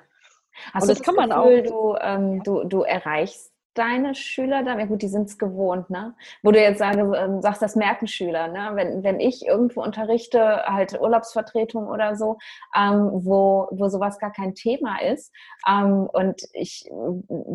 Hast 0.73 0.84
und 0.84 0.89
das, 0.89 0.97
das 0.97 1.02
kann 1.02 1.15
man 1.15 1.30
Gefühl, 1.30 1.71
auch. 1.71 1.95
Du, 1.95 1.97
ähm, 2.02 2.43
du, 2.43 2.63
du 2.63 2.82
erreichst 2.82 3.54
deine 3.78 4.16
Schüler 4.16 4.63
dann? 4.63 4.80
Ja 4.80 4.86
gut, 4.86 5.02
die 5.02 5.08
sind 5.08 5.30
es 5.30 5.38
gewohnt, 5.38 5.90
ne? 5.90 6.16
Wo 6.44 6.52
du 6.52 6.60
jetzt 6.60 6.80
sage, 6.80 7.02
ähm, 7.16 7.42
sagst, 7.42 7.62
das 7.62 7.76
merken 7.76 8.08
Schüler, 8.08 8.48
ne? 8.48 8.72
Wenn, 8.74 9.04
wenn 9.04 9.20
ich 9.20 9.46
irgendwo 9.46 9.82
unterrichte, 9.82 10.63
halt 10.66 11.00
Urlaubsvertretung 11.00 11.88
oder 11.88 12.16
so, 12.16 12.38
ähm, 12.76 13.10
wo, 13.13 13.68
wo 13.72 13.90
sowas 13.90 14.20
gar 14.20 14.32
kein 14.32 14.56
Thema 14.56 15.02
ist 15.02 15.32
ähm, 15.68 16.08
und 16.12 16.42
ich 16.54 16.90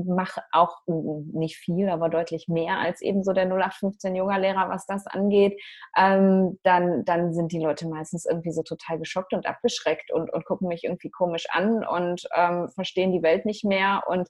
mache 0.07 0.43
auch 0.53 0.79
nicht 0.87 1.57
viel, 1.57 1.89
aber 1.89 2.09
deutlich 2.09 2.49
mehr 2.49 2.79
als 2.79 3.01
eben 3.03 3.25
so 3.25 3.33
der 3.33 3.45
0815 3.45 4.15
Yoga-Lehrer, 4.15 4.69
was 4.69 4.87
das 4.87 5.07
angeht, 5.07 5.61
ähm, 5.97 6.59
dann, 6.63 7.05
dann 7.05 7.33
sind 7.35 7.53
die 7.53 7.61
Leute 7.61 7.89
meistens 7.89 8.27
irgendwie 8.27 8.53
so 8.53 8.63
total 8.63 8.99
geschockt 8.99 9.33
und 9.33 9.47
abgeschreckt 9.47 10.13
und, 10.13 10.33
und 10.33 10.45
gucken 10.45 10.69
mich 10.69 10.85
irgendwie 10.85 11.11
komisch 11.11 11.47
an 11.51 11.85
und 11.85 12.29
ähm, 12.35 12.69
verstehen 12.69 13.13
die 13.13 13.23
Welt 13.23 13.47
nicht 13.47 13.65
mehr 13.65 14.05
und 14.07 14.29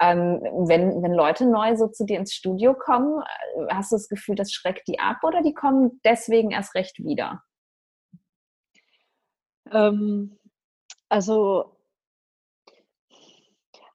ähm, 0.00 0.40
wenn, 0.66 1.02
wenn 1.02 1.12
Leute 1.12 1.46
neu 1.46 1.76
so 1.76 1.88
zu 1.88 2.04
dir 2.04 2.18
ins 2.18 2.34
Studio 2.34 2.74
kommen, 2.74 3.22
äh, 3.22 3.74
hast 3.74 3.92
du 3.92 3.96
das 3.96 4.08
Gefühl, 4.08 4.34
das 4.34 4.52
schreckt 4.52 4.88
die 4.88 4.98
ab 4.98 5.18
oder 5.22 5.42
die 5.42 5.54
kommen 5.54 6.00
deswegen 6.04 6.50
erst 6.50 6.74
recht 6.74 6.98
wieder? 6.98 7.42
Ähm, 9.70 10.38
also 11.08 11.74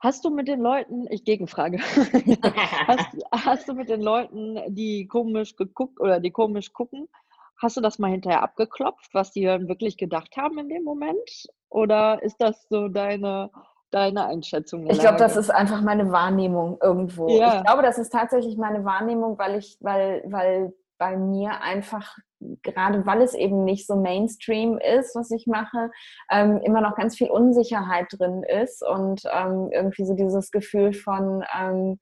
Hast 0.02 0.24
du 0.24 0.30
mit 0.30 0.48
den 0.48 0.62
Leuten, 0.62 1.08
ich 1.10 1.26
Gegenfrage, 1.26 1.80
hast, 2.88 3.18
hast, 3.34 3.68
du 3.68 3.74
mit 3.74 3.90
den 3.90 4.02
Leuten, 4.02 4.58
die 4.74 5.08
komisch 5.08 5.58
geguckt 5.58 6.00
oder 6.00 6.22
die 6.22 6.32
komisch 6.32 6.72
gucken, 6.72 7.10
hast 7.58 7.76
du 7.76 7.82
das 7.82 8.00
mal 8.00 8.10
hinterher 8.10 8.42
abgeklopft, 8.42 9.14
was 9.14 9.32
die 9.32 9.44
dann 9.44 9.68
wirklich 9.68 9.98
gedacht 9.98 10.38
haben 10.38 10.58
in 10.58 10.70
dem 10.70 10.84
Moment? 10.84 11.48
Oder 11.68 12.24
ist 12.24 12.38
das 12.40 12.66
so 12.70 12.88
deine 12.88 13.52
deine 13.92 14.26
Einschätzung? 14.26 14.90
Ich 14.90 15.00
glaube, 15.00 15.18
das 15.18 15.36
ist 15.36 15.50
einfach 15.50 15.82
meine 15.82 16.12
Wahrnehmung 16.12 16.78
irgendwo. 16.82 17.30
Ja. 17.30 17.58
Ich 17.58 17.64
glaube, 17.64 17.82
das 17.82 17.98
ist 17.98 18.12
tatsächlich 18.12 18.58
meine 18.58 18.86
Wahrnehmung, 18.86 19.38
weil 19.38 19.58
ich, 19.58 19.78
weil, 19.80 20.24
weil 20.26 20.74
bei 20.98 21.18
mir 21.18 21.62
einfach, 21.62 22.18
gerade 22.62 23.06
weil 23.06 23.22
es 23.22 23.34
eben 23.34 23.64
nicht 23.64 23.88
so 23.88 23.96
Mainstream 23.96 24.78
ist, 24.78 25.16
was 25.16 25.32
ich 25.32 25.48
mache, 25.48 25.92
ähm, 26.30 26.60
immer 26.64 26.82
noch 26.82 26.96
ganz 26.96 27.16
viel 27.18 27.30
Unsicherheit 27.30 28.08
drin 28.12 28.44
ist 28.44 28.86
und 28.86 29.24
ähm, 29.32 29.70
irgendwie 29.72 30.06
so 30.06 30.14
dieses 30.14 30.52
Gefühl 30.52 30.94
von, 30.94 31.44
ähm, 31.58 32.00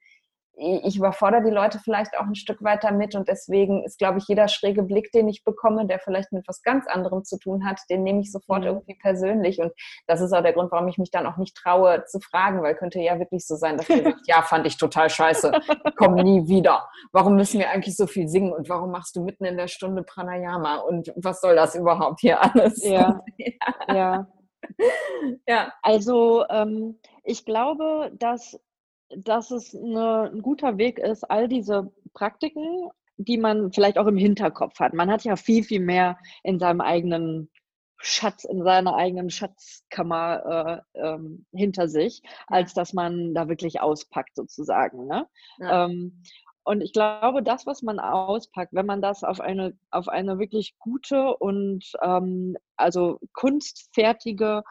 ich 0.60 0.98
überfordere 0.98 1.44
die 1.44 1.52
Leute 1.52 1.80
vielleicht 1.80 2.18
auch 2.18 2.26
ein 2.26 2.36
Stück 2.36 2.64
weiter 2.64 2.92
mit 2.92 3.14
und 3.14 3.28
deswegen 3.28 3.84
ist, 3.84 4.00
glaube 4.00 4.18
ich, 4.18 4.28
jeder 4.28 4.48
schräge 4.48 4.82
Blick, 4.82 5.12
den 5.12 5.28
ich 5.28 5.44
bekomme, 5.44 5.86
der 5.86 6.00
vielleicht 6.00 6.32
mit 6.32 6.48
was 6.48 6.64
ganz 6.64 6.88
anderem 6.88 7.24
zu 7.24 7.38
tun 7.38 7.64
hat, 7.66 7.80
den 7.92 8.04
nehme 8.04 8.22
ich 8.22 8.32
sofort 8.32 8.62
mhm. 8.62 8.68
irgendwie 8.68 8.96
persönlich 8.96 9.60
und 9.60 9.72
das 10.08 10.20
ist 10.20 10.34
auch 10.34 10.42
der 10.42 10.54
Grund, 10.54 10.72
warum 10.72 10.88
ich 10.88 10.98
mich 10.98 11.12
dann 11.12 11.28
auch 11.28 11.38
nicht 11.38 11.56
traue 11.56 12.06
zu 12.06 12.20
fragen, 12.20 12.64
weil 12.64 12.76
könnte 12.76 13.00
ja 13.00 13.20
wirklich 13.20 13.46
so 13.46 13.56
sein, 13.56 13.78
dass 13.78 13.88
ihr 13.90 14.04
sagt, 14.04 14.28
ja, 14.28 14.42
fand 14.42 14.66
ich 14.66 14.78
total 14.78 15.10
scheiße, 15.10 15.52
komm 15.96 16.16
nie 16.16 16.48
wieder. 16.48 16.90
Warum 17.12 17.36
müssen 17.36 17.60
wir 17.60 17.70
eigentlich 17.70 17.96
so 17.96 18.08
viel 18.08 18.28
singen 18.28 18.52
und 18.52 18.68
warum 18.68 18.92
machst 18.92 19.16
du 19.16 19.24
mitten 19.24 19.46
in 19.46 19.58
der 19.58 19.68
Stunde 19.68 20.02
Pranayama 20.04 20.78
und 20.78 21.14
was 21.16 21.40
soll 21.42 21.56
das 21.56 21.76
überhaupt 21.76 22.22
hier 22.22 22.42
alles? 22.42 22.84
Ja, 22.84 23.22
ja. 23.38 23.94
ja. 23.94 24.28
ja. 25.48 25.74
Also 25.84 26.46
ähm, 26.50 27.00
ich 27.24 27.46
glaube, 27.46 28.12
dass 28.18 28.60
dass 29.16 29.52
es 29.52 29.76
eine, 29.76 30.32
ein 30.32 30.42
guter 30.42 30.78
Weg 30.78 31.00
ist, 31.00 31.24
all 31.24 31.48
diese 31.48 31.92
Praktiken, 32.14 32.90
die 33.18 33.38
man 33.38 33.72
vielleicht 33.72 33.98
auch 33.98 34.08
im 34.08 34.18
Hinterkopf 34.18 34.80
hat. 34.80 34.94
Man 34.94 35.10
hat 35.10 35.24
ja 35.24 35.36
viel, 35.36 35.64
viel 35.64 35.80
mehr 35.80 36.18
in 36.44 36.60
seinem 36.60 36.82
eigenen 36.82 37.50
Schatz, 38.00 38.44
in 38.44 38.64
seiner 38.64 38.96
eigenen 38.96 39.30
Schatzkammer 39.30 40.84
äh, 40.94 41.00
ähm, 41.00 41.46
hinter 41.52 41.88
sich, 41.88 42.22
als 42.46 42.74
dass 42.74 42.94
man 42.94 43.34
da 43.34 43.50
wirklich 43.50 43.82
auspackt 43.82 44.36
sozusagen. 44.36 45.08
Ne? 45.08 45.28
Ja. 45.58 45.86
Ähm, 45.86 46.22
und 46.64 46.82
ich 46.82 46.92
glaube, 46.92 47.42
das, 47.44 47.66
was 47.66 47.82
man 47.82 47.98
auspackt, 48.00 48.74
wenn 48.74 48.86
man 48.86 49.02
das 49.02 49.24
auf 49.24 49.40
eine, 49.40 49.78
auf 49.90 50.10
eine 50.10 50.38
wirklich 50.38 50.76
gute 50.80 51.36
und 51.38 51.92
ähm, 52.02 52.58
also 52.76 53.20
kunstfertige 53.34 54.64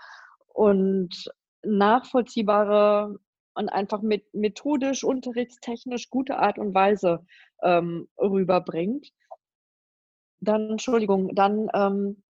und 0.53 1.31
nachvollziehbare 1.63 3.19
und 3.57 3.69
einfach 3.69 4.03
mit 4.03 4.33
methodisch, 4.35 5.03
unterrichtstechnisch 5.03 6.11
gute 6.11 6.39
Art 6.39 6.59
und 6.59 6.75
Weise 6.75 7.27
ähm, 7.63 8.09
rüberbringt, 8.19 9.09
dann, 10.41 10.71
Entschuldigung, 10.73 11.35
dann, 11.35 11.69
ähm, 11.75 12.23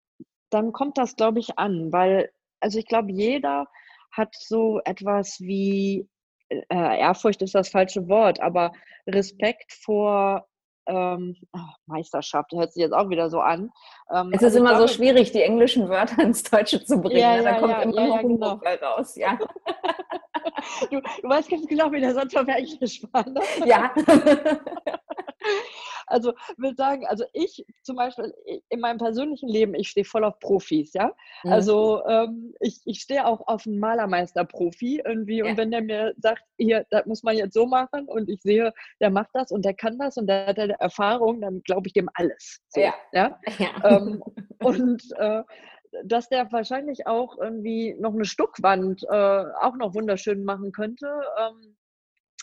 dann 0.51 0.73
kommt 0.73 0.99
das, 0.99 1.17
glaube 1.17 1.41
ich, 1.41 1.59
an, 1.59 1.93
weil, 1.93 2.31
also 2.61 2.79
ich 2.79 2.87
glaube, 2.87 3.11
jeder 3.13 3.67
hat 4.13 4.35
so 4.35 4.81
etwas 4.85 5.41
wie, 5.41 6.09
äh, 6.49 6.65
Ehrfurcht 6.71 7.43
ist 7.43 7.55
das 7.55 7.69
falsche 7.69 8.09
Wort, 8.09 8.41
aber 8.41 8.73
Respekt 9.07 9.73
vor 9.73 10.47
ähm, 10.89 11.37
oh, 11.53 11.59
Meisterschaft, 11.87 12.53
hört 12.53 12.73
sich 12.73 12.81
jetzt 12.81 12.93
auch 12.93 13.09
wieder 13.09 13.29
so 13.29 13.41
an. 13.41 13.73
Ähm, 14.15 14.31
es 14.33 14.41
ist 14.41 14.45
also 14.45 14.59
immer 14.61 14.71
glaube, 14.71 14.89
so 14.89 14.95
schwierig, 14.95 15.33
die 15.33 15.43
englischen 15.43 15.89
Wörter 15.89 16.23
ins 16.23 16.45
Deutsche 16.45 16.85
zu 16.85 17.01
bringen. 17.01 17.19
Ja, 17.19 17.37
ja, 17.37 17.43
da 17.43 17.59
kommt 17.59 17.73
ja, 17.73 17.83
immer 17.83 17.97
noch 18.23 18.63
ja, 18.63 18.77
genau. 18.77 18.95
raus. 18.95 19.17
Ja. 19.17 19.39
du, 20.91 21.01
du 21.01 21.29
weißt 21.29 21.51
ganz 21.51 21.67
genau, 21.67 21.91
wie 21.93 22.01
der 22.01 22.15
Satz 22.15 22.35
Englisch 22.35 23.03
war. 23.13 23.29
Ne? 23.29 23.41
Ja. 23.65 23.95
Also 26.07 26.35
will 26.57 26.75
sagen, 26.77 27.05
also 27.07 27.25
ich 27.33 27.65
zum 27.83 27.97
Beispiel 27.97 28.33
in 28.69 28.81
meinem 28.81 28.99
persönlichen 28.99 29.49
Leben, 29.49 29.75
ich 29.75 29.89
stehe 29.89 30.05
voll 30.05 30.25
auf 30.25 30.39
Profis, 30.39 30.93
ja. 30.93 31.13
Mhm. 31.43 31.53
Also 31.53 32.05
ähm, 32.07 32.55
ich, 32.61 32.81
ich 32.85 33.01
stehe 33.01 33.27
auch 33.27 33.47
auf 33.49 33.67
einen 33.67 33.81
Malermeister-Profi 33.81 35.03
irgendwie 35.05 35.39
ja. 35.39 35.47
und 35.47 35.57
wenn 35.57 35.71
der 35.71 35.83
mir 35.83 36.15
sagt, 36.19 36.43
hier, 36.59 36.87
das 36.91 37.07
muss 37.07 37.23
man 37.23 37.37
jetzt 37.37 37.55
so 37.55 37.67
machen 37.67 38.07
und 38.07 38.29
ich 38.29 38.41
sehe, 38.43 38.73
der 39.01 39.11
macht 39.11 39.31
das 39.33 39.51
und 39.51 39.65
der 39.65 39.75
kann 39.75 39.99
das 39.99 40.17
und 40.17 40.29
der 40.29 40.47
hat 40.47 40.59
eine 40.59 40.79
Erfahrung, 40.79 41.41
dann 41.41 41.63
glaube 41.63 41.89
ich 41.89 41.93
dem 41.93 42.09
alles. 42.15 42.61
So, 42.69 42.81
ja. 42.81 42.95
ja? 43.13 43.39
ja. 43.59 43.69
Ähm, 43.85 44.23
und 44.61 45.03
äh, 45.19 45.43
dass 46.05 46.29
der 46.29 46.51
wahrscheinlich 46.53 47.07
auch 47.07 47.39
irgendwie 47.39 47.95
noch 47.99 48.15
eine 48.15 48.25
Stuckwand 48.25 49.03
äh, 49.05 49.45
auch 49.61 49.77
noch 49.77 49.95
wunderschön 49.95 50.45
machen 50.45 50.73
könnte. 50.73 51.07
Ähm, 51.39 51.77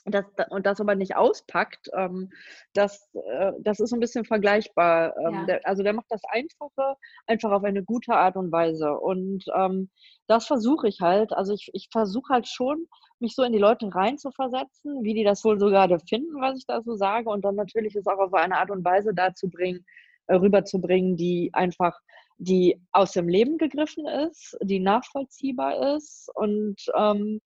das, 0.05 0.25
und 0.49 0.65
das 0.65 0.81
aber 0.81 0.95
nicht 0.95 1.15
auspackt, 1.15 1.89
ähm, 1.93 2.29
das, 2.73 3.09
äh, 3.13 3.53
das 3.59 3.79
ist 3.79 3.93
ein 3.93 4.01
bisschen 4.01 4.25
vergleichbar. 4.25 5.15
Ähm, 5.17 5.33
ja. 5.33 5.45
der, 5.45 5.67
also 5.67 5.83
der 5.83 5.93
macht 5.93 6.07
das 6.09 6.21
Einfache 6.29 6.95
einfach 7.25 7.51
auf 7.51 7.63
eine 7.63 7.83
gute 7.83 8.13
Art 8.13 8.35
und 8.35 8.51
Weise. 8.51 8.97
Und 8.99 9.45
ähm, 9.55 9.89
das 10.27 10.45
versuche 10.45 10.87
ich 10.89 10.99
halt. 10.99 11.31
Also 11.31 11.53
ich, 11.53 11.69
ich 11.73 11.87
versuche 11.91 12.33
halt 12.33 12.47
schon, 12.47 12.87
mich 13.19 13.35
so 13.35 13.43
in 13.43 13.53
die 13.53 13.59
Leute 13.59 13.89
reinzuversetzen, 13.93 15.03
wie 15.03 15.13
die 15.13 15.23
das 15.23 15.45
wohl 15.45 15.57
so 15.57 15.67
gerade 15.67 15.97
finden, 15.99 16.41
was 16.41 16.57
ich 16.57 16.65
da 16.65 16.81
so 16.81 16.95
sage. 16.95 17.29
Und 17.29 17.45
dann 17.45 17.55
natürlich 17.55 17.95
es 17.95 18.07
auch 18.07 18.19
auf 18.19 18.33
eine 18.33 18.57
Art 18.57 18.71
und 18.71 18.83
Weise 18.83 19.13
dazu 19.13 19.49
bringen, 19.49 19.85
äh, 20.27 20.35
rüberzubringen, 20.35 21.15
die 21.15 21.49
einfach 21.53 21.97
die 22.37 22.81
aus 22.91 23.11
dem 23.11 23.27
Leben 23.27 23.57
gegriffen 23.57 24.07
ist, 24.07 24.57
die 24.61 24.79
nachvollziehbar 24.79 25.95
ist 25.95 26.29
und 26.35 26.75
ähm, 26.95 27.41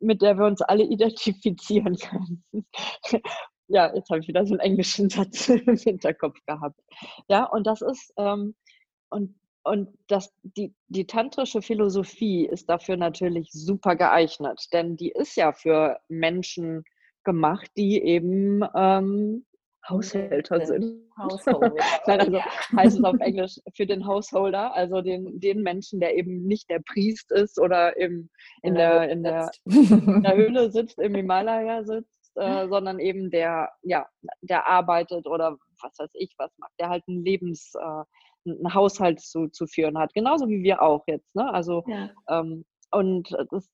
mit 0.00 0.22
der 0.22 0.38
wir 0.38 0.46
uns 0.46 0.62
alle 0.62 0.84
identifizieren 0.90 1.96
können. 1.96 2.44
ja, 3.68 3.94
jetzt 3.94 4.10
habe 4.10 4.20
ich 4.20 4.28
wieder 4.28 4.46
so 4.46 4.54
einen 4.54 4.60
englischen 4.60 5.10
Satz 5.10 5.48
im 5.48 5.76
Hinterkopf 5.76 6.38
gehabt. 6.46 6.80
Ja, 7.28 7.44
und 7.44 7.66
das 7.66 7.82
ist, 7.82 8.12
ähm, 8.16 8.54
und, 9.10 9.34
und 9.62 9.96
das, 10.06 10.32
die, 10.42 10.74
die 10.88 11.06
tantrische 11.06 11.62
Philosophie 11.62 12.46
ist 12.46 12.68
dafür 12.68 12.96
natürlich 12.96 13.50
super 13.52 13.96
geeignet, 13.96 14.66
denn 14.72 14.96
die 14.96 15.10
ist 15.10 15.36
ja 15.36 15.52
für 15.52 15.98
Menschen 16.08 16.84
gemacht, 17.24 17.70
die 17.76 18.02
eben 18.02 18.62
ähm, 18.74 19.44
Haushälter 19.88 20.64
sind. 20.66 21.08
Householder. 21.16 21.74
Nein, 22.06 22.20
also 22.20 22.38
heißt 22.76 22.98
es 22.98 23.04
auf 23.04 23.18
Englisch 23.20 23.58
für 23.74 23.86
den 23.86 24.06
Householder, 24.06 24.74
also 24.74 25.00
den, 25.00 25.40
den 25.40 25.62
Menschen, 25.62 26.00
der 26.00 26.16
eben 26.16 26.44
nicht 26.44 26.70
der 26.70 26.80
Priest 26.80 27.32
ist 27.32 27.58
oder 27.58 27.96
im, 27.96 28.28
in, 28.62 28.74
der, 28.74 29.10
in, 29.10 29.22
der, 29.22 29.50
in 29.64 30.22
der 30.22 30.36
Höhle 30.36 30.70
sitzt, 30.70 30.98
im 30.98 31.14
Himalaya 31.14 31.84
sitzt, 31.84 32.36
äh, 32.36 32.68
sondern 32.68 32.98
eben 32.98 33.30
der, 33.30 33.70
ja, 33.82 34.06
der 34.42 34.68
arbeitet 34.68 35.26
oder 35.26 35.56
was 35.82 35.98
weiß 35.98 36.10
ich 36.14 36.34
was 36.38 36.56
macht, 36.58 36.72
der 36.78 36.88
halt 36.88 37.06
ein 37.08 37.24
Lebens, 37.24 37.72
äh, 37.74 38.50
einen 38.50 38.74
Haushalt 38.74 39.20
zu, 39.20 39.48
zu 39.48 39.66
führen 39.66 39.98
hat. 39.98 40.14
Genauso 40.14 40.48
wie 40.48 40.62
wir 40.62 40.82
auch 40.82 41.04
jetzt. 41.06 41.34
Ne? 41.34 41.52
Also 41.52 41.84
ja. 41.86 42.10
ähm, 42.28 42.64
und 42.90 43.36
das, 43.50 43.68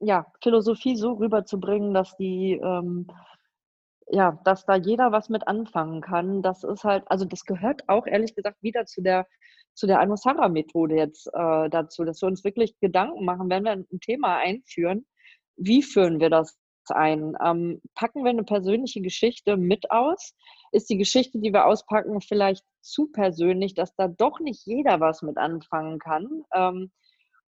ja, 0.00 0.26
Philosophie 0.42 0.96
so 0.96 1.12
rüberzubringen, 1.12 1.94
dass 1.94 2.16
die 2.16 2.52
ähm, 2.62 3.06
ja, 4.10 4.38
dass 4.44 4.64
da 4.66 4.76
jeder 4.76 5.12
was 5.12 5.28
mit 5.28 5.46
anfangen 5.46 6.00
kann. 6.00 6.42
Das 6.42 6.64
ist 6.64 6.84
halt, 6.84 7.04
also 7.08 7.24
das 7.24 7.44
gehört 7.44 7.88
auch 7.88 8.06
ehrlich 8.06 8.34
gesagt 8.34 8.62
wieder 8.62 8.86
zu 8.86 9.02
der 9.02 9.26
zu 9.74 9.86
der 9.86 10.00
Anusara-Methode 10.00 10.96
jetzt 10.96 11.28
äh, 11.28 11.70
dazu, 11.70 12.04
dass 12.04 12.20
wir 12.20 12.26
uns 12.26 12.42
wirklich 12.42 12.78
Gedanken 12.80 13.24
machen, 13.24 13.48
wenn 13.48 13.62
wir 13.62 13.72
ein 13.72 13.86
Thema 14.00 14.38
einführen, 14.38 15.06
wie 15.56 15.82
führen 15.82 16.18
wir 16.20 16.30
das 16.30 16.58
ein? 16.90 17.34
Ähm, 17.44 17.80
packen 17.94 18.24
wir 18.24 18.30
eine 18.30 18.44
persönliche 18.44 19.00
Geschichte 19.00 19.56
mit 19.56 19.90
aus? 19.90 20.34
Ist 20.72 20.90
die 20.90 20.98
Geschichte, 20.98 21.38
die 21.38 21.52
wir 21.52 21.66
auspacken, 21.66 22.20
vielleicht 22.20 22.64
zu 22.80 23.06
persönlich, 23.12 23.74
dass 23.74 23.94
da 23.94 24.08
doch 24.08 24.40
nicht 24.40 24.66
jeder 24.66 25.00
was 25.00 25.22
mit 25.22 25.36
anfangen 25.36 25.98
kann? 25.98 26.42
Ähm, 26.54 26.90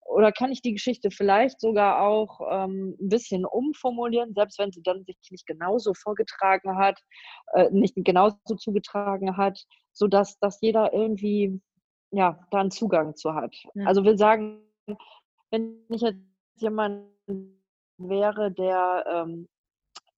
oder 0.05 0.31
kann 0.31 0.51
ich 0.51 0.61
die 0.61 0.73
Geschichte 0.73 1.11
vielleicht 1.11 1.59
sogar 1.61 2.01
auch 2.01 2.41
ähm, 2.51 2.97
ein 2.99 3.09
bisschen 3.09 3.45
umformulieren, 3.45 4.33
selbst 4.33 4.59
wenn 4.59 4.71
sie 4.71 4.81
dann 4.83 5.03
sich 5.05 5.17
nicht 5.29 5.45
genauso 5.45 5.93
vorgetragen 5.93 6.77
hat, 6.77 6.99
äh, 7.53 7.69
nicht 7.71 7.95
genauso 7.95 8.37
zugetragen 8.57 9.37
hat, 9.37 9.59
sodass 9.93 10.37
dass 10.39 10.59
jeder 10.61 10.93
irgendwie 10.93 11.61
ja, 12.11 12.39
da 12.51 12.59
einen 12.59 12.71
Zugang 12.71 13.15
zu 13.15 13.33
hat. 13.33 13.55
Ja. 13.73 13.85
Also 13.85 14.03
will 14.03 14.17
sagen, 14.17 14.61
wenn 15.49 15.77
ich 15.89 16.01
jetzt 16.01 16.19
jemand 16.55 17.05
wäre, 17.97 18.51
der, 18.51 19.05
ähm, 19.07 19.47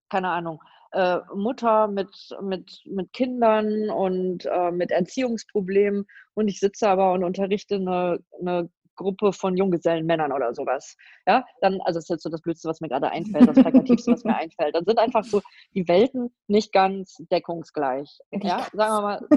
keine 0.10 0.30
Ahnung, 0.30 0.62
äh, 0.92 1.20
Mutter 1.36 1.88
mit, 1.88 2.16
mit, 2.42 2.82
mit 2.86 3.14
Kindern 3.14 3.90
und 3.90 4.46
äh, 4.46 4.72
mit 4.72 4.92
Erziehungsproblemen 4.92 6.06
und 6.36 6.48
ich 6.48 6.60
sitze 6.60 6.88
aber 6.88 7.14
und 7.14 7.24
unterrichte 7.24 7.76
eine, 7.76 8.20
eine 8.40 8.70
Gruppe 8.96 9.34
von 9.34 9.58
Junggesellenmännern 9.58 10.32
oder 10.32 10.54
sowas. 10.54 10.96
Ja, 11.28 11.46
dann, 11.62 11.80
also 11.82 11.98
das 11.98 12.06
ist 12.06 12.10
jetzt 12.10 12.24
so 12.24 12.30
das 12.30 12.42
Blödste, 12.42 12.70
was 12.70 12.82
mir 12.82 12.90
gerade 12.90 13.10
einfällt, 13.10 13.48
das 13.48 13.56
Plakativste, 13.56 14.12
was 14.12 14.24
mir 14.24 14.36
einfällt. 14.36 14.76
Dann 14.76 14.86
sind 14.86 15.00
einfach 15.00 15.24
so 15.24 15.42
die 15.74 15.88
Welten 15.88 16.34
nicht 16.48 16.72
ganz 16.72 17.18
deckungsgleich. 17.32 18.18
Ja, 18.32 18.68
sagen 18.74 18.94
wir 18.94 19.02
mal, 19.02 19.28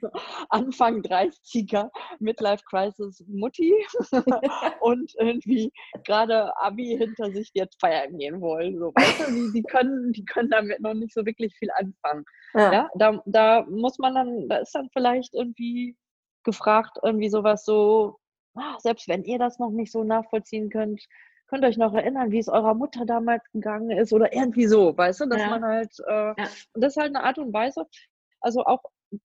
so 0.00 0.08
Anfang 0.50 1.00
30er, 1.02 1.90
Midlife 2.18 2.62
Crisis 2.68 3.24
Mutti 3.28 3.72
und 4.80 5.12
irgendwie 5.18 5.72
gerade 6.04 6.56
Abi 6.60 6.96
hinter 6.98 7.32
sich, 7.32 7.52
die 7.52 7.60
jetzt 7.60 7.80
feiern 7.80 8.16
gehen 8.18 8.40
wollen. 8.40 8.78
So, 8.78 8.92
weißt 8.94 9.28
du, 9.28 9.32
die, 9.32 9.52
die, 9.54 9.62
können, 9.62 10.12
die 10.12 10.24
können 10.24 10.50
damit 10.50 10.80
noch 10.80 10.94
nicht 10.94 11.14
so 11.14 11.24
wirklich 11.26 11.54
viel 11.56 11.70
anfangen. 11.76 12.24
Ja, 12.54 12.72
ja 12.72 12.90
da, 12.94 13.22
da 13.26 13.64
muss 13.68 13.98
man 13.98 14.14
dann, 14.14 14.48
da 14.48 14.56
ist 14.56 14.74
dann 14.74 14.88
vielleicht 14.92 15.34
irgendwie 15.34 15.96
gefragt, 16.44 16.98
irgendwie 17.02 17.28
sowas 17.28 17.64
so, 17.64 18.18
ach, 18.54 18.80
selbst 18.80 19.08
wenn 19.08 19.24
ihr 19.24 19.38
das 19.38 19.58
noch 19.58 19.70
nicht 19.70 19.92
so 19.92 20.04
nachvollziehen 20.04 20.70
könnt, 20.70 21.06
könnt 21.46 21.64
ihr 21.64 21.68
euch 21.68 21.76
noch 21.76 21.94
erinnern, 21.94 22.30
wie 22.30 22.38
es 22.38 22.48
eurer 22.48 22.74
Mutter 22.74 23.04
damals 23.04 23.44
gegangen 23.52 23.90
ist 23.90 24.12
oder 24.12 24.32
irgendwie 24.32 24.66
so, 24.66 24.96
weißt 24.96 25.20
du, 25.20 25.26
dass 25.26 25.40
ja. 25.40 25.50
man 25.50 25.64
halt, 25.64 25.92
äh, 26.06 26.12
ja. 26.12 26.48
und 26.72 26.82
das 26.82 26.96
ist 26.96 27.02
halt 27.02 27.14
eine 27.14 27.24
Art 27.24 27.38
und 27.38 27.52
Weise, 27.52 27.86
also 28.40 28.64
auch 28.64 28.82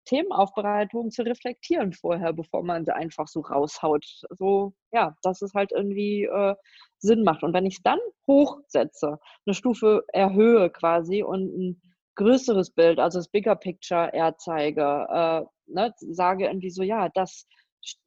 Themenaufbereitung 0.05 1.11
zu 1.11 1.21
reflektieren 1.21 1.93
vorher, 1.93 2.33
bevor 2.33 2.63
man 2.63 2.83
sie 2.83 2.95
einfach 2.95 3.27
so 3.27 3.41
raushaut. 3.41 4.05
So, 4.31 4.73
ja, 4.91 5.15
dass 5.21 5.41
es 5.41 5.53
halt 5.53 5.71
irgendwie 5.71 6.23
äh, 6.23 6.55
Sinn 6.97 7.23
macht. 7.23 7.43
Und 7.43 7.53
wenn 7.53 7.65
ich 7.65 7.75
es 7.77 7.83
dann 7.83 7.99
hochsetze, 8.27 9.19
eine 9.45 9.53
Stufe 9.53 10.03
erhöhe 10.07 10.71
quasi 10.71 11.21
und 11.21 11.55
ein 11.55 11.81
größeres 12.15 12.71
Bild, 12.71 12.99
also 12.99 13.19
das 13.19 13.29
Bigger 13.29 13.55
Picture 13.55 14.11
erzeige, 14.11 15.07
äh, 15.09 15.45
ne, 15.67 15.93
sage 15.99 16.47
irgendwie 16.47 16.71
so, 16.71 16.81
ja, 16.81 17.09
das 17.09 17.47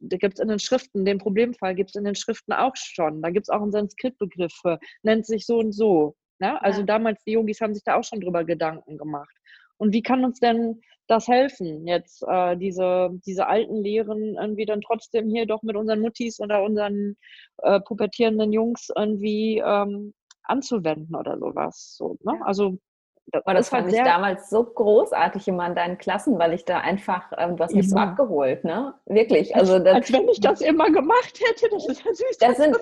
da 0.01 0.17
gibt 0.17 0.35
es 0.35 0.41
in 0.41 0.49
den 0.49 0.59
Schriften, 0.59 1.05
den 1.05 1.19
Problemfall 1.19 1.75
gibt 1.75 1.91
es 1.91 1.97
in 1.97 2.05
den 2.05 2.15
Schriften 2.15 2.53
auch 2.53 2.77
schon. 2.77 3.23
Da 3.23 3.31
gibt 3.31 3.47
es 3.47 3.51
auch 3.51 3.63
einen 3.63 3.73
Sanskrit-Begriff 3.73 4.53
für, 4.61 4.79
nennt 5.03 5.27
sich 5.27 5.47
so 5.47 5.59
und 5.59 5.73
so. 5.73 6.17
Ne? 6.39 6.61
Also 6.63 6.81
ja. 6.81 6.87
damals, 6.87 7.23
die 7.25 7.33
Yogis 7.33 7.61
haben 7.61 7.75
sich 7.75 7.85
da 7.85 7.97
auch 7.97 8.05
schon 8.05 8.21
drüber 8.21 8.45
Gedanken 8.45 8.99
gemacht. 8.99 9.35
Und 9.79 9.93
wie 9.93 10.03
kann 10.03 10.25
uns 10.25 10.41
denn 10.41 10.81
das 11.09 11.27
helfen, 11.29 11.87
jetzt 11.87 12.23
äh, 12.27 12.57
diese, 12.57 13.11
diese 13.27 13.47
alten 13.47 13.83
Lehren 13.83 14.37
irgendwie 14.37 14.65
dann 14.65 14.81
trotzdem 14.81 15.29
hier 15.29 15.47
doch 15.47 15.63
mit 15.63 15.77
unseren 15.77 16.01
Muttis 16.01 16.41
oder 16.41 16.63
unseren 16.63 17.17
äh, 17.59 17.81
pubertierenden 17.81 18.53
Jungs 18.53 18.89
irgendwie 18.97 19.63
ähm, 19.65 20.15
anzuwenden 20.45 21.15
oder 21.17 21.39
sowas. 21.39 21.97
So, 21.97 22.17
ne? 22.23 22.39
Also 22.45 22.79
das, 23.27 23.43
das 23.45 23.69
fand 23.71 23.93
ich 23.93 23.99
damals 24.03 24.51
so 24.51 24.65
großartig 24.65 25.49
immer 25.49 25.67
in 25.67 25.75
deinen 25.75 25.97
Klassen, 25.97 26.39
weil 26.39 26.53
ich 26.53 26.65
da 26.65 26.79
einfach, 26.79 27.33
ähm, 27.39 27.57
du 27.57 27.65
hast 27.65 27.75
mich 27.75 27.89
so 27.89 27.97
abgeholt, 27.97 28.65
ne? 28.65 28.95
Wirklich. 29.07 29.57
Also 29.57 29.79
das, 29.79 29.95
als 29.95 30.13
wenn 30.13 30.29
ich 30.29 30.41
das 30.41 30.61
immer 30.61 30.91
gemacht 30.91 31.41
hätte, 31.41 31.69
das 31.71 31.87
ist 31.87 32.05
ja 32.05 32.13
süß. 32.13 32.39
Das 32.39 32.57
sind 32.59 32.77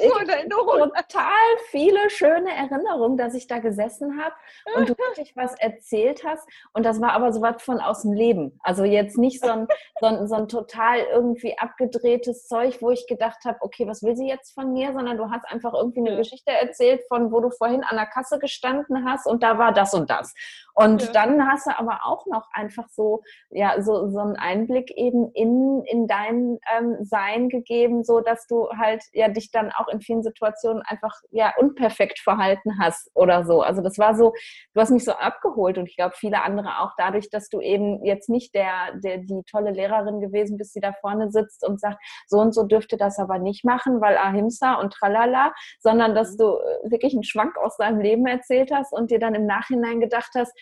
total 0.89 1.23
viele 1.69 2.11
schöne 2.11 2.51
Erinnerungen, 2.51 3.17
dass 3.17 3.35
ich 3.35 3.47
da 3.47 3.59
gesessen 3.59 4.21
habe 4.21 4.35
und 4.77 4.89
du 4.89 4.95
wirklich 4.99 5.37
was 5.37 5.55
erzählt 5.55 6.25
hast. 6.25 6.49
Und 6.73 6.85
das 6.85 7.01
war 7.01 7.13
aber 7.13 7.33
so 7.33 7.43
was 7.43 7.63
von 7.63 7.79
aus 7.79 8.03
dem 8.03 8.13
Leben. 8.13 8.59
Also 8.63 8.85
jetzt 8.85 9.19
nicht 9.19 9.41
so 9.41 9.51
ein, 9.51 9.69
so 10.01 10.07
ein, 10.07 10.27
so 10.27 10.35
ein 10.35 10.49
total 10.49 10.99
irgendwie 11.13 11.59
abgedrehtes 11.59 12.49
Zeug, 12.49 12.79
wo 12.81 12.91
ich 12.91 13.07
gedacht 13.07 13.45
habe, 13.45 13.59
okay, 13.61 13.87
was 13.87 14.03
will 14.03 14.17
sie 14.17 14.29
jetzt 14.29 14.53
von 14.55 14.73
mir? 14.73 14.93
Sondern 14.93 15.17
du 15.17 15.31
hast 15.31 15.45
einfach 15.47 15.75
irgendwie 15.75 16.01
eine 16.01 16.13
ja. 16.13 16.17
Geschichte 16.17 16.51
erzählt, 16.51 17.03
von 17.09 17.31
wo 17.31 17.41
du 17.41 17.51
vorhin 17.51 17.85
an 17.85 17.97
der 17.97 18.07
Kasse 18.07 18.39
gestanden 18.39 19.05
hast 19.09 19.27
und 19.27 19.43
da 19.43 19.59
war 19.59 19.73
das 19.73 19.95
und 19.95 20.11
das. 20.11 20.30
Und 20.75 21.03
ja. 21.03 21.13
dann 21.13 21.47
hast 21.47 21.67
du 21.67 21.79
aber 21.79 22.01
auch 22.05 22.27
noch 22.27 22.49
einfach 22.53 22.89
so, 22.89 23.23
ja, 23.51 23.83
so, 23.83 24.09
so 24.09 24.19
einen 24.19 24.37
Einblick 24.37 24.91
eben 24.97 25.31
in, 25.33 25.83
in 25.85 26.07
dein 26.07 26.59
ähm, 26.77 26.99
Sein 27.03 27.49
gegeben, 27.49 28.05
so 28.05 28.21
dass 28.21 28.47
du 28.47 28.69
halt 28.71 29.03
ja 29.13 29.29
dich 29.29 29.51
dann 29.51 29.73
auch 29.73 29.89
in 29.89 30.01
vielen 30.01 30.23
Situationen 30.23 30.83
einfach 30.83 31.15
ja 31.31 31.53
unperfekt 31.59 32.19
verhalten 32.21 32.79
hast 32.81 33.11
oder 33.15 33.45
so. 33.45 33.63
Also 33.63 33.83
das 33.83 33.99
war 33.99 34.15
so, 34.15 34.33
du 34.75 34.81
hast 34.81 34.91
mich 34.91 35.05
so 35.05 35.13
abgeholt 35.13 35.79
und 35.79 35.87
ich 35.87 35.97
glaube 35.97 36.15
viele 36.17 36.43
andere 36.43 36.81
auch 36.81 36.93
dadurch, 36.97 37.31
dass 37.31 37.49
du 37.49 37.61
eben 37.61 38.05
jetzt 38.05 38.29
nicht 38.29 38.55
der, 38.55 38.95
der 39.03 39.19
die 39.19 39.43
tolle 39.51 39.73
Lehrerin 39.73 40.21
gewesen 40.21 40.57
bist, 40.57 40.75
die 40.75 40.81
da 40.81 40.93
vorne 41.01 41.31
sitzt 41.31 41.67
und 41.67 41.81
sagt, 41.81 41.99
so 42.27 42.39
und 42.39 42.55
so 42.55 42.65
dürfte 42.65 42.97
das 42.97 43.19
aber 43.19 43.39
nicht 43.39 43.65
machen, 43.65 44.01
weil 44.01 44.17
Ahimsa 44.17 44.75
und 44.75 44.93
tralala, 44.93 45.53
sondern 45.81 46.15
dass 46.15 46.33
mhm. 46.33 46.39
du 46.39 46.45
äh, 46.45 46.91
wirklich 46.91 47.15
einen 47.15 47.25
Schwank 47.25 47.57
aus 47.59 47.77
deinem 47.77 48.01
Leben 48.01 48.27
erzählt 48.27 48.71
hast 48.73 48.93
und 48.93 49.11
dir 49.11 49.19
dann 49.19 49.35
im 49.35 49.47
Nachhinein 49.47 50.01
gedacht 50.01 50.20
hast, 50.35 50.53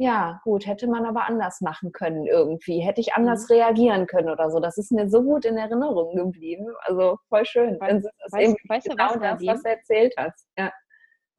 ja, 0.00 0.40
gut, 0.44 0.66
hätte 0.66 0.86
man 0.86 1.04
aber 1.04 1.26
anders 1.26 1.60
machen 1.60 1.90
können 1.90 2.24
irgendwie. 2.24 2.78
Hätte 2.78 3.00
ich 3.00 3.14
anders 3.14 3.48
mhm. 3.48 3.56
reagieren 3.56 4.06
können 4.06 4.30
oder 4.30 4.48
so. 4.50 4.60
Das 4.60 4.78
ist 4.78 4.92
mir 4.92 5.10
so 5.10 5.22
gut 5.22 5.44
in 5.44 5.56
Erinnerung 5.56 6.14
geblieben. 6.14 6.66
Also 6.82 7.18
voll 7.28 7.44
schön. 7.44 7.80
Weißt, 7.80 8.06
weißt, 8.30 8.56
weißt 8.68 8.88
genau 8.88 9.14
du, 9.14 9.20
was, 9.20 9.38
das, 9.38 9.46
was 9.46 9.62
du 9.62 9.68
erzählt 9.70 10.14
hast. 10.16 10.48
Ja. 10.56 10.72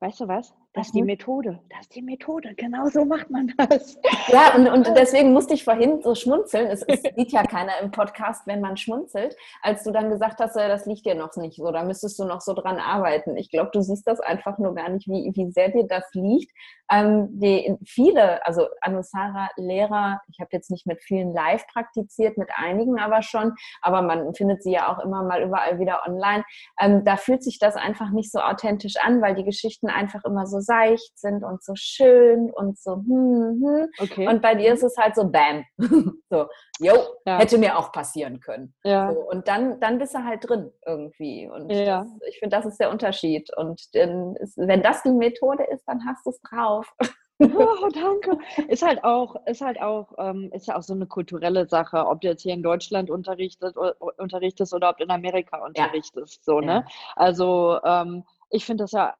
Weißt 0.01 0.19
du 0.19 0.27
was? 0.27 0.53
Das 0.73 0.87
ist 0.87 0.95
die. 0.95 1.01
Methode. 1.01 1.59
Das 1.69 1.81
ist 1.81 1.95
die 1.95 2.01
Methode. 2.03 2.53
Genau 2.55 2.87
so 2.89 3.03
macht 3.03 3.31
man 3.31 3.51
das. 3.57 3.97
Ja, 4.27 4.55
und, 4.55 4.67
und 4.67 4.87
deswegen 4.95 5.33
musste 5.33 5.55
ich 5.55 5.63
vorhin 5.63 6.01
so 6.03 6.13
schmunzeln. 6.13 6.67
Es, 6.67 6.83
es 6.83 7.01
sieht 7.01 7.31
ja 7.31 7.43
keiner 7.43 7.79
im 7.81 7.89
Podcast, 7.89 8.45
wenn 8.45 8.61
man 8.61 8.77
schmunzelt, 8.77 9.35
als 9.63 9.83
du 9.83 9.91
dann 9.91 10.11
gesagt 10.11 10.39
hast, 10.39 10.55
das 10.55 10.85
liegt 10.85 11.07
dir 11.07 11.15
noch 11.15 11.35
nicht 11.37 11.57
so, 11.57 11.71
da 11.71 11.83
müsstest 11.83 12.19
du 12.19 12.25
noch 12.25 12.41
so 12.41 12.53
dran 12.53 12.77
arbeiten. 12.77 13.35
Ich 13.37 13.49
glaube, 13.49 13.71
du 13.73 13.81
siehst 13.81 14.05
das 14.07 14.19
einfach 14.19 14.59
nur 14.59 14.75
gar 14.75 14.89
nicht, 14.89 15.07
wie, 15.07 15.31
wie 15.33 15.51
sehr 15.51 15.69
dir 15.69 15.87
das 15.87 16.05
liegt. 16.13 16.51
Ähm, 16.91 17.27
die, 17.39 17.75
viele, 17.85 18.45
also 18.45 18.67
Anusara-Lehrer, 18.81 20.21
ich 20.27 20.39
habe 20.39 20.49
jetzt 20.51 20.71
nicht 20.71 20.87
mit 20.87 21.01
vielen 21.01 21.33
live 21.33 21.65
praktiziert, 21.67 22.37
mit 22.37 22.49
einigen 22.55 22.99
aber 22.99 23.21
schon, 23.21 23.53
aber 23.81 24.01
man 24.01 24.33
findet 24.33 24.63
sie 24.63 24.71
ja 24.71 24.91
auch 24.91 24.99
immer 25.03 25.23
mal 25.23 25.43
überall 25.43 25.79
wieder 25.79 26.01
online. 26.07 26.43
Ähm, 26.79 27.03
da 27.03 27.17
fühlt 27.17 27.43
sich 27.43 27.59
das 27.59 27.75
einfach 27.75 28.11
nicht 28.11 28.31
so 28.31 28.39
authentisch 28.39 28.95
an, 28.97 29.21
weil 29.21 29.35
die 29.35 29.43
Geschichten 29.43 29.87
einfach 29.87 30.25
immer 30.25 30.47
so 30.47 30.58
seicht 30.59 31.17
sind 31.17 31.43
und 31.43 31.63
so 31.63 31.73
schön 31.75 32.51
und 32.51 32.77
so 32.77 32.95
hm, 32.95 33.61
hm. 33.63 33.87
Okay. 33.99 34.27
Und 34.27 34.41
bei 34.41 34.55
dir 34.55 34.73
ist 34.73 34.83
es 34.83 34.97
halt 34.97 35.15
so 35.15 35.29
bam. 35.29 35.65
so, 36.29 36.47
jo, 36.79 36.93
ja. 37.25 37.37
hätte 37.37 37.57
mir 37.57 37.77
auch 37.77 37.91
passieren 37.91 38.39
können. 38.39 38.73
Ja. 38.83 39.13
So, 39.13 39.19
und 39.19 39.47
dann, 39.47 39.79
dann 39.79 39.99
bist 39.99 40.13
du 40.13 40.23
halt 40.23 40.47
drin 40.47 40.71
irgendwie. 40.85 41.49
Und 41.49 41.69
ja. 41.71 42.01
das, 42.01 42.09
ich 42.29 42.39
finde, 42.39 42.55
das 42.55 42.65
ist 42.65 42.79
der 42.79 42.91
Unterschied. 42.91 43.49
Und 43.57 43.81
ist, 43.93 44.57
wenn 44.57 44.81
das 44.81 45.03
die 45.03 45.11
Methode 45.11 45.63
ist, 45.71 45.83
dann 45.87 46.05
hast 46.05 46.25
du 46.25 46.31
es 46.31 46.41
drauf. 46.41 46.93
Oh, 47.39 47.87
danke. 47.93 48.37
Ist 48.67 48.85
halt 48.85 49.03
auch, 49.03 49.35
ist 49.45 49.61
halt 49.61 49.81
auch, 49.81 50.13
ähm, 50.17 50.49
ist 50.53 50.67
ja 50.67 50.77
auch 50.77 50.83
so 50.83 50.93
eine 50.93 51.07
kulturelle 51.07 51.67
Sache, 51.67 52.05
ob 52.05 52.21
du 52.21 52.27
jetzt 52.27 52.43
hier 52.43 52.53
in 52.53 52.63
Deutschland 52.63 53.09
unterrichtet, 53.09 53.75
unterrichtest 54.17 54.73
oder 54.73 54.89
ob 54.89 54.97
du 54.97 55.05
in 55.05 55.11
Amerika 55.11 55.63
unterrichtest. 55.65 56.37
Ja. 56.37 56.53
So, 56.53 56.59
ne? 56.59 56.85
Also 57.15 57.79
ähm, 57.83 58.25
ich 58.49 58.65
finde 58.65 58.83
das 58.83 58.91
ja 58.91 59.15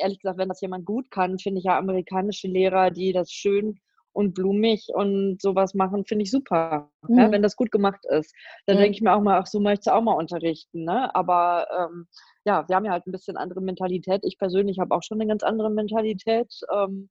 ehrlich 0.00 0.20
gesagt, 0.20 0.38
wenn 0.38 0.48
das 0.48 0.60
jemand 0.60 0.84
gut 0.84 1.10
kann, 1.10 1.38
finde 1.38 1.58
ich 1.58 1.64
ja 1.64 1.78
amerikanische 1.78 2.48
Lehrer, 2.48 2.90
die 2.90 3.12
das 3.12 3.30
schön 3.30 3.78
und 4.12 4.34
blumig 4.34 4.88
und 4.92 5.40
sowas 5.40 5.74
machen, 5.74 6.04
finde 6.04 6.24
ich 6.24 6.30
super. 6.30 6.90
Mhm. 7.08 7.18
Ja, 7.18 7.30
wenn 7.32 7.42
das 7.42 7.56
gut 7.56 7.70
gemacht 7.70 8.04
ist. 8.10 8.34
Dann 8.66 8.76
mhm. 8.76 8.80
denke 8.80 8.96
ich 8.96 9.02
mir 9.02 9.14
auch 9.14 9.22
mal, 9.22 9.40
ach, 9.40 9.46
so 9.46 9.60
möchte 9.60 9.88
ich 9.88 9.92
auch 9.92 10.02
mal 10.02 10.12
unterrichten. 10.12 10.84
Ne? 10.84 11.14
Aber 11.14 11.66
ähm, 11.78 12.06
ja, 12.44 12.68
wir 12.68 12.76
haben 12.76 12.84
ja 12.84 12.92
halt 12.92 13.06
ein 13.06 13.12
bisschen 13.12 13.36
andere 13.36 13.60
Mentalität. 13.60 14.20
Ich 14.24 14.38
persönlich 14.38 14.78
habe 14.78 14.94
auch 14.94 15.02
schon 15.02 15.20
eine 15.20 15.28
ganz 15.28 15.42
andere 15.42 15.70
Mentalität. 15.70 16.52
Ähm, 16.74 17.08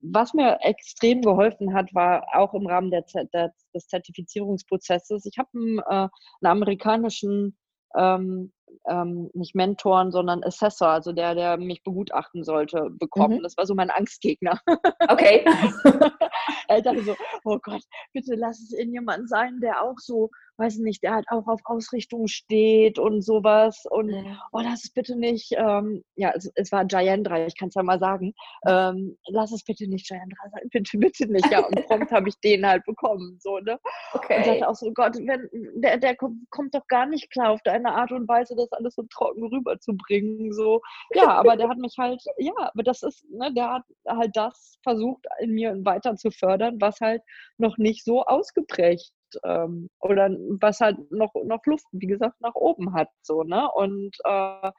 was 0.00 0.34
mir 0.34 0.58
extrem 0.62 1.22
geholfen 1.22 1.74
hat, 1.74 1.94
war 1.94 2.26
auch 2.32 2.54
im 2.54 2.66
Rahmen 2.66 2.90
der, 2.90 3.04
der 3.32 3.52
des 3.74 3.86
Zertifizierungsprozesses. 3.86 5.26
Ich 5.26 5.38
habe 5.38 5.48
einen, 5.54 5.78
äh, 5.78 6.08
einen 6.08 6.10
amerikanischen 6.40 7.56
ähm, 7.94 8.52
ähm, 8.88 9.30
nicht 9.34 9.54
Mentoren, 9.54 10.10
sondern 10.10 10.42
Assessor, 10.44 10.88
also 10.88 11.12
der, 11.12 11.34
der 11.34 11.56
mich 11.56 11.82
begutachten 11.82 12.44
sollte, 12.44 12.88
bekommen. 12.98 13.38
Mhm. 13.38 13.42
Das 13.42 13.56
war 13.56 13.66
so 13.66 13.74
mein 13.74 13.90
Angstgegner. 13.90 14.60
Okay. 15.08 15.44
er 16.68 16.82
dachte 16.82 17.02
so, 17.02 17.14
oh 17.44 17.58
Gott, 17.62 17.82
bitte 18.12 18.34
lass 18.34 18.60
es 18.60 18.72
in 18.72 18.92
jemand 18.92 19.28
sein, 19.28 19.60
der 19.60 19.82
auch 19.82 19.98
so 19.98 20.30
weiß 20.58 20.78
nicht, 20.78 21.02
der 21.02 21.14
halt 21.14 21.26
auch 21.30 21.46
auf 21.46 21.60
Ausrichtung 21.64 22.26
steht 22.26 22.98
und 22.98 23.22
sowas. 23.22 23.84
Und 23.90 24.10
ja. 24.10 24.38
oh, 24.52 24.60
lass 24.60 24.84
es 24.84 24.92
bitte 24.92 25.16
nicht, 25.16 25.52
ähm, 25.56 26.02
ja, 26.16 26.32
es, 26.34 26.50
es 26.54 26.72
war 26.72 26.84
Jayendra, 26.88 27.46
ich 27.46 27.56
kann 27.56 27.68
es 27.68 27.74
ja 27.74 27.82
mal 27.82 27.98
sagen, 27.98 28.32
ähm, 28.66 29.16
lass 29.28 29.52
es 29.52 29.64
bitte 29.64 29.88
nicht 29.88 30.10
Jayendra 30.10 30.50
sein, 30.50 30.68
bitte, 30.70 30.98
bitte 30.98 31.26
nicht. 31.26 31.50
Ja, 31.50 31.64
und 31.64 31.86
prompt 31.86 32.12
habe 32.12 32.28
ich 32.28 32.38
den 32.40 32.66
halt 32.66 32.84
bekommen. 32.84 33.38
So, 33.40 33.58
ne? 33.58 33.78
Okay. 34.14 34.38
Und 34.38 34.46
dachte 34.46 34.68
auch 34.68 34.74
so, 34.74 34.92
Gott, 34.92 35.16
wenn, 35.16 35.48
der, 35.80 35.96
der 35.96 36.14
kommt, 36.16 36.38
kommt 36.50 36.74
doch 36.74 36.86
gar 36.88 37.06
nicht 37.06 37.30
klar 37.30 37.50
auf 37.50 37.62
deine 37.62 37.94
Art 37.94 38.12
und 38.12 38.28
Weise, 38.28 38.54
das 38.54 38.70
alles 38.72 38.94
so 38.94 39.04
trocken 39.04 39.44
rüberzubringen. 39.44 40.52
So. 40.52 40.80
Ja, 41.14 41.30
aber 41.30 41.56
der 41.56 41.68
hat 41.68 41.78
mich 41.78 41.94
halt, 41.98 42.22
ja, 42.36 42.52
aber 42.58 42.82
das 42.82 43.02
ist, 43.02 43.24
ne, 43.30 43.52
der 43.54 43.72
hat 43.72 43.82
halt 44.06 44.36
das 44.36 44.78
versucht, 44.82 45.24
in 45.40 45.52
mir 45.52 45.74
weiter 45.84 46.14
zu 46.16 46.30
fördern, 46.30 46.80
was 46.80 47.00
halt 47.00 47.22
noch 47.56 47.78
nicht 47.78 48.04
so 48.04 48.24
ausgeprägt 48.24 49.12
ähm, 49.44 49.88
oder 50.00 50.30
was 50.60 50.80
halt 50.80 51.10
noch, 51.10 51.32
noch 51.44 51.64
Luft, 51.66 51.86
wie 51.92 52.06
gesagt, 52.06 52.40
nach 52.40 52.54
oben 52.54 52.94
hat. 52.94 53.08
So, 53.22 53.42
ne? 53.42 53.70
Und 53.72 54.16
äh, 54.24 54.70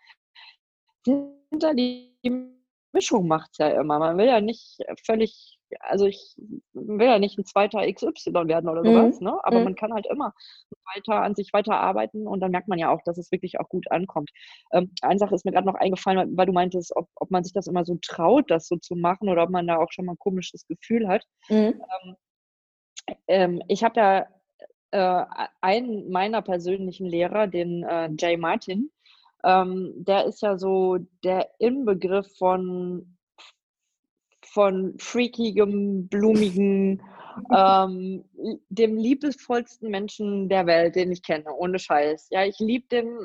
hinter 1.05 1.73
die 1.73 2.13
Mischung 2.93 3.27
macht 3.27 3.49
es 3.53 3.57
ja 3.57 3.69
immer. 3.81 3.99
Man 3.99 4.17
will 4.17 4.27
ja 4.27 4.39
nicht 4.39 4.77
völlig, 5.03 5.59
also 5.79 6.05
ich 6.05 6.35
will 6.73 7.07
ja 7.07 7.17
nicht 7.17 7.37
ein 7.37 7.45
zweiter 7.45 7.91
XY 7.91 8.47
werden 8.47 8.69
oder 8.69 8.83
sowas, 8.85 9.19
mhm. 9.19 9.27
ne? 9.27 9.39
aber 9.43 9.59
mhm. 9.59 9.63
man 9.65 9.75
kann 9.75 9.93
halt 9.93 10.05
immer 10.05 10.33
weiter 10.93 11.21
an 11.21 11.33
sich 11.33 11.51
weiter 11.53 11.75
arbeiten 11.75 12.27
und 12.27 12.39
dann 12.39 12.51
merkt 12.51 12.67
man 12.67 12.77
ja 12.77 12.91
auch, 12.91 13.01
dass 13.03 13.17
es 13.17 13.31
wirklich 13.31 13.59
auch 13.59 13.67
gut 13.67 13.89
ankommt. 13.91 14.29
Ähm, 14.71 14.91
eine 15.01 15.17
Sache 15.17 15.33
ist 15.33 15.43
mir 15.43 15.51
gerade 15.51 15.65
noch 15.65 15.75
eingefallen, 15.75 16.37
weil 16.37 16.45
du 16.45 16.53
meintest, 16.53 16.95
ob, 16.95 17.09
ob 17.15 17.31
man 17.31 17.43
sich 17.43 17.53
das 17.53 17.67
immer 17.67 17.83
so 17.83 17.97
traut, 18.01 18.49
das 18.51 18.67
so 18.67 18.77
zu 18.77 18.95
machen 18.95 19.27
oder 19.27 19.43
ob 19.43 19.49
man 19.49 19.65
da 19.65 19.77
auch 19.77 19.91
schon 19.91 20.05
mal 20.05 20.13
ein 20.13 20.19
komisches 20.19 20.67
Gefühl 20.67 21.07
hat. 21.07 21.25
Mhm. 21.49 21.81
Ähm, 22.03 22.15
ähm, 23.27 23.61
ich 23.67 23.83
habe 23.83 23.99
ja 23.99 24.27
äh, 24.93 25.25
einen 25.61 26.11
meiner 26.11 26.41
persönlichen 26.41 27.07
Lehrer, 27.07 27.47
den 27.47 27.83
äh, 27.83 28.09
Jay 28.17 28.37
Martin, 28.37 28.91
ähm, 29.43 29.91
der 29.95 30.25
ist 30.25 30.41
ja 30.41 30.57
so 30.57 30.99
der 31.23 31.49
Inbegriff 31.59 32.27
von, 32.37 33.17
von 34.45 34.95
freakigem, 34.99 36.07
blumigen, 36.07 37.01
ähm, 37.55 38.23
dem 38.69 38.95
liebevollsten 38.97 39.89
Menschen 39.89 40.47
der 40.47 40.67
Welt, 40.67 40.95
den 40.95 41.11
ich 41.11 41.23
kenne, 41.23 41.51
ohne 41.57 41.79
Scheiß. 41.79 42.27
Ja, 42.29 42.45
ich 42.45 42.59
liebe 42.59 42.87
den 42.89 43.17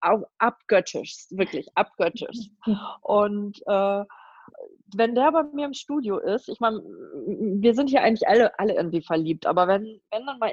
auch 0.00 0.22
abgöttisch, 0.38 1.26
wirklich 1.30 1.68
abgöttisch. 1.76 2.50
Und 3.02 3.60
äh, 3.66 4.04
wenn 4.96 5.14
der 5.14 5.30
bei 5.30 5.42
mir 5.44 5.66
im 5.66 5.74
Studio 5.74 6.18
ist, 6.18 6.48
ich 6.48 6.58
meine, 6.58 6.78
wir 6.80 7.74
sind 7.74 7.90
hier 7.90 8.02
eigentlich 8.02 8.28
alle, 8.28 8.58
alle 8.58 8.74
irgendwie 8.74 9.02
verliebt, 9.02 9.46
aber 9.46 9.68
wenn, 9.68 10.00
wenn 10.10 10.26
dann 10.26 10.38
mal 10.38 10.50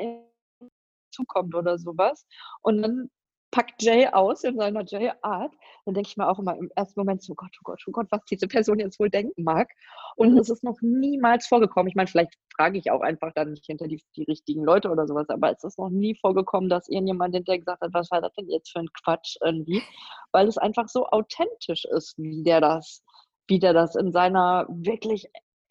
zukommt 1.17 1.55
oder 1.55 1.77
sowas 1.79 2.25
und 2.61 2.81
dann 2.81 3.09
packt 3.51 3.81
Jay 3.81 4.07
aus 4.07 4.43
in 4.43 4.57
seiner 4.57 4.83
Jay-Art, 4.85 5.53
dann 5.85 5.93
denke 5.93 6.09
ich 6.09 6.17
mir 6.17 6.27
auch 6.27 6.39
immer 6.39 6.57
im 6.57 6.69
ersten 6.75 6.99
Moment 6.99 7.23
so, 7.23 7.33
Gott, 7.33 7.51
oh 7.59 7.63
Gott, 7.63 7.81
oh 7.87 7.91
Gott, 7.91 8.07
was 8.09 8.21
diese 8.29 8.47
Person 8.47 8.79
jetzt 8.79 8.99
wohl 8.99 9.09
denken 9.09 9.43
mag. 9.43 9.69
Und 10.15 10.37
es 10.37 10.49
ist 10.49 10.63
noch 10.63 10.77
niemals 10.81 11.47
vorgekommen. 11.47 11.87
Ich 11.87 11.95
meine, 11.95 12.07
vielleicht 12.07 12.33
frage 12.55 12.77
ich 12.77 12.91
auch 12.91 13.01
einfach 13.01 13.31
dann 13.33 13.51
nicht 13.51 13.65
hinter 13.65 13.87
die, 13.87 14.03
die 14.15 14.23
richtigen 14.23 14.63
Leute 14.63 14.89
oder 14.89 15.07
sowas, 15.07 15.29
aber 15.29 15.51
es 15.51 15.63
ist 15.63 15.79
noch 15.79 15.89
nie 15.89 16.15
vorgekommen, 16.19 16.69
dass 16.69 16.89
irgendjemand 16.89 17.35
hinterher 17.35 17.59
gesagt 17.59 17.81
hat, 17.81 17.93
was 17.93 18.11
war 18.11 18.21
das 18.21 18.33
denn 18.33 18.49
jetzt 18.49 18.71
für 18.71 18.79
ein 18.79 18.91
Quatsch 19.03 19.37
irgendwie, 19.41 19.81
weil 20.31 20.47
es 20.47 20.57
einfach 20.57 20.89
so 20.89 21.07
authentisch 21.07 21.85
ist, 21.85 22.17
wie 22.17 22.43
der 22.43 22.61
das, 22.61 23.03
wie 23.47 23.59
der 23.59 23.73
das 23.73 23.95
in 23.95 24.11
seiner 24.11 24.65
wirklich 24.69 25.27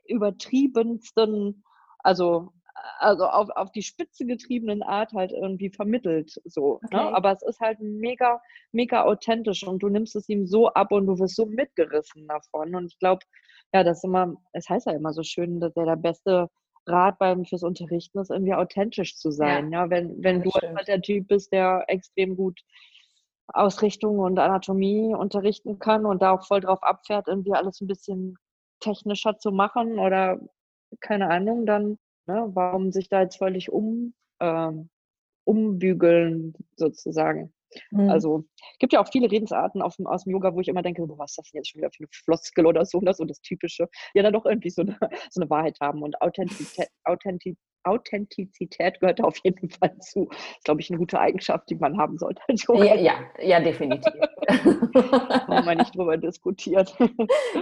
übertriebensten, 0.06 1.62
also 1.98 2.52
also 2.98 3.26
auf, 3.26 3.48
auf 3.50 3.70
die 3.72 3.82
Spitze 3.82 4.26
getriebenen 4.26 4.82
Art 4.82 5.12
halt 5.12 5.32
irgendwie 5.32 5.70
vermittelt. 5.70 6.40
So, 6.44 6.80
ne? 6.82 6.88
okay. 6.88 6.96
ne? 6.96 7.16
Aber 7.16 7.32
es 7.32 7.42
ist 7.42 7.60
halt 7.60 7.80
mega, 7.80 8.40
mega 8.72 9.04
authentisch 9.04 9.66
und 9.66 9.82
du 9.82 9.88
nimmst 9.88 10.16
es 10.16 10.28
ihm 10.28 10.46
so 10.46 10.68
ab 10.68 10.92
und 10.92 11.06
du 11.06 11.18
wirst 11.18 11.36
so 11.36 11.46
mitgerissen 11.46 12.26
davon. 12.28 12.74
Und 12.74 12.86
ich 12.86 12.98
glaube, 12.98 13.24
ja, 13.72 13.84
das 13.84 13.98
ist 13.98 14.04
immer, 14.04 14.34
es 14.52 14.68
heißt 14.68 14.86
ja 14.86 14.92
immer 14.92 15.12
so 15.12 15.22
schön, 15.22 15.60
dass 15.60 15.74
der 15.74 15.86
der 15.86 15.96
beste 15.96 16.48
Rat 16.86 17.18
beim 17.18 17.44
fürs 17.44 17.64
Unterrichten 17.64 18.18
ist, 18.20 18.30
irgendwie 18.30 18.54
authentisch 18.54 19.16
zu 19.16 19.30
sein. 19.30 19.72
Ja, 19.72 19.84
ja 19.84 19.90
wenn, 19.90 20.22
wenn 20.22 20.42
du 20.42 20.50
halt 20.50 20.88
der 20.88 21.02
Typ 21.02 21.28
bist, 21.28 21.52
der 21.52 21.84
extrem 21.88 22.36
gut 22.36 22.60
Ausrichtung 23.48 24.18
und 24.18 24.38
Anatomie 24.38 25.14
unterrichten 25.14 25.78
kann 25.78 26.06
und 26.06 26.22
da 26.22 26.32
auch 26.32 26.46
voll 26.46 26.60
drauf 26.60 26.82
abfährt, 26.82 27.28
irgendwie 27.28 27.54
alles 27.54 27.80
ein 27.80 27.86
bisschen 27.86 28.36
technischer 28.80 29.38
zu 29.38 29.50
machen 29.50 29.98
oder 29.98 30.38
keine 31.00 31.28
Ahnung, 31.30 31.66
dann 31.66 31.98
Ne? 32.26 32.50
Warum 32.54 32.92
sich 32.92 33.08
da 33.08 33.22
jetzt 33.22 33.38
völlig 33.38 33.70
um, 33.70 34.14
äh, 34.40 34.72
umbügeln 35.44 36.54
sozusagen? 36.76 37.52
Mhm. 37.90 38.10
Also 38.10 38.44
gibt 38.78 38.92
ja 38.92 39.00
auch 39.00 39.08
viele 39.10 39.30
Redensarten 39.30 39.82
aus 39.82 39.96
dem, 39.96 40.06
aus 40.06 40.24
dem 40.24 40.32
Yoga, 40.32 40.54
wo 40.54 40.60
ich 40.60 40.68
immer 40.68 40.82
denke, 40.82 41.06
boah, 41.06 41.18
was 41.18 41.32
ist 41.32 41.38
das 41.38 41.50
denn 41.50 41.58
jetzt 41.58 41.70
schon 41.70 41.80
wieder 41.80 41.90
für 41.90 42.04
eine 42.04 42.08
Floskel 42.12 42.66
oder 42.66 42.84
so, 42.84 43.00
das 43.00 43.18
so 43.18 43.24
das 43.24 43.40
Typische, 43.40 43.88
ja 44.14 44.22
dann 44.22 44.32
doch 44.32 44.46
irgendwie 44.46 44.70
so 44.70 44.82
eine, 44.82 44.98
so 45.30 45.40
eine 45.40 45.50
Wahrheit 45.50 45.78
haben 45.80 46.02
und 46.02 46.20
Authentizität, 46.20 46.88
Authentizität 47.04 47.58
Authentizität 47.86 49.00
gehört 49.00 49.22
auf 49.22 49.38
jeden 49.44 49.70
Fall 49.70 49.96
zu. 50.00 50.26
Das 50.28 50.38
ist, 50.38 50.64
glaube 50.64 50.80
ich, 50.80 50.90
eine 50.90 50.98
gute 50.98 51.18
Eigenschaft, 51.18 51.70
die 51.70 51.76
man 51.76 51.96
haben 51.96 52.18
sollte. 52.18 52.42
Ja, 52.76 52.94
ja, 52.94 53.14
ja, 53.40 53.60
definitiv. 53.60 54.12
Haben 54.48 55.66
wir 55.66 55.74
nicht 55.76 55.96
drüber 55.96 56.16
diskutiert. 56.16 56.94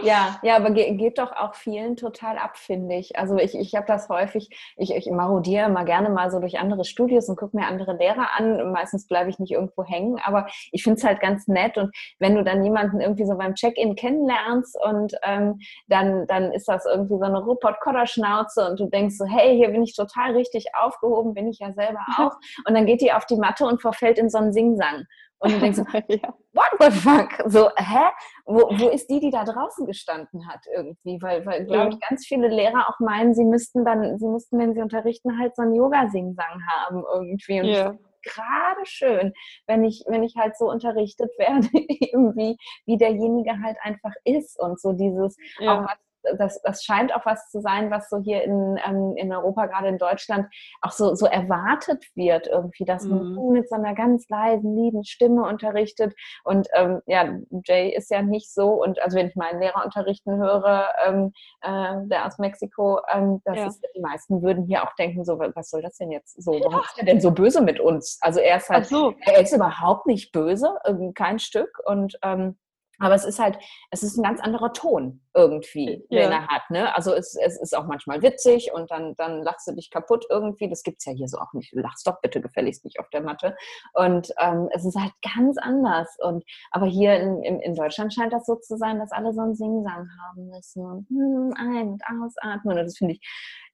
Ja, 0.02 0.40
ja, 0.42 0.57
aber 0.57 0.70
ge 0.70 0.94
geht 0.96 1.18
doch 1.18 1.32
auch 1.32 1.55
vielen 1.55 1.96
total 1.96 2.38
ab, 2.38 2.57
finde 2.57 2.96
ich. 2.96 3.16
Also 3.16 3.36
ich, 3.36 3.55
ich 3.55 3.74
habe 3.74 3.86
das 3.86 4.09
häufig, 4.09 4.48
ich, 4.76 4.94
ich 4.94 5.11
marodiere 5.11 5.66
immer 5.66 5.84
gerne 5.84 6.11
mal 6.11 6.30
so 6.30 6.40
durch 6.40 6.59
andere 6.59 6.84
Studios 6.84 7.28
und 7.28 7.36
gucke 7.36 7.57
mir 7.57 7.66
andere 7.66 7.96
Lehrer 7.96 8.28
an. 8.36 8.72
Meistens 8.72 9.07
bleibe 9.07 9.30
ich 9.30 9.38
nicht 9.38 9.52
irgendwo 9.52 9.84
hängen, 9.84 9.93
aber 10.24 10.47
ich 10.72 10.82
finde 10.82 10.99
es 10.99 11.05
halt 11.05 11.20
ganz 11.20 11.47
nett. 11.49 11.76
Und 11.76 11.95
wenn 12.18 12.34
du 12.34 12.45
dann 12.45 12.64
jemanden 12.64 13.01
irgendwie 13.01 13.26
so 13.26 13.36
beim 13.36 13.55
Check-in 13.55 13.95
kennenlernst 13.95 14.76
und 14.84 15.14
ähm, 15.22 15.59
dann, 15.88 16.26
dann 16.26 16.53
ist 16.53 16.68
das 16.68 16.86
irgendwie 16.86 17.18
so 17.18 17.24
eine 17.24 17.45
Rupert-Kodder-Schnauze 17.45 18.70
und 18.70 18.80
du 18.80 18.88
denkst 18.88 19.16
so, 19.16 19.26
hey, 19.26 19.57
hier 19.57 19.70
bin 19.70 19.82
ich 19.82 19.95
total 19.95 20.14
total 20.24 20.36
richtig 20.36 20.66
aufgehoben, 20.74 21.34
bin 21.34 21.49
ich 21.49 21.59
ja 21.59 21.72
selber 21.72 22.01
auch. 22.18 22.36
Und 22.66 22.74
dann 22.74 22.86
geht 22.86 23.01
die 23.01 23.12
auf 23.12 23.26
die 23.26 23.36
Matte 23.36 23.66
und 23.66 23.80
verfällt 23.80 24.18
in 24.18 24.30
so 24.30 24.38
einen 24.38 24.53
Singsang. 24.53 25.05
Und 25.38 25.53
du 25.53 25.59
denkst, 25.59 25.78
ja. 26.09 26.34
what 26.53 26.70
the 26.80 26.90
fuck? 26.90 27.28
So, 27.47 27.68
hä? 27.76 28.11
Wo, 28.47 28.61
wo 28.78 28.88
ist 28.88 29.11
die, 29.11 29.20
die 29.20 29.30
da 29.30 29.45
draußen 29.45 29.84
gestanden 29.84 30.49
hat 30.49 30.61
irgendwie? 30.74 31.20
Weil, 31.20 31.45
weil 31.45 31.66
glaube 31.66 31.90
ich, 31.90 32.01
ganz 32.09 32.24
viele 32.26 32.49
Lehrer 32.49 32.88
auch 32.88 32.99
meinen, 33.01 33.34
sie 33.34 33.45
müssten 33.45 33.84
dann, 33.84 34.18
sie 34.18 34.28
müssten, 34.28 34.59
wenn 34.59 34.74
sie 34.74 34.80
unterrichten, 34.80 35.38
halt 35.38 35.55
so 35.57 35.62
einen 35.62 35.74
Yoga-Singsang 35.74 36.61
haben 36.66 37.05
irgendwie. 37.12 37.61
Und 37.61 37.66
ja. 37.66 37.95
Gerade 38.25 38.85
schön, 38.85 39.33
wenn 39.66 39.85
ich, 39.85 40.05
wenn 40.07 40.22
ich 40.22 40.35
halt 40.37 40.57
so 40.57 40.70
unterrichtet 40.70 41.31
werde, 41.39 41.68
irgendwie, 41.72 42.57
wie 42.87 42.97
derjenige 42.97 43.61
halt 43.62 43.77
einfach 43.83 44.12
ist 44.25 44.59
und 44.59 44.81
so 44.81 44.93
dieses, 44.93 45.37
ja. 45.59 45.81
auch 45.81 45.85
was 45.85 45.99
das, 46.39 46.61
das 46.62 46.85
scheint 46.85 47.14
auch 47.14 47.25
was 47.27 47.49
zu 47.51 47.61
sein, 47.61 47.91
was 47.91 48.09
so 48.09 48.18
hier 48.18 48.43
in, 48.43 48.79
ähm, 48.87 49.14
in 49.16 49.33
Europa, 49.33 49.66
gerade 49.66 49.89
in 49.89 49.99
Deutschland, 49.99 50.47
auch 50.81 50.93
so, 50.93 51.14
so 51.14 51.27
erwartet 51.27 52.05
wird 52.14 52.47
irgendwie, 52.47 52.85
dass 52.85 53.05
mhm. 53.05 53.35
man 53.35 53.53
mit 53.53 53.68
so 53.68 53.77
einer 53.77 53.95
ganz 53.95 54.29
leisen, 54.29 54.77
lieben 54.77 55.05
Stimme 55.05 55.43
unterrichtet. 55.43 56.14
Und 56.45 56.68
ähm, 56.75 57.01
ja, 57.07 57.39
Jay 57.64 57.95
ist 57.95 58.11
ja 58.11 58.22
nicht 58.22 58.53
so. 58.53 58.83
Und 58.83 59.01
also 59.03 59.16
wenn 59.16 59.29
ich 59.29 59.37
meinen 59.37 59.61
Lehrer 59.61 59.85
unterrichten 59.85 60.37
höre, 60.37 60.89
ähm, 61.07 61.33
äh, 61.62 62.07
der 62.09 62.27
aus 62.27 62.39
Mexiko, 62.39 63.01
ähm, 63.12 63.41
das 63.45 63.57
ja. 63.57 63.66
ist, 63.66 63.87
die 63.95 64.01
meisten 64.01 64.43
würden 64.43 64.66
hier 64.66 64.85
auch 64.85 64.95
denken, 64.95 65.25
so, 65.25 65.39
was 65.39 65.70
soll 65.70 65.83
das 65.83 65.97
denn 65.97 66.11
jetzt 66.11 66.43
so? 66.43 66.53
Warum 66.53 66.81
ist 66.81 66.99
er 66.99 67.05
denn 67.05 67.20
so 67.20 67.31
böse 67.31 67.61
mit 67.61 67.81
uns? 67.81 68.18
Also 68.20 68.41
er 68.41 68.57
ist 68.57 68.68
halt, 68.68 68.87
so. 68.87 69.14
er 69.20 69.41
ist 69.41 69.53
überhaupt 69.53 70.07
nicht 70.07 70.33
böse, 70.33 70.77
kein 71.14 71.39
Stück. 71.39 71.79
Und 71.87 72.18
ähm, 72.22 72.57
aber 72.99 73.14
es 73.14 73.24
ist 73.24 73.38
halt, 73.38 73.59
es 73.90 74.03
ist 74.03 74.16
ein 74.16 74.22
ganz 74.22 74.40
anderer 74.40 74.72
Ton 74.72 75.20
irgendwie, 75.34 76.05
ja. 76.11 76.22
den 76.22 76.32
er 76.32 76.47
hat. 76.47 76.62
Ne? 76.70 76.95
Also 76.95 77.12
es, 77.14 77.36
es 77.36 77.61
ist 77.61 77.76
auch 77.76 77.86
manchmal 77.86 78.22
witzig 78.22 78.72
und 78.72 78.90
dann, 78.90 79.14
dann 79.16 79.42
lachst 79.42 79.66
du 79.66 79.72
dich 79.72 79.90
kaputt 79.90 80.26
irgendwie. 80.30 80.68
Das 80.68 80.82
gibt 80.82 80.99
es 81.01 81.05
ja 81.07 81.12
hier 81.12 81.28
so 81.28 81.38
auch 81.38 81.53
nicht. 81.53 81.72
Du 81.72 81.80
lachst 81.80 82.07
doch 82.07 82.20
bitte 82.20 82.40
gefälligst 82.40 82.84
nicht 82.84 83.01
auf 83.01 83.09
der 83.11 83.22
Matte. 83.22 83.57
Und 83.92 84.32
ähm, 84.40 84.68
es 84.72 84.84
ist 84.84 84.99
halt 84.99 85.12
ganz 85.22 85.59
anders. 85.59 86.16
Und 86.20 86.45
aber 86.70 86.86
hier 86.86 87.16
in, 87.16 87.42
in, 87.42 87.61
in, 87.61 87.74
Deutschland 87.74 88.14
scheint 88.14 88.32
das 88.32 88.47
so 88.47 88.57
zu 88.57 88.76
sein, 88.76 88.99
dass 88.99 89.12
alle 89.12 89.32
so 89.32 89.40
einen 89.40 89.55
Singsang 89.55 90.09
haben 90.22 90.49
müssen. 90.49 90.84
Und 90.84 91.09
hm, 91.09 91.53
ein- 91.57 91.88
und 91.88 92.03
ausatmen. 92.07 92.78
Und 92.78 92.84
das 92.84 92.97
finde 92.97 93.14
ich, 93.14 93.20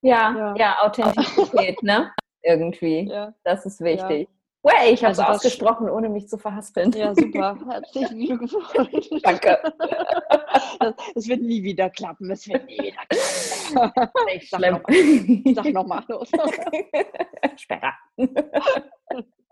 ja, 0.03 0.35
ja, 0.37 0.55
ja 0.57 0.77
Authentizität, 0.83 1.83
ne? 1.83 2.11
Irgendwie. 2.43 3.07
Ja. 3.07 3.35
Das 3.45 3.67
ist 3.67 3.81
wichtig. 3.81 4.29
Way, 4.63 4.93
ich 4.93 5.03
habe 5.03 5.13
es 5.13 5.19
also 5.19 5.33
ausgesprochen, 5.33 5.89
ohne 5.89 6.11
mich 6.11 6.29
zu 6.29 6.37
verhaspeln. 6.37 6.93
Ja, 6.93 7.15
super. 7.15 7.57
Herzlichen 7.67 8.19
Glückwunsch. 8.19 9.09
Danke. 9.23 9.59
Das, 11.15 11.29
wird 11.29 11.41
nie 11.41 11.63
wieder 11.63 11.89
klappen. 11.89 12.31
Es 12.31 12.47
wird 12.47 12.67
nie 12.67 12.79
wieder 12.79 13.07
klappen. 13.09 13.31
Ich 14.35 14.51
sag 15.55 15.73
nochmal 15.73 16.03
noch 16.09 16.21
los. 16.21 16.29
Später 17.57 17.93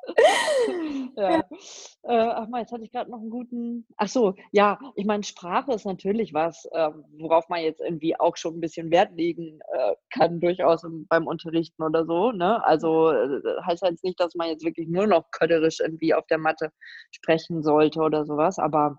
ja. 1.17 1.41
Äh, 2.03 2.17
ach 2.17 2.49
mal, 2.49 2.61
jetzt 2.61 2.73
hatte 2.73 2.85
ich 2.85 2.93
gerade 2.93 3.11
noch 3.11 3.21
einen 3.21 3.31
guten. 3.31 3.87
Ach 3.97 4.09
so, 4.09 4.35
ja, 4.53 4.79
ich 4.95 5.05
meine, 5.05 5.23
Sprache 5.25 5.73
ist 5.73 5.85
natürlich 5.85 6.33
was, 6.33 6.65
äh, 6.73 6.91
worauf 7.19 7.49
man 7.49 7.63
jetzt 7.63 7.81
irgendwie 7.81 8.19
auch 8.19 8.37
schon 8.37 8.57
ein 8.57 8.61
bisschen 8.61 8.91
Wert 8.91 9.13
legen 9.15 9.61
äh, 9.73 9.95
kann, 10.11 10.41
durchaus 10.41 10.85
im, 10.85 11.07
beim 11.09 11.27
Unterrichten 11.27 11.83
oder 11.83 12.07
so. 12.07 12.33
Ne? 12.33 12.65
Also 12.65 13.11
äh, 13.11 13.41
heißt 13.67 13.83
jetzt 13.83 14.05
nicht, 14.05 14.21
dass 14.21 14.35
man 14.35 14.49
jetzt 14.49 14.65
wirklich 14.65 14.89
nur 14.89 15.07
noch 15.07 15.31
kötterisch 15.31 15.81
irgendwie 15.81 16.15
auf 16.15 16.27
der 16.27 16.39
Matte 16.39 16.73
sprechen 17.11 17.63
sollte 17.63 18.01
oder 18.01 18.25
sowas, 18.25 18.59
aber 18.59 18.97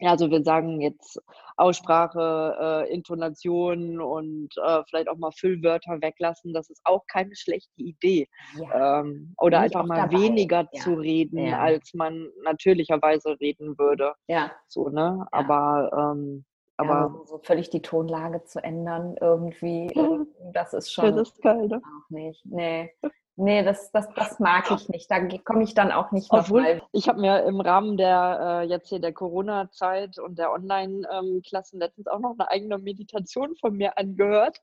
also 0.00 0.30
wir 0.30 0.42
sagen 0.42 0.80
jetzt 0.80 1.20
Aussprache, 1.56 2.86
äh, 2.88 2.92
Intonation 2.92 4.00
und 4.00 4.50
äh, 4.64 4.82
vielleicht 4.88 5.08
auch 5.08 5.18
mal 5.18 5.32
Füllwörter 5.32 6.00
weglassen, 6.00 6.52
das 6.52 6.70
ist 6.70 6.80
auch 6.84 7.04
keine 7.06 7.34
schlechte 7.34 7.82
Idee. 7.82 8.28
Ja. 8.56 9.00
Ähm, 9.00 9.34
oder 9.38 9.60
einfach 9.60 9.84
mal 9.84 10.08
dabei. 10.08 10.22
weniger 10.22 10.68
ja. 10.72 10.80
zu 10.80 10.94
reden, 10.94 11.46
ja. 11.46 11.58
als 11.58 11.94
man 11.94 12.28
natürlicherweise 12.44 13.40
reden 13.40 13.76
würde. 13.78 14.14
Ja. 14.28 14.52
So, 14.68 14.88
ne? 14.88 15.26
Aber 15.32 16.14
ähm, 16.14 16.44
aber 16.78 17.10
so, 17.12 17.24
so, 17.24 17.38
völlig 17.38 17.70
die 17.70 17.82
Tonlage 17.82 18.44
zu 18.44 18.62
ändern 18.62 19.16
irgendwie, 19.20 19.86
äh, 19.96 20.26
das 20.52 20.72
ist 20.74 20.92
schon 20.92 21.16
das 21.16 21.30
ist 21.30 21.42
geil, 21.42 21.66
ne? 21.66 21.82
auch 21.84 22.10
nicht. 22.10 22.46
Nee. 22.46 22.92
Nee, 23.40 23.62
das, 23.62 23.92
das, 23.92 24.08
das 24.16 24.40
mag 24.40 24.68
ich 24.72 24.88
nicht. 24.88 25.08
Da 25.08 25.20
komme 25.44 25.62
ich 25.62 25.72
dann 25.72 25.92
auch 25.92 26.10
nicht 26.10 26.32
Obwohl. 26.32 26.82
Ich 26.90 27.08
habe 27.08 27.20
mir 27.20 27.44
im 27.44 27.60
Rahmen 27.60 27.96
der 27.96 28.62
äh, 28.62 28.66
jetzt 28.66 28.88
hier 28.88 28.98
der 28.98 29.12
Corona-Zeit 29.12 30.18
und 30.18 30.40
der 30.40 30.50
Online-Klassen 30.50 31.76
ähm, 31.76 31.80
letztens 31.80 32.08
auch 32.08 32.18
noch 32.18 32.34
eine 32.36 32.50
eigene 32.50 32.78
Meditation 32.78 33.54
von 33.60 33.76
mir 33.76 33.96
angehört. 33.96 34.60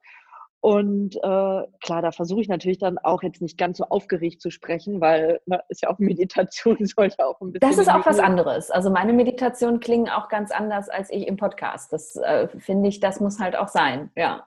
Und 0.60 1.16
äh, 1.16 1.20
klar, 1.20 2.02
da 2.02 2.12
versuche 2.12 2.42
ich 2.42 2.50
natürlich 2.50 2.80
dann 2.80 2.98
auch 2.98 3.24
jetzt 3.24 3.42
nicht 3.42 3.58
ganz 3.58 3.78
so 3.78 3.86
aufgeregt 3.86 4.42
zu 4.42 4.50
sprechen, 4.50 5.00
weil 5.00 5.40
na, 5.46 5.58
ne, 5.58 5.64
ist 5.70 5.84
ja 5.84 5.90
auch 5.90 6.00
Meditation, 6.00 6.78
sollte 6.82 7.26
auch 7.26 7.40
ein 7.40 7.54
bisschen. 7.54 7.70
Das 7.70 7.78
ist 7.78 7.90
auch 7.90 8.06
was 8.06 8.20
anderes. 8.20 8.72
Also 8.72 8.90
meine 8.90 9.14
Meditationen 9.14 9.80
klingen 9.80 10.10
auch 10.10 10.28
ganz 10.28 10.52
anders 10.52 10.90
als 10.90 11.10
ich 11.12 11.28
im 11.28 11.38
Podcast. 11.38 11.94
Das 11.94 12.18
äh, 12.18 12.50
finde 12.60 12.90
ich, 12.90 13.00
das 13.00 13.22
muss 13.22 13.40
halt 13.40 13.56
auch 13.56 13.70
sein, 13.70 14.12
ja 14.18 14.46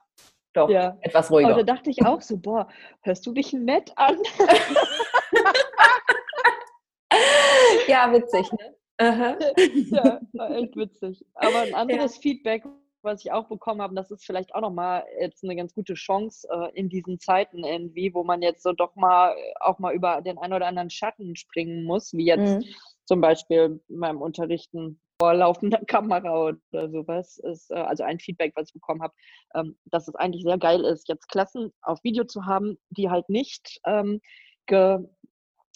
doch 0.53 0.69
ja. 0.69 0.97
etwas 1.01 1.31
ruhiger. 1.31 1.49
Aber 1.49 1.63
da 1.63 1.75
dachte 1.75 1.89
ich 1.89 2.05
auch 2.05 2.21
so, 2.21 2.37
boah, 2.37 2.67
hörst 3.01 3.25
du 3.25 3.33
dich 3.33 3.53
nett 3.53 3.91
an? 3.95 4.17
ja, 7.87 8.11
witzig, 8.11 8.51
ne? 8.51 8.75
ja, 9.91 10.19
war 10.33 10.51
echt 10.51 10.75
witzig. 10.75 11.25
Aber 11.35 11.61
ein 11.61 11.73
anderes 11.73 12.15
ja. 12.15 12.21
Feedback, 12.21 12.65
was 13.01 13.23
ich 13.23 13.31
auch 13.31 13.47
bekommen 13.47 13.81
habe, 13.81 13.95
das 13.95 14.11
ist 14.11 14.25
vielleicht 14.25 14.53
auch 14.53 14.59
nochmal 14.59 15.05
jetzt 15.21 15.41
eine 15.43 15.55
ganz 15.55 15.73
gute 15.73 15.93
Chance 15.93 16.45
äh, 16.51 16.77
in 16.77 16.89
diesen 16.89 17.17
Zeiten 17.17 17.63
irgendwie, 17.63 18.13
wo 18.13 18.25
man 18.25 18.41
jetzt 18.41 18.61
so 18.61 18.73
doch 18.73 18.93
mal 18.95 19.33
auch 19.61 19.79
mal 19.79 19.93
über 19.93 20.21
den 20.21 20.37
einen 20.37 20.53
oder 20.53 20.67
anderen 20.67 20.89
Schatten 20.89 21.37
springen 21.37 21.85
muss, 21.85 22.11
wie 22.13 22.25
jetzt 22.25 22.57
mhm. 22.57 22.65
zum 23.05 23.21
Beispiel 23.21 23.81
beim 23.87 24.21
Unterrichten 24.21 24.99
vor 25.19 25.33
laufender 25.33 25.79
Kamera 25.87 26.47
oder 26.47 26.89
sowas 26.89 27.37
ist, 27.37 27.69
äh, 27.71 27.75
also 27.75 28.03
ein 28.03 28.19
Feedback, 28.19 28.53
was 28.55 28.67
ich 28.67 28.73
bekommen 28.73 29.01
habe, 29.01 29.13
ähm, 29.53 29.77
dass 29.85 30.07
es 30.07 30.15
eigentlich 30.15 30.43
sehr 30.43 30.57
geil 30.57 30.81
ist, 30.81 31.07
jetzt 31.09 31.27
Klassen 31.27 31.71
auf 31.81 32.03
Video 32.03 32.23
zu 32.23 32.45
haben, 32.45 32.77
die 32.89 33.09
halt 33.09 33.29
nicht 33.29 33.79
ähm, 33.85 34.21
ge, 34.65 34.99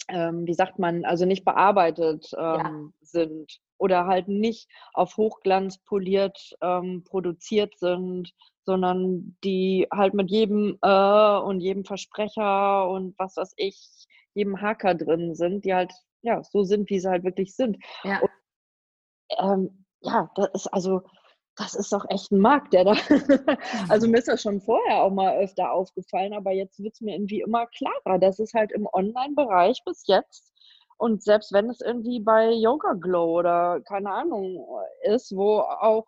ähm, 0.08 0.46
wie 0.46 0.54
sagt 0.54 0.78
man, 0.78 1.04
also 1.04 1.26
nicht 1.26 1.44
bearbeitet 1.44 2.30
ähm, 2.36 2.42
ja. 2.42 2.90
sind 3.02 3.58
oder 3.78 4.06
halt 4.06 4.28
nicht 4.28 4.68
auf 4.92 5.16
Hochglanz 5.16 5.78
poliert 5.78 6.54
ähm, 6.62 7.04
produziert 7.04 7.78
sind, 7.78 8.32
sondern 8.64 9.36
die 9.44 9.86
halt 9.92 10.14
mit 10.14 10.30
jedem 10.30 10.78
äh, 10.80 11.38
und 11.38 11.60
jedem 11.60 11.84
Versprecher 11.84 12.88
und 12.88 13.14
was 13.18 13.36
weiß 13.36 13.52
ich, 13.56 14.06
jedem 14.34 14.60
Haker 14.60 14.94
drin 14.94 15.34
sind, 15.34 15.64
die 15.64 15.74
halt 15.74 15.92
ja 16.22 16.42
so 16.42 16.64
sind, 16.64 16.88
wie 16.88 16.98
sie 16.98 17.08
halt 17.08 17.24
wirklich 17.24 17.54
sind. 17.54 17.76
Ja, 18.04 18.20
und, 18.20 18.30
ähm, 19.44 19.84
ja 20.00 20.30
das 20.34 20.48
ist 20.54 20.66
also 20.68 21.02
das 21.56 21.74
ist 21.74 21.92
doch 21.92 22.04
echt 22.08 22.32
ein 22.32 22.40
Markt, 22.40 22.72
der 22.72 22.84
da. 22.84 22.92
also 23.88 24.08
mir 24.08 24.18
ist 24.18 24.28
das 24.28 24.42
schon 24.42 24.60
vorher 24.60 25.02
auch 25.02 25.12
mal 25.12 25.36
öfter 25.38 25.72
aufgefallen, 25.72 26.32
aber 26.32 26.52
jetzt 26.52 26.82
wird 26.82 26.94
es 26.94 27.00
mir 27.00 27.14
irgendwie 27.14 27.40
immer 27.40 27.66
klarer. 27.66 28.18
Das 28.18 28.38
ist 28.38 28.54
halt 28.54 28.72
im 28.72 28.88
Online-Bereich 28.92 29.82
bis 29.84 30.04
jetzt. 30.06 30.52
Und 30.96 31.22
selbst 31.22 31.52
wenn 31.52 31.68
es 31.68 31.80
irgendwie 31.80 32.20
bei 32.20 32.50
Yoga 32.50 32.94
Glow 32.94 33.38
oder 33.38 33.80
keine 33.82 34.10
Ahnung 34.10 34.66
ist, 35.02 35.34
wo 35.34 35.58
auch, 35.58 36.06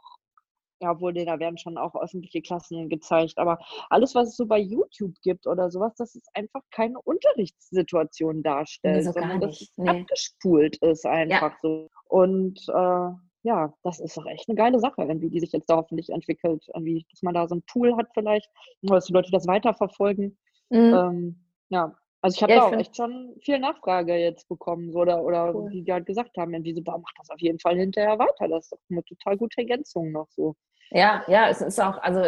ja, 0.80 1.00
wohl, 1.00 1.12
da 1.12 1.38
werden 1.38 1.58
schon 1.58 1.78
auch 1.78 1.94
öffentliche 1.94 2.42
Klassen 2.42 2.88
gezeigt, 2.88 3.38
aber 3.38 3.58
alles, 3.88 4.14
was 4.14 4.28
es 4.28 4.36
so 4.36 4.46
bei 4.46 4.58
YouTube 4.58 5.14
gibt 5.22 5.46
oder 5.46 5.70
sowas, 5.70 5.94
das 5.96 6.14
ist 6.14 6.28
einfach 6.34 6.60
keine 6.70 7.00
Unterrichtssituation 7.02 8.42
darstellt, 8.42 8.96
nee, 8.96 9.02
so 9.02 9.12
sondern 9.12 9.40
das 9.40 9.66
nee. 9.76 9.88
abgespult 9.88 10.76
ist 10.78 11.06
einfach 11.06 11.52
ja. 11.52 11.58
so. 11.62 11.88
Und 12.08 12.60
äh, 12.68 13.25
ja, 13.46 13.72
das 13.84 14.00
ist 14.00 14.16
doch 14.16 14.26
echt 14.26 14.48
eine 14.48 14.56
geile 14.56 14.80
Sache, 14.80 15.02
irgendwie, 15.02 15.30
die 15.30 15.38
sich 15.38 15.52
jetzt 15.52 15.70
da 15.70 15.76
hoffentlich 15.76 16.10
entwickelt. 16.10 16.66
Irgendwie, 16.74 17.06
dass 17.12 17.22
man 17.22 17.32
da 17.32 17.46
so 17.46 17.54
ein 17.54 17.64
Tool 17.66 17.96
hat 17.96 18.08
vielleicht, 18.12 18.50
dass 18.82 19.06
die 19.06 19.12
Leute 19.12 19.30
das 19.30 19.46
weiterverfolgen. 19.46 20.36
Mhm. 20.70 20.94
Ähm, 20.94 21.44
ja, 21.68 21.94
also 22.22 22.34
ich 22.34 22.42
habe 22.42 22.54
ja, 22.54 22.58
da 22.58 22.66
auch 22.66 22.72
echt 22.72 22.96
schon 22.96 23.36
viel 23.40 23.60
Nachfrage 23.60 24.16
jetzt 24.16 24.48
bekommen, 24.48 24.90
so, 24.90 24.98
oder, 24.98 25.22
oder 25.22 25.54
cool. 25.54 25.70
die, 25.70 25.84
die 25.84 25.92
halt 25.92 26.06
gesagt 26.06 26.36
haben, 26.36 26.54
irgendwie 26.54 26.74
so, 26.74 26.82
boah, 26.82 26.98
mach 26.98 27.12
das 27.18 27.30
auf 27.30 27.38
jeden 27.38 27.60
Fall 27.60 27.76
hinterher 27.76 28.18
weiter. 28.18 28.48
Das 28.48 28.64
ist 28.64 28.72
doch 28.72 28.78
eine 28.90 29.04
total 29.04 29.36
gute 29.36 29.58
Ergänzung 29.58 30.10
noch 30.10 30.28
so. 30.30 30.56
Ja, 30.90 31.24
ja, 31.26 31.48
es 31.48 31.60
ist 31.60 31.80
auch, 31.80 31.98
also 31.98 32.20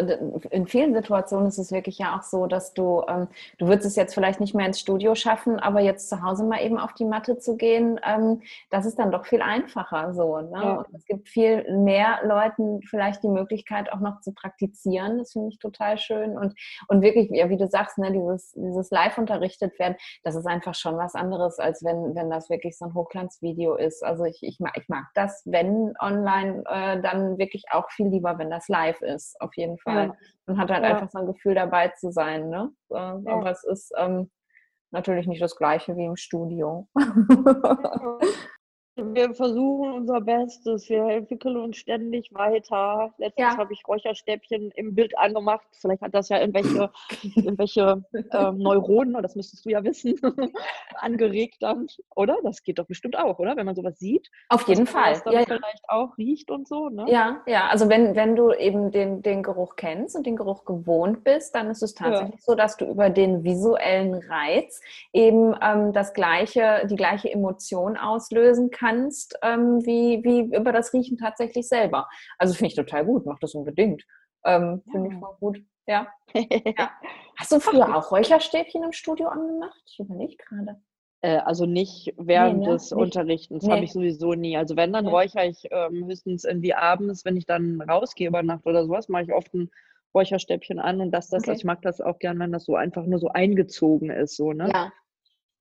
in 0.50 0.66
vielen 0.66 0.92
Situationen 0.92 1.46
ist 1.46 1.59
es 1.59 1.70
wirklich 1.70 1.98
ja 1.98 2.16
auch 2.16 2.22
so, 2.22 2.46
dass 2.46 2.74
du, 2.74 3.04
ähm, 3.09 3.28
du 3.59 3.68
würdest 3.68 3.86
es 3.86 3.96
jetzt 3.96 4.14
vielleicht 4.14 4.40
nicht 4.40 4.54
mehr 4.54 4.66
ins 4.66 4.80
Studio 4.80 5.14
schaffen, 5.14 5.61
aber 5.61 5.80
jetzt 5.80 6.09
zu 6.09 6.22
Hause 6.22 6.44
mal 6.44 6.61
eben 6.61 6.78
auf 6.78 6.92
die 6.92 7.04
Matte 7.04 7.38
zu 7.38 7.56
gehen, 7.56 8.00
ähm, 8.04 8.42
das 8.70 8.84
ist 8.84 8.98
dann 8.98 9.12
doch 9.12 9.26
viel 9.26 9.42
einfacher 9.42 10.12
so. 10.12 10.38
Ne? 10.38 10.61
Ja. 10.62 10.84
Es 10.92 11.04
gibt 11.04 11.28
viel 11.28 11.70
mehr 11.78 12.20
Leuten 12.24 12.82
vielleicht 12.82 13.22
die 13.22 13.28
Möglichkeit 13.28 13.92
auch 13.92 14.00
noch 14.00 14.20
zu 14.20 14.32
praktizieren. 14.32 15.18
Das 15.18 15.32
finde 15.32 15.48
ich 15.48 15.59
total 15.59 15.98
schön. 15.98 16.36
Und, 16.36 16.54
und 16.88 17.02
wirklich, 17.02 17.30
ja, 17.30 17.48
wie 17.50 17.56
du 17.56 17.68
sagst, 17.68 17.98
ne, 17.98 18.12
dieses, 18.12 18.52
dieses 18.52 18.90
live 18.90 19.18
unterrichtet 19.18 19.78
werden, 19.78 19.96
das 20.24 20.34
ist 20.34 20.46
einfach 20.46 20.74
schon 20.74 20.96
was 20.96 21.14
anderes, 21.14 21.59
als 21.59 21.84
wenn, 21.84 22.14
wenn 22.16 22.30
das 22.30 22.50
wirklich 22.50 22.76
so 22.76 22.86
ein 22.86 22.94
Hochglanzvideo 22.94 23.76
ist. 23.76 24.04
Also 24.04 24.24
ich, 24.24 24.42
ich, 24.42 24.59
mag, 24.59 24.76
ich 24.76 24.88
mag 24.88 25.04
das, 25.14 25.42
wenn 25.46 25.94
online, 26.00 26.64
äh, 26.68 27.00
dann 27.00 27.38
wirklich 27.38 27.64
auch 27.70 27.90
viel 27.90 28.09
lieber, 28.09 28.38
wenn 28.38 28.47
wenn 28.49 28.57
das 28.57 28.68
live 28.68 29.01
ist, 29.03 29.38
auf 29.40 29.55
jeden 29.57 29.78
Fall. 29.78 30.07
Ja. 30.07 30.16
Man 30.46 30.59
hat 30.59 30.70
halt 30.70 30.82
ja. 30.82 30.90
einfach 30.90 31.11
so 31.11 31.18
ein 31.18 31.26
Gefühl 31.26 31.55
dabei 31.55 31.88
zu 31.88 32.11
sein, 32.11 32.49
ne? 32.49 32.70
Ja. 32.88 33.20
Aber 33.26 33.51
es 33.51 33.62
ist 33.64 33.92
ähm, 33.99 34.30
natürlich 34.90 35.26
nicht 35.26 35.42
das 35.42 35.57
gleiche 35.57 35.96
wie 35.96 36.07
im 36.07 36.16
Studio. 36.16 36.88
Wir 39.01 39.32
versuchen 39.32 39.92
unser 39.92 40.20
Bestes. 40.20 40.88
Wir 40.88 41.05
entwickeln 41.05 41.57
uns 41.57 41.76
ständig 41.76 42.34
weiter. 42.34 43.12
Letztens 43.18 43.53
ja. 43.53 43.57
habe 43.57 43.72
ich 43.72 43.86
Räucherstäbchen 43.86 44.72
im 44.74 44.94
Bild 44.94 45.16
angemacht. 45.16 45.66
Vielleicht 45.80 46.03
hat 46.03 46.14
das 46.14 46.28
ja 46.28 46.40
irgendwelche, 46.40 46.90
irgendwelche 47.36 48.03
äh, 48.12 48.53
Neuronen, 48.53 49.22
das 49.22 49.36
müsstest 49.36 49.64
du 49.64 49.70
ja 49.70 49.84
wissen, 49.84 50.18
angeregt 50.96 51.59
dann, 51.61 51.86
oder? 52.16 52.38
Das 52.42 52.64
geht 52.64 52.80
doch 52.80 52.86
bestimmt 52.86 53.16
auch, 53.16 53.38
oder? 53.38 53.57
Wenn 53.57 53.66
man 53.66 53.76
sowas 53.76 53.99
sieht. 54.01 54.30
Auf 54.49 54.66
jeden 54.66 54.86
Fall. 54.86 55.12
Das 55.12 55.24
dann 55.24 55.32
ja, 55.32 55.44
vielleicht 55.44 55.88
auch 55.88 56.18
riecht 56.18 56.51
und 56.51 56.66
so, 56.66 56.88
ne? 56.88 57.07
Ja, 57.09 57.42
ja. 57.46 57.68
Also 57.68 57.88
wenn, 57.88 58.16
wenn 58.16 58.34
du 58.34 58.53
eben 58.53 58.90
den, 58.90 59.22
den 59.22 59.44
Geruch 59.44 59.76
kennst 59.76 60.16
und 60.16 60.26
den 60.26 60.34
Geruch 60.34 60.64
gewohnt 60.64 61.22
bist, 61.22 61.55
dann 61.55 61.70
ist 61.70 61.82
es 61.82 61.94
tatsächlich 61.94 62.40
ja. 62.40 62.44
so, 62.44 62.55
dass 62.57 62.76
du 62.76 62.86
über 62.86 63.11
den 63.11 63.44
visuellen 63.44 64.14
Reiz 64.14 64.80
eben 65.12 65.55
ähm, 65.62 65.92
das 65.92 66.14
gleiche, 66.14 66.86
die 66.90 66.96
gleiche 66.96 67.30
Emotion 67.30 67.96
auslösen 67.96 68.70
kannst 68.70 68.88
kannst, 68.89 69.39
ähm, 69.43 69.84
wie, 69.84 70.22
wie 70.24 70.57
über 70.57 70.72
das 70.72 70.93
Riechen 70.93 71.18
tatsächlich 71.18 71.68
selber. 71.68 72.09
Also 72.39 72.55
finde 72.55 72.68
ich 72.68 72.74
total 72.74 73.05
gut, 73.05 73.26
mach 73.26 73.39
das 73.39 73.55
unbedingt. 73.55 74.05
Ähm, 74.45 74.82
finde 74.91 75.11
ja. 75.11 75.14
ich 75.14 75.20
voll 75.20 75.36
gut. 75.41 75.62
Ja. 75.86 76.07
ja. 76.34 76.91
Hast 77.39 77.53
du 77.53 77.61
früher 77.61 77.95
auch 77.95 78.11
Räucherstäbchen 78.11 78.82
im 78.82 78.93
Studio 78.93 79.28
angemacht? 79.28 79.80
Ich 79.86 79.99
überlege 79.99 80.36
gerade. 80.36 80.80
Äh, 81.20 81.39
also 81.39 81.66
nicht 81.66 82.14
während 82.16 82.61
nee, 82.61 82.66
ne? 82.66 82.72
des 82.72 82.91
nicht. 82.91 83.01
Unterrichtens, 83.01 83.64
nee. 83.64 83.72
habe 83.72 83.84
ich 83.84 83.93
sowieso 83.93 84.34
nie. 84.34 84.57
Also 84.57 84.76
wenn, 84.76 84.93
dann 84.93 85.05
nee. 85.05 85.11
räuchere 85.11 85.47
ich 85.47 85.66
ähm, 85.70 86.07
höchstens 86.07 86.45
irgendwie 86.45 86.74
abends, 86.74 87.24
wenn 87.24 87.36
ich 87.36 87.47
dann 87.47 87.80
rausgehe 87.80 88.28
über 88.28 88.43
Nacht 88.43 88.66
oder 88.66 88.84
sowas, 88.84 89.09
mache 89.09 89.24
ich 89.24 89.32
oft 89.32 89.53
ein 89.55 89.70
Räucherstäbchen 90.14 90.78
an 90.78 91.01
und 91.01 91.11
das, 91.11 91.28
das, 91.28 91.45
okay. 91.45 91.53
ich 91.53 91.64
mag 91.64 91.82
das 91.82 92.01
auch 92.01 92.18
gern, 92.18 92.39
wenn 92.39 92.53
das 92.53 92.64
so 92.64 92.76
einfach 92.76 93.05
nur 93.05 93.18
so 93.18 93.28
eingezogen 93.28 94.11
ist, 94.11 94.36
so, 94.36 94.53
ne? 94.53 94.70
Ja. 94.72 94.93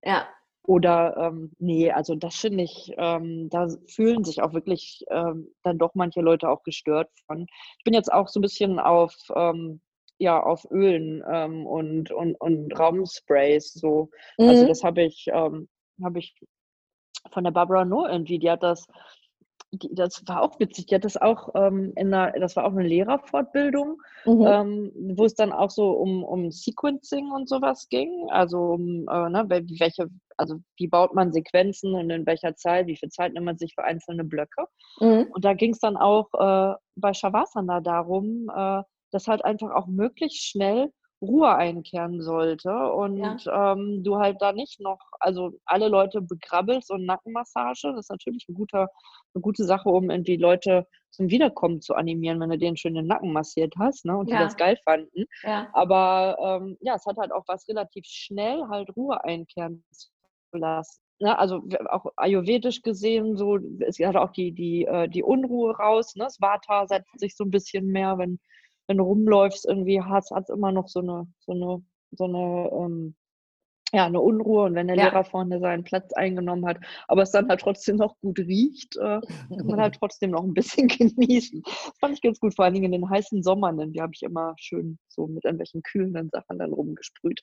Ja, 0.03 0.27
oder 0.67 1.15
ähm, 1.15 1.51
nee, 1.59 1.91
also 1.91 2.15
das 2.15 2.35
finde 2.35 2.65
ich, 2.65 2.93
ähm, 2.97 3.49
da 3.49 3.69
fühlen 3.87 4.25
sich 4.25 4.41
auch 4.41 4.51
wirklich 4.51 5.05
ähm, 5.09 5.47
dann 5.63 5.77
doch 5.77 5.95
manche 5.95 6.19
Leute 6.19 6.49
auch 6.49 6.63
gestört 6.63 7.09
von. 7.25 7.47
Ich 7.77 7.85
bin 7.85 7.93
jetzt 7.93 8.11
auch 8.11 8.27
so 8.27 8.39
ein 8.39 8.41
bisschen 8.41 8.77
auf, 8.77 9.15
ähm, 9.33 9.79
ja, 10.17 10.43
auf 10.43 10.69
Ölen 10.69 11.23
ähm, 11.31 11.65
und, 11.65 12.11
und, 12.11 12.35
und 12.41 12.77
Raumsprays 12.77 13.75
so. 13.75 14.09
Also 14.37 14.43
mhm. 14.43 14.49
Also 14.49 14.67
das 14.67 14.83
habe 14.83 15.03
ich, 15.03 15.27
ähm, 15.31 15.69
habe 16.03 16.19
ich 16.19 16.35
von 17.31 17.45
der 17.45 17.51
Barbara 17.51 17.85
No 17.85 18.05
irgendwie, 18.05 18.37
die 18.37 18.51
hat 18.51 18.61
das 18.61 18.87
die, 19.71 19.93
das 19.93 20.23
war 20.27 20.41
auch 20.41 20.59
witzig, 20.59 20.87
die 20.87 20.95
hat 20.95 21.03
das 21.03 21.17
auch 21.17 21.53
in 21.53 21.93
einer, 21.97 22.31
das 22.39 22.55
war 22.55 22.63
auch 22.63 22.71
eine 22.71 22.87
Lehrerfortbildung, 22.87 24.01
mhm. 24.23 24.91
wo 25.17 25.25
es 25.25 25.35
dann 25.35 25.51
auch 25.51 25.69
so 25.69 25.91
um, 25.91 26.23
um 26.23 26.51
Sequencing 26.51 27.31
und 27.31 27.49
sowas 27.49 27.89
ging. 27.89 28.29
Also 28.29 28.59
um, 28.59 29.07
äh, 29.09 29.29
ne, 29.29 29.45
welche, 29.49 30.09
also 30.37 30.59
wie 30.77 30.87
baut 30.87 31.13
man 31.13 31.31
Sequenzen 31.33 31.93
und 31.95 32.09
in 32.09 32.25
welcher 32.25 32.55
Zeit, 32.55 32.87
wie 32.87 32.97
viel 32.97 33.09
Zeit 33.09 33.33
nimmt 33.33 33.45
man 33.45 33.57
sich 33.57 33.73
für 33.75 33.83
einzelne 33.83 34.23
Blöcke. 34.23 34.65
Mhm. 34.99 35.27
Und 35.31 35.43
da 35.43 35.53
ging 35.53 35.71
es 35.71 35.79
dann 35.79 35.97
auch 35.97 36.29
äh, 36.33 36.75
bei 36.95 37.13
Shavasana 37.13 37.81
darum, 37.81 38.49
äh, 38.55 38.83
dass 39.11 39.27
halt 39.27 39.43
einfach 39.43 39.71
auch 39.71 39.87
möglichst 39.87 40.45
schnell 40.45 40.91
Ruhe 41.21 41.55
einkehren 41.55 42.21
sollte 42.21 42.71
und 42.91 43.43
ja. 43.43 43.73
ähm, 43.73 44.03
du 44.03 44.17
halt 44.17 44.39
da 44.39 44.53
nicht 44.53 44.79
noch, 44.79 44.99
also 45.19 45.53
alle 45.65 45.87
Leute 45.87 46.21
begrabbelst 46.21 46.91
und 46.91 47.05
Nackenmassage, 47.05 47.93
das 47.93 48.05
ist 48.05 48.11
natürlich 48.11 48.45
ein 48.47 48.53
guter, 48.53 48.87
eine 49.33 49.41
gute 49.41 49.63
Sache, 49.63 49.89
um 49.89 50.11
irgendwie 50.11 50.37
Leute 50.37 50.85
zum 51.09 51.29
Wiederkommen 51.31 51.81
zu 51.81 51.95
animieren, 51.95 52.39
wenn 52.39 52.51
du 52.51 52.57
denen 52.59 52.77
schön 52.77 52.93
den 52.93 53.07
Nacken 53.07 53.33
massiert 53.33 53.73
hast 53.79 54.05
ne, 54.05 54.15
und 54.15 54.29
ja. 54.29 54.37
die 54.37 54.43
das 54.43 54.57
geil 54.57 54.77
fanden. 54.83 55.25
Ja. 55.41 55.67
Aber 55.73 56.37
ähm, 56.39 56.77
ja, 56.81 56.93
es 56.93 57.05
hat 57.07 57.17
halt 57.17 57.31
auch 57.31 57.45
was 57.47 57.67
relativ 57.67 58.05
schnell 58.05 58.61
halt 58.69 58.95
Ruhe 58.95 59.23
einkehren 59.23 59.83
zu 59.91 60.09
lassen. 60.51 61.01
Ne, 61.19 61.37
also 61.37 61.63
auch 61.89 62.05
ayurvedisch 62.15 62.83
gesehen, 62.83 63.37
so 63.37 63.57
es 63.79 63.97
hat 63.97 64.15
auch 64.15 64.31
die, 64.31 64.51
die, 64.51 64.85
äh, 64.85 65.09
die 65.09 65.23
Unruhe 65.23 65.75
raus. 65.75 66.15
Ne? 66.15 66.25
Das 66.25 66.39
Vata 66.39 66.87
setzt 66.87 67.19
sich 67.19 67.35
so 67.35 67.43
ein 67.43 67.49
bisschen 67.49 67.87
mehr, 67.87 68.19
wenn 68.19 68.39
wenn 68.87 68.97
du 68.97 69.03
rumläufst, 69.03 69.65
irgendwie 69.65 70.01
hat 70.01 70.23
es 70.23 70.49
immer 70.49 70.71
noch 70.71 70.87
so 70.87 71.01
eine, 71.01 71.27
so 71.39 71.51
eine, 71.51 71.83
so 72.11 72.23
eine, 72.23 72.69
ähm, 72.71 73.15
ja, 73.93 74.05
eine 74.05 74.19
Unruhe 74.19 74.65
und 74.65 74.75
wenn 74.75 74.87
der 74.87 74.97
ja. 74.97 75.05
Lehrer 75.05 75.23
vorne 75.23 75.59
seinen 75.61 75.83
Platz 75.83 76.11
eingenommen 76.13 76.65
hat, 76.65 76.77
aber 77.07 77.21
es 77.21 77.31
dann 77.31 77.47
halt 77.47 77.61
trotzdem 77.61 77.95
noch 77.95 78.19
gut 78.19 78.37
riecht, 78.39 78.97
äh, 78.97 79.21
kann 79.21 79.65
man 79.65 79.79
halt 79.79 79.95
trotzdem 79.99 80.31
noch 80.31 80.43
ein 80.43 80.53
bisschen 80.53 80.87
genießen. 80.87 81.61
Das 81.63 81.93
fand 81.99 82.15
ich 82.15 82.21
ganz 82.21 82.39
gut, 82.39 82.55
vor 82.55 82.65
allen 82.65 82.73
Dingen 82.73 82.91
in 82.91 83.01
den 83.01 83.09
heißen 83.09 83.43
Sommern, 83.43 83.77
denn 83.77 83.93
die 83.93 84.01
habe 84.01 84.11
ich 84.13 84.23
immer 84.23 84.55
schön 84.57 84.99
so 85.07 85.27
mit 85.27 85.45
irgendwelchen 85.45 85.83
kühlenden 85.83 86.29
Sachen 86.29 86.59
dann 86.59 86.73
rumgesprüht. 86.73 87.41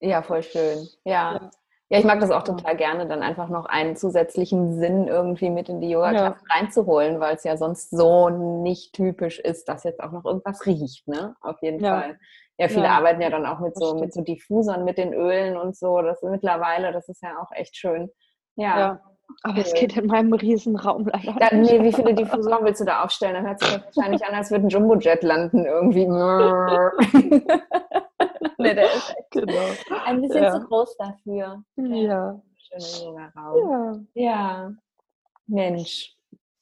ja, 0.00 0.22
voll 0.22 0.42
schön. 0.42 0.88
Ja. 1.04 1.34
ja. 1.42 1.50
Ja, 1.90 1.98
ich 1.98 2.04
mag 2.04 2.20
das 2.20 2.30
auch 2.30 2.42
total 2.42 2.76
gerne, 2.76 3.06
dann 3.06 3.22
einfach 3.22 3.48
noch 3.48 3.64
einen 3.64 3.96
zusätzlichen 3.96 4.78
Sinn 4.78 5.08
irgendwie 5.08 5.48
mit 5.48 5.70
in 5.70 5.80
die 5.80 5.88
Yoga-Klasse 5.88 6.44
ja. 6.46 6.54
reinzuholen, 6.54 7.18
weil 7.18 7.36
es 7.36 7.44
ja 7.44 7.56
sonst 7.56 7.90
so 7.90 8.28
nicht 8.28 8.92
typisch 8.92 9.38
ist, 9.38 9.70
dass 9.70 9.84
jetzt 9.84 10.02
auch 10.02 10.12
noch 10.12 10.26
irgendwas 10.26 10.66
riecht, 10.66 11.08
ne? 11.08 11.34
Auf 11.40 11.62
jeden 11.62 11.82
ja. 11.82 12.00
Fall. 12.00 12.18
Ja, 12.58 12.68
viele 12.68 12.84
ja. 12.84 12.90
arbeiten 12.90 13.22
ja 13.22 13.30
dann 13.30 13.46
auch 13.46 13.60
mit 13.60 13.74
so, 13.74 13.94
mit 13.94 14.12
so 14.12 14.20
Diffusern, 14.20 14.84
mit 14.84 14.98
den 14.98 15.14
Ölen 15.14 15.56
und 15.56 15.76
so. 15.76 16.02
Das 16.02 16.22
ist 16.22 16.28
mittlerweile, 16.28 16.92
das 16.92 17.08
ist 17.08 17.22
ja 17.22 17.38
auch 17.40 17.52
echt 17.52 17.76
schön. 17.76 18.10
Ja. 18.56 18.78
ja. 18.78 19.00
Aber 19.42 19.58
es 19.58 19.72
geht 19.72 19.96
in 19.96 20.06
meinem 20.06 20.32
Riesenraum 20.32 21.06
leider. 21.06 21.36
Da, 21.38 21.54
nee, 21.54 21.82
wie 21.82 21.92
viele 21.92 22.14
Diffusoren 22.14 22.64
willst 22.64 22.80
du 22.80 22.84
da 22.84 23.04
aufstellen? 23.04 23.34
Dann 23.34 23.46
hört 23.46 23.60
sich 23.60 23.72
das 23.72 23.96
wahrscheinlich 23.96 24.24
an, 24.26 24.34
als 24.34 24.50
würde 24.50 24.66
ein 24.66 24.70
Jumbojet 24.70 25.22
landen 25.22 25.64
irgendwie. 25.64 26.06
nee, 28.62 28.74
der 28.74 28.92
ist 28.92 29.14
genau. 29.30 29.52
ein 30.04 30.20
bisschen 30.20 30.42
ja. 30.42 30.52
zu 30.52 30.66
groß 30.66 30.96
dafür. 30.96 31.62
Ja. 31.76 32.42
Schöner 32.56 33.04
junger 33.04 33.32
Raum. 33.36 34.08
Ja. 34.14 34.24
ja. 34.24 34.72
Mensch, 35.46 36.16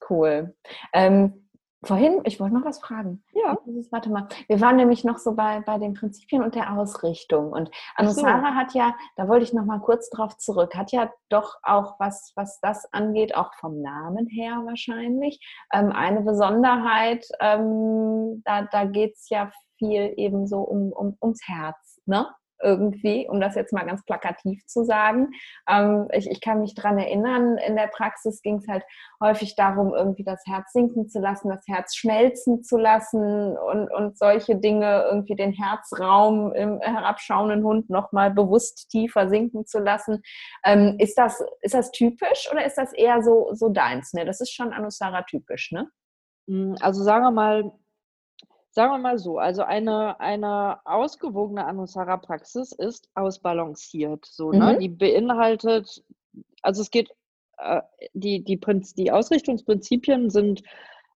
cool. 0.09 0.55
Ähm, 0.93 1.47
Vorhin, 1.87 2.21
ich 2.25 2.41
wollte 2.41 2.55
noch 2.55 2.65
was 2.65 2.81
fragen. 2.81 3.23
Ja. 3.33 3.57
Warte 3.91 4.11
mal. 4.11 4.27
Wir 4.49 4.61
waren 4.61 4.77
nämlich 4.77 5.05
noch 5.05 5.19
so 5.19 5.37
bei, 5.37 5.61
bei 5.61 5.79
den 5.79 5.95
Prinzipien 5.95 6.43
und 6.43 6.55
der 6.55 6.77
Ausrichtung. 6.77 7.53
Und 7.53 7.71
Anusara 7.95 8.41
so. 8.41 8.55
hat 8.57 8.75
ja, 8.75 8.95
da 9.15 9.29
wollte 9.29 9.45
ich 9.45 9.53
noch 9.53 9.65
mal 9.65 9.79
kurz 9.79 10.11
drauf 10.11 10.37
zurück, 10.37 10.75
hat 10.75 10.91
ja 10.91 11.13
doch 11.29 11.57
auch 11.63 11.95
was, 12.01 12.33
was 12.35 12.61
das 12.61 12.93
angeht, 12.93 13.37
auch 13.37 13.55
vom 13.61 13.81
Namen 13.83 14.27
her 14.27 14.63
wahrscheinlich, 14.65 15.39
ähm, 15.73 15.93
eine 15.93 16.23
Besonderheit. 16.23 17.25
Ähm, 17.41 18.43
da 18.45 18.63
da 18.63 18.85
geht 18.85 19.15
es 19.15 19.29
ja 19.29 19.51
viel 19.79 20.13
eben 20.17 20.47
so 20.47 20.61
um, 20.61 20.93
um, 20.93 21.17
ums 21.21 21.41
Herz. 21.47 22.01
Ne? 22.07 22.27
irgendwie, 22.63 23.29
um 23.29 23.41
das 23.41 23.55
jetzt 23.55 23.73
mal 23.73 23.85
ganz 23.85 24.05
plakativ 24.05 24.65
zu 24.67 24.85
sagen. 24.85 25.31
Ähm, 25.69 26.09
ich, 26.13 26.31
ich 26.31 26.41
kann 26.41 26.61
mich 26.61 26.75
daran 26.75 26.99
erinnern, 26.99 27.59
in 27.59 27.77
der 27.77 27.89
Praxis 27.89 28.43
ging 28.43 28.57
es 28.57 28.69
halt 28.69 28.85
häufig 29.21 29.57
darum, 29.57 29.95
irgendwie 29.95 30.25
das 30.25 30.43
Herz 30.47 30.73
sinken 30.73 31.09
zu 31.09 31.21
lassen, 31.21 31.49
das 31.49 31.65
Herz 31.67 31.95
schmelzen 31.97 32.63
zu 32.63 32.77
lassen 32.77 33.57
und, 33.57 33.93
und 33.93 34.19
solche 34.19 34.57
Dinge, 34.57 35.05
irgendwie 35.11 35.37
den 35.37 35.53
Herzraum 35.53 36.53
im 36.53 36.81
herabschauenden 36.81 37.65
Hund 37.65 37.91
nochmal 37.91 38.31
bewusst 38.31 38.89
tiefer 38.91 39.29
sinken 39.29 39.67
zu 39.67 39.79
lassen. 39.79 40.23
Ähm, 40.65 40.97
ist, 40.99 41.19
das, 41.19 41.43
ist 41.61 41.75
das 41.75 41.91
typisch 41.91 42.49
oder 42.51 42.65
ist 42.65 42.77
das 42.77 42.93
eher 42.93 43.23
so, 43.23 43.51
so 43.53 43.69
deins? 43.69 44.13
Ne? 44.13 44.25
Das 44.25 44.41
ist 44.41 44.53
schon 44.53 44.73
Anusara 44.73 45.23
typisch, 45.23 45.73
ne? 45.73 45.89
Hm, 46.49 46.77
also 46.81 47.03
sagen 47.03 47.25
wir 47.25 47.31
mal, 47.31 47.73
Sagen 48.77 48.93
wir 48.93 48.99
mal 48.99 49.17
so, 49.19 49.39
also 49.39 49.63
eine, 49.63 50.21
eine 50.21 50.81
ausgewogene 50.85 51.65
Anusara-Praxis 51.65 52.73
ist 52.73 53.09
ausbalanciert. 53.15 54.27
So, 54.27 54.53
ne? 54.53 54.75
Mhm. 54.75 54.81
Die 54.81 54.89
beinhaltet, 54.91 56.05
also 56.61 56.83
es 56.83 56.91
geht, 56.91 57.09
äh, 57.57 57.81
die, 58.13 58.45
die, 58.45 58.59
Prinz, 58.59 58.93
die 58.93 59.11
Ausrichtungsprinzipien 59.11 60.29
sind 60.29 60.63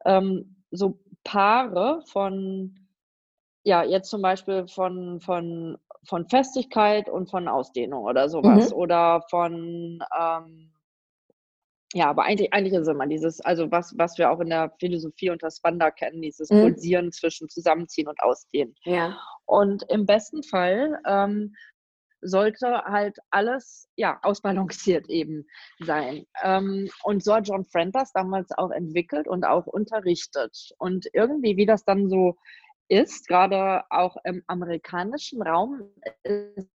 ähm, 0.07 0.57
so 0.71 1.01
Paare 1.23 2.01
von, 2.07 2.79
ja, 3.63 3.85
jetzt 3.85 4.09
zum 4.09 4.23
Beispiel 4.23 4.67
von, 4.67 5.21
von, 5.21 5.77
von 6.05 6.27
Festigkeit 6.31 7.11
und 7.11 7.29
von 7.29 7.47
Ausdehnung 7.47 8.05
oder 8.05 8.31
sowas. 8.31 8.71
Mhm. 8.71 8.77
Oder 8.77 9.27
von 9.29 10.03
ähm, 10.19 10.73
ja, 11.93 12.09
aber 12.09 12.23
eigentlich, 12.25 12.53
eigentlich 12.53 12.75
ist 12.75 12.87
immer 12.87 13.07
dieses, 13.07 13.41
also 13.41 13.71
was, 13.71 13.95
was 13.99 14.17
wir 14.17 14.31
auch 14.31 14.41
in 14.41 14.51
der 14.51 14.73
Philosophie 14.79 15.31
unter 15.31 15.51
Spanda 15.51 15.91
kennen, 15.91 16.23
dieses 16.23 16.49
mhm. 16.51 16.63
Pulsieren 16.63 17.13
zwischen 17.13 17.49
Zusammenziehen 17.49 18.07
und 18.07 18.21
Ausdehnen. 18.23 18.75
Ja. 18.85 19.19
Und 19.45 19.85
im 19.89 20.07
besten 20.07 20.45
Fall 20.45 21.01
ähm, 21.05 21.55
sollte 22.23 22.85
halt 22.85 23.19
alles 23.31 23.89
ja 23.97 24.21
ausbalanciert 24.23 25.09
eben 25.09 25.47
sein. 25.81 26.27
Ähm, 26.43 26.91
und 27.03 27.25
so 27.25 27.35
hat 27.35 27.49
John 27.49 27.65
Friend 27.65 27.95
das 27.95 28.13
damals 28.13 28.51
auch 28.57 28.71
entwickelt 28.71 29.27
und 29.27 29.45
auch 29.45 29.67
unterrichtet. 29.67 30.71
Und 30.79 31.09
irgendwie, 31.13 31.57
wie 31.57 31.67
das 31.67 31.85
dann 31.85 32.09
so 32.09 32.37
ist, 32.89 33.27
gerade 33.27 33.85
auch 33.91 34.17
im 34.25 34.43
amerikanischen 34.47 35.43
Raum, 35.43 35.91
ist 36.23 36.69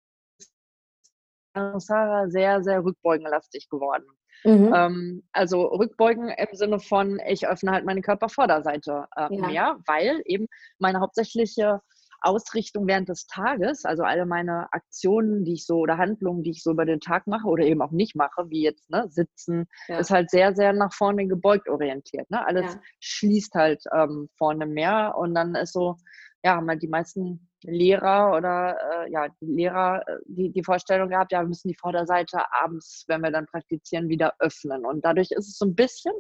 Sarah 1.55 2.29
sehr, 2.29 2.63
sehr 2.63 2.83
rückbeugenlastig 2.83 3.69
geworden. 3.69 4.07
Mhm. 4.45 4.73
Ähm, 4.75 5.23
also 5.33 5.67
rückbeugen 5.67 6.29
im 6.29 6.49
Sinne 6.53 6.81
von, 6.81 7.21
ich 7.27 7.47
öffne 7.47 7.73
halt 7.73 7.85
meine 7.85 8.03
Körpervorderseite 8.03 9.07
äh, 9.17 9.35
ja. 9.35 9.47
mehr, 9.47 9.77
weil 9.87 10.23
eben 10.25 10.47
meine 10.79 11.01
hauptsächliche 11.01 11.81
Ausrichtung 12.23 12.87
während 12.87 13.09
des 13.09 13.27
Tages, 13.27 13.85
also 13.85 14.05
alle 14.05 14.27
meine 14.27 14.73
Aktionen, 14.73 15.45
die 15.45 15.55
ich 15.55 15.67
so 15.67 15.79
oder 15.79 15.99
Handlungen, 15.99 16.43
die 16.43 16.51
ich 16.51 16.63
so 16.63 16.71
über 16.71 16.85
den 16.85 17.01
Tag 17.01 17.27
mache 17.27 17.47
oder 17.47 17.65
eben 17.65 17.83
auch 17.83 17.91
nicht 17.91 18.15
mache, 18.15 18.49
wie 18.49 18.63
jetzt 18.63 18.89
ne, 18.91 19.07
sitzen, 19.09 19.67
ja. 19.89 19.99
ist 19.99 20.11
halt 20.11 20.31
sehr, 20.31 20.55
sehr 20.55 20.73
nach 20.73 20.93
vorne 20.93 21.27
gebeugt 21.27 21.69
orientiert. 21.69 22.31
Ne? 22.31 22.45
Alles 22.47 22.75
ja. 22.75 22.81
schließt 23.01 23.55
halt 23.55 23.83
ähm, 23.93 24.29
vorne 24.39 24.67
mehr 24.67 25.15
und 25.19 25.35
dann 25.35 25.55
ist 25.55 25.73
so, 25.73 25.97
ja, 26.45 26.57
haben 26.57 26.69
halt 26.69 26.83
die 26.83 26.89
meisten 26.89 27.49
Lehrer 27.63 28.37
oder 28.37 28.77
äh, 28.77 29.13
ja, 29.13 29.29
die 29.41 29.47
Lehrer 29.47 30.03
äh, 30.07 30.19
die, 30.27 30.51
die 30.51 30.65
Vorstellung 30.65 31.09
gehabt, 31.09 31.33
ja, 31.33 31.41
wir 31.41 31.49
müssen 31.49 31.69
die 31.69 31.77
Vorderseite 31.77 32.41
abends, 32.53 33.05
wenn 33.09 33.21
wir 33.21 33.31
dann 33.31 33.47
praktizieren, 33.47 34.09
wieder 34.09 34.35
öffnen. 34.41 34.85
Und 34.85 35.05
dadurch 35.05 35.31
ist 35.31 35.49
es 35.49 35.59
so 35.59 35.67
ein 35.67 35.75
bisschen 35.75 36.13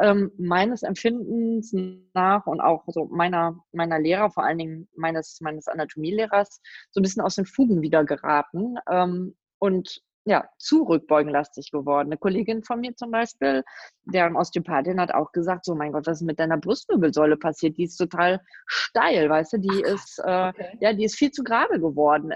ähm, 0.00 0.30
meines 0.38 0.82
Empfindens 0.82 1.74
nach 2.14 2.46
und 2.46 2.60
auch 2.60 2.84
so 2.88 3.06
meiner, 3.06 3.58
meiner 3.72 3.98
Lehrer, 3.98 4.30
vor 4.30 4.44
allen 4.44 4.58
Dingen 4.58 4.88
meines, 4.96 5.40
meines 5.40 5.68
Anatomielehrers, 5.68 6.60
so 6.90 7.00
ein 7.00 7.02
bisschen 7.02 7.22
aus 7.22 7.34
den 7.34 7.46
Fugen 7.46 7.82
wieder 7.82 8.04
geraten. 8.04 8.76
Ähm, 8.90 9.36
und 9.58 10.00
ja, 10.30 10.48
zu 10.58 10.84
rückbeugenlastig 10.84 11.72
geworden. 11.72 12.06
Eine 12.06 12.16
Kollegin 12.16 12.62
von 12.62 12.78
mir 12.78 12.94
zum 12.94 13.10
Beispiel, 13.10 13.64
deren 14.04 14.36
Osteopathin 14.36 15.00
hat 15.00 15.12
auch 15.12 15.32
gesagt, 15.32 15.64
so 15.64 15.74
mein 15.74 15.90
Gott, 15.90 16.06
was 16.06 16.20
ist 16.20 16.26
mit 16.26 16.38
deiner 16.38 16.56
Brustwirbelsäule 16.56 17.36
passiert? 17.36 17.76
Die 17.76 17.82
ist 17.82 17.96
total 17.96 18.40
steil, 18.64 19.28
weißt 19.28 19.54
du, 19.54 19.58
die 19.58 19.82
Ach, 19.84 19.92
ist, 19.92 20.20
äh, 20.20 20.48
okay. 20.50 20.78
ja, 20.78 20.92
die 20.92 21.04
ist 21.04 21.16
viel 21.16 21.32
zu 21.32 21.42
gerade 21.42 21.80
geworden. 21.80 22.28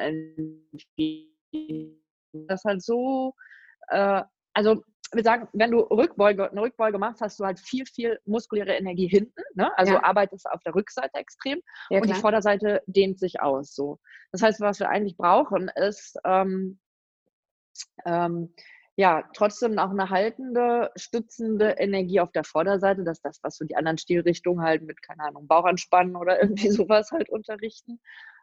Das 2.32 2.60
ist 2.60 2.64
halt 2.64 2.82
so, 2.82 3.32
äh, 3.90 4.22
also 4.54 4.82
wir 5.12 5.22
sagen, 5.22 5.46
wenn 5.52 5.70
du 5.70 5.78
Rückbeuge, 5.78 6.50
eine 6.50 6.62
Rückbeuge 6.62 6.98
machst, 6.98 7.20
hast 7.20 7.38
du 7.38 7.44
halt 7.44 7.60
viel, 7.60 7.86
viel 7.86 8.18
muskuläre 8.24 8.74
Energie 8.74 9.06
hinten. 9.06 9.40
Ne? 9.54 9.70
Also 9.78 9.92
ja. 9.92 10.02
arbeitest 10.02 10.50
auf 10.50 10.60
der 10.64 10.74
Rückseite 10.74 11.14
extrem 11.14 11.60
ja, 11.90 12.00
und 12.00 12.08
die 12.08 12.14
Vorderseite 12.14 12.82
dehnt 12.86 13.20
sich 13.20 13.40
aus. 13.40 13.72
So. 13.72 14.00
Das 14.32 14.42
heißt, 14.42 14.60
was 14.60 14.80
wir 14.80 14.88
eigentlich 14.88 15.16
brauchen, 15.16 15.68
ist 15.76 16.18
ähm, 16.24 16.80
ähm, 18.04 18.54
ja, 18.96 19.24
trotzdem 19.34 19.78
auch 19.78 19.90
eine 19.90 20.10
haltende, 20.10 20.90
stützende 20.94 21.70
Energie 21.78 22.20
auf 22.20 22.30
der 22.30 22.44
Vorderseite. 22.44 23.02
Das 23.02 23.18
ist 23.18 23.24
das, 23.24 23.40
was 23.42 23.56
so 23.56 23.64
die 23.64 23.76
anderen 23.76 23.98
Stilrichtungen 23.98 24.64
halt 24.64 24.82
mit, 24.82 25.02
keine 25.02 25.24
Ahnung, 25.24 25.48
Bauchanspannen 25.48 26.16
oder 26.16 26.40
irgendwie 26.42 26.70
sowas 26.70 27.10
halt 27.10 27.28
unterrichten, 27.28 28.00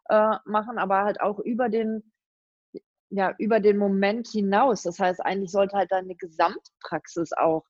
äh, 0.10 0.36
machen, 0.46 0.78
aber 0.78 1.04
halt 1.04 1.22
auch 1.22 1.40
über 1.40 1.70
den, 1.70 2.12
ja, 3.10 3.34
über 3.38 3.60
den 3.60 3.78
Moment 3.78 4.28
hinaus. 4.28 4.84
Das 4.84 5.00
heißt, 5.00 5.22
eigentlich 5.22 5.52
sollte 5.52 5.78
halt 5.78 5.92
deine 5.92 6.16
Gesamtpraxis 6.16 7.32
auch 7.34 7.66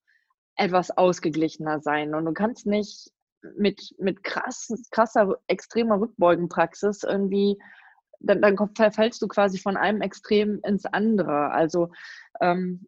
etwas 0.56 0.92
ausgeglichener 0.92 1.82
sein. 1.82 2.16
Und 2.16 2.26
du 2.26 2.34
kannst 2.34 2.66
nicht 2.66 3.12
mit, 3.58 3.94
mit 4.00 4.24
krass, 4.24 4.72
krasser, 4.92 5.36
extremer 5.48 6.00
Rückbeugenpraxis 6.00 7.04
irgendwie 7.04 7.58
dann, 8.24 8.42
dann 8.42 8.58
verfällst 8.76 9.22
du 9.22 9.28
quasi 9.28 9.58
von 9.58 9.78
einem 9.78 10.02
Extrem 10.02 10.60
ins 10.64 10.86
andere. 10.86 11.52
Also 11.52 11.92
ähm, 12.40 12.88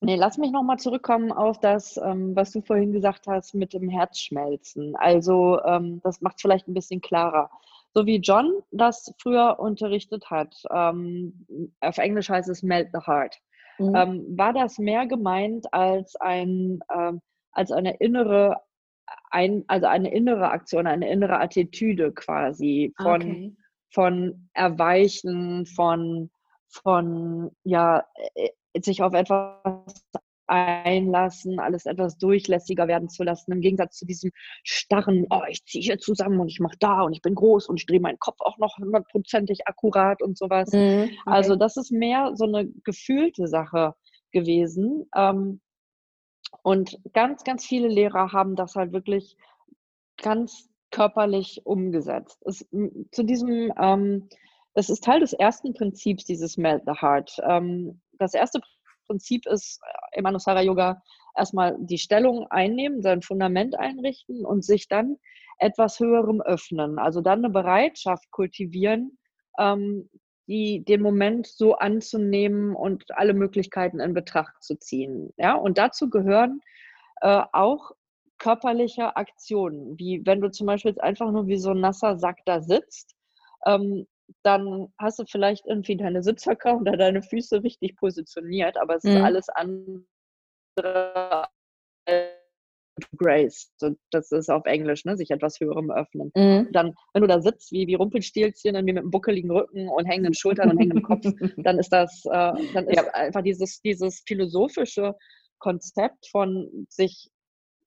Nee, 0.00 0.14
lass 0.14 0.38
mich 0.38 0.52
nochmal 0.52 0.78
zurückkommen 0.78 1.32
auf 1.32 1.58
das, 1.58 1.96
ähm, 1.96 2.36
was 2.36 2.52
du 2.52 2.60
vorhin 2.60 2.92
gesagt 2.92 3.26
hast 3.26 3.54
mit 3.54 3.72
dem 3.72 3.88
Herzschmelzen. 3.88 4.94
Also 4.94 5.60
ähm, 5.64 6.00
das 6.04 6.20
macht 6.20 6.40
vielleicht 6.40 6.68
ein 6.68 6.74
bisschen 6.74 7.00
klarer. 7.00 7.50
So 7.94 8.06
wie 8.06 8.18
John 8.18 8.62
das 8.70 9.12
früher 9.20 9.58
unterrichtet 9.58 10.30
hat, 10.30 10.54
ähm, 10.70 11.46
auf 11.80 11.98
Englisch 11.98 12.28
heißt 12.28 12.48
es 12.48 12.62
Melt 12.62 12.90
the 12.92 13.00
Heart, 13.04 13.40
mhm. 13.78 13.94
Ähm, 13.96 14.38
war 14.38 14.52
das 14.52 14.78
mehr 14.78 15.06
gemeint 15.06 15.66
als, 15.72 16.14
ein, 16.16 16.78
ähm, 16.94 17.20
als 17.50 17.72
eine 17.72 17.96
innere, 17.96 18.60
ein, 19.32 19.64
also 19.66 19.86
eine 19.86 20.12
innere 20.12 20.50
Aktion, 20.50 20.86
eine 20.86 21.10
innere 21.10 21.40
Attitüde 21.40 22.12
quasi 22.12 22.94
von 23.02 23.20
okay 23.20 23.56
von 23.90 24.48
Erweichen, 24.52 25.66
von, 25.66 26.30
von 26.68 27.50
ja, 27.64 28.04
äh, 28.34 28.50
sich 28.80 29.02
auf 29.02 29.14
etwas 29.14 30.04
einlassen, 30.48 31.60
alles 31.60 31.86
etwas 31.86 32.16
durchlässiger 32.16 32.88
werden 32.88 33.08
zu 33.08 33.22
lassen, 33.22 33.52
im 33.52 33.60
Gegensatz 33.60 33.98
zu 33.98 34.06
diesem 34.06 34.30
starren, 34.62 35.26
oh, 35.30 35.42
ich 35.48 35.64
ziehe 35.64 35.84
hier 35.84 35.98
zusammen 35.98 36.40
und 36.40 36.48
ich 36.48 36.60
mache 36.60 36.76
da 36.80 37.02
und 37.02 37.12
ich 37.12 37.20
bin 37.20 37.34
groß 37.34 37.68
und 37.68 37.78
ich 37.78 37.86
drehe 37.86 38.00
meinen 38.00 38.18
Kopf 38.18 38.38
auch 38.40 38.56
noch 38.58 38.78
hundertprozentig 38.78 39.66
akkurat 39.66 40.22
und 40.22 40.38
sowas. 40.38 40.72
Mhm, 40.72 41.02
okay. 41.04 41.18
Also 41.26 41.56
das 41.56 41.76
ist 41.76 41.92
mehr 41.92 42.32
so 42.34 42.44
eine 42.44 42.66
gefühlte 42.84 43.46
Sache 43.46 43.94
gewesen. 44.32 45.08
Ähm, 45.14 45.60
und 46.62 46.98
ganz, 47.12 47.44
ganz 47.44 47.66
viele 47.66 47.88
Lehrer 47.88 48.32
haben 48.32 48.56
das 48.56 48.74
halt 48.74 48.92
wirklich 48.92 49.36
ganz 50.16 50.68
körperlich 50.90 51.62
umgesetzt. 51.64 52.42
Es, 52.44 52.66
zu 53.12 53.22
diesem, 53.22 53.72
ähm, 53.80 54.28
das 54.74 54.90
ist 54.90 55.04
Teil 55.04 55.20
des 55.20 55.32
ersten 55.32 55.74
Prinzips 55.74 56.24
dieses 56.24 56.56
Melt 56.56 56.82
the 56.86 56.92
Heart. 57.00 57.36
Ähm, 57.48 58.00
das 58.18 58.34
erste 58.34 58.60
Prinzip 59.06 59.46
ist 59.46 59.80
äh, 60.12 60.18
im 60.18 60.26
Anusara 60.26 60.62
Yoga 60.62 61.02
erstmal 61.36 61.76
die 61.78 61.98
Stellung 61.98 62.46
einnehmen, 62.50 63.02
sein 63.02 63.22
Fundament 63.22 63.78
einrichten 63.78 64.44
und 64.44 64.64
sich 64.64 64.88
dann 64.88 65.16
etwas 65.58 65.98
höherem 65.98 66.40
öffnen. 66.40 66.98
Also 66.98 67.20
dann 67.20 67.44
eine 67.44 67.50
Bereitschaft 67.50 68.30
kultivieren, 68.30 69.18
ähm, 69.58 70.08
die, 70.46 70.84
den 70.84 71.02
Moment 71.02 71.46
so 71.46 71.74
anzunehmen 71.74 72.74
und 72.74 73.04
alle 73.10 73.34
Möglichkeiten 73.34 74.00
in 74.00 74.14
Betracht 74.14 74.62
zu 74.62 74.76
ziehen. 74.78 75.32
Ja, 75.36 75.54
und 75.54 75.76
dazu 75.78 76.08
gehören 76.08 76.60
äh, 77.20 77.42
auch 77.52 77.92
körperliche 78.38 79.16
Aktionen, 79.16 79.98
wie 79.98 80.22
wenn 80.24 80.40
du 80.40 80.50
zum 80.50 80.66
Beispiel 80.66 80.90
jetzt 80.92 81.02
einfach 81.02 81.30
nur 81.30 81.46
wie 81.46 81.58
so 81.58 81.70
ein 81.70 81.80
nasser 81.80 82.18
Sack 82.18 82.38
da 82.44 82.60
sitzt, 82.60 83.14
ähm, 83.66 84.06
dann 84.42 84.92
hast 84.98 85.18
du 85.18 85.24
vielleicht 85.26 85.66
irgendwie 85.66 85.96
deine 85.96 86.22
Sitzhöcker 86.22 86.76
oder 86.78 86.96
deine 86.96 87.22
Füße 87.22 87.62
richtig 87.62 87.96
positioniert, 87.96 88.76
aber 88.76 88.96
es 88.96 89.04
mhm. 89.04 89.10
ist 89.10 89.22
alles 89.22 89.48
andere 89.48 90.04
Grace. 93.16 93.70
So, 93.76 93.94
das 94.10 94.32
ist 94.32 94.50
auf 94.50 94.64
Englisch, 94.66 95.04
ne? 95.04 95.16
sich 95.16 95.30
etwas 95.30 95.60
höherem 95.60 95.90
öffnen. 95.90 96.30
Mhm. 96.34 96.68
Dann, 96.72 96.94
wenn 97.12 97.22
du 97.22 97.28
da 97.28 97.40
sitzt, 97.40 97.72
wie, 97.72 97.86
wie 97.86 97.94
Rumpelstilzchen, 97.94 98.74
irgendwie 98.74 98.94
mit 98.94 99.02
einem 99.02 99.10
buckeligen 99.10 99.50
Rücken 99.50 99.88
und 99.88 100.04
hängenden 100.06 100.34
Schultern 100.34 100.70
und 100.70 100.78
hängendem 100.78 101.02
Kopf, 101.02 101.24
dann 101.58 101.78
ist 101.78 101.90
das, 101.90 102.24
äh, 102.26 102.52
dann 102.74 102.86
ist 102.86 102.96
ja. 102.96 103.08
einfach 103.12 103.42
dieses, 103.42 103.80
dieses 103.82 104.22
philosophische 104.26 105.14
Konzept 105.58 106.28
von 106.30 106.86
sich 106.88 107.30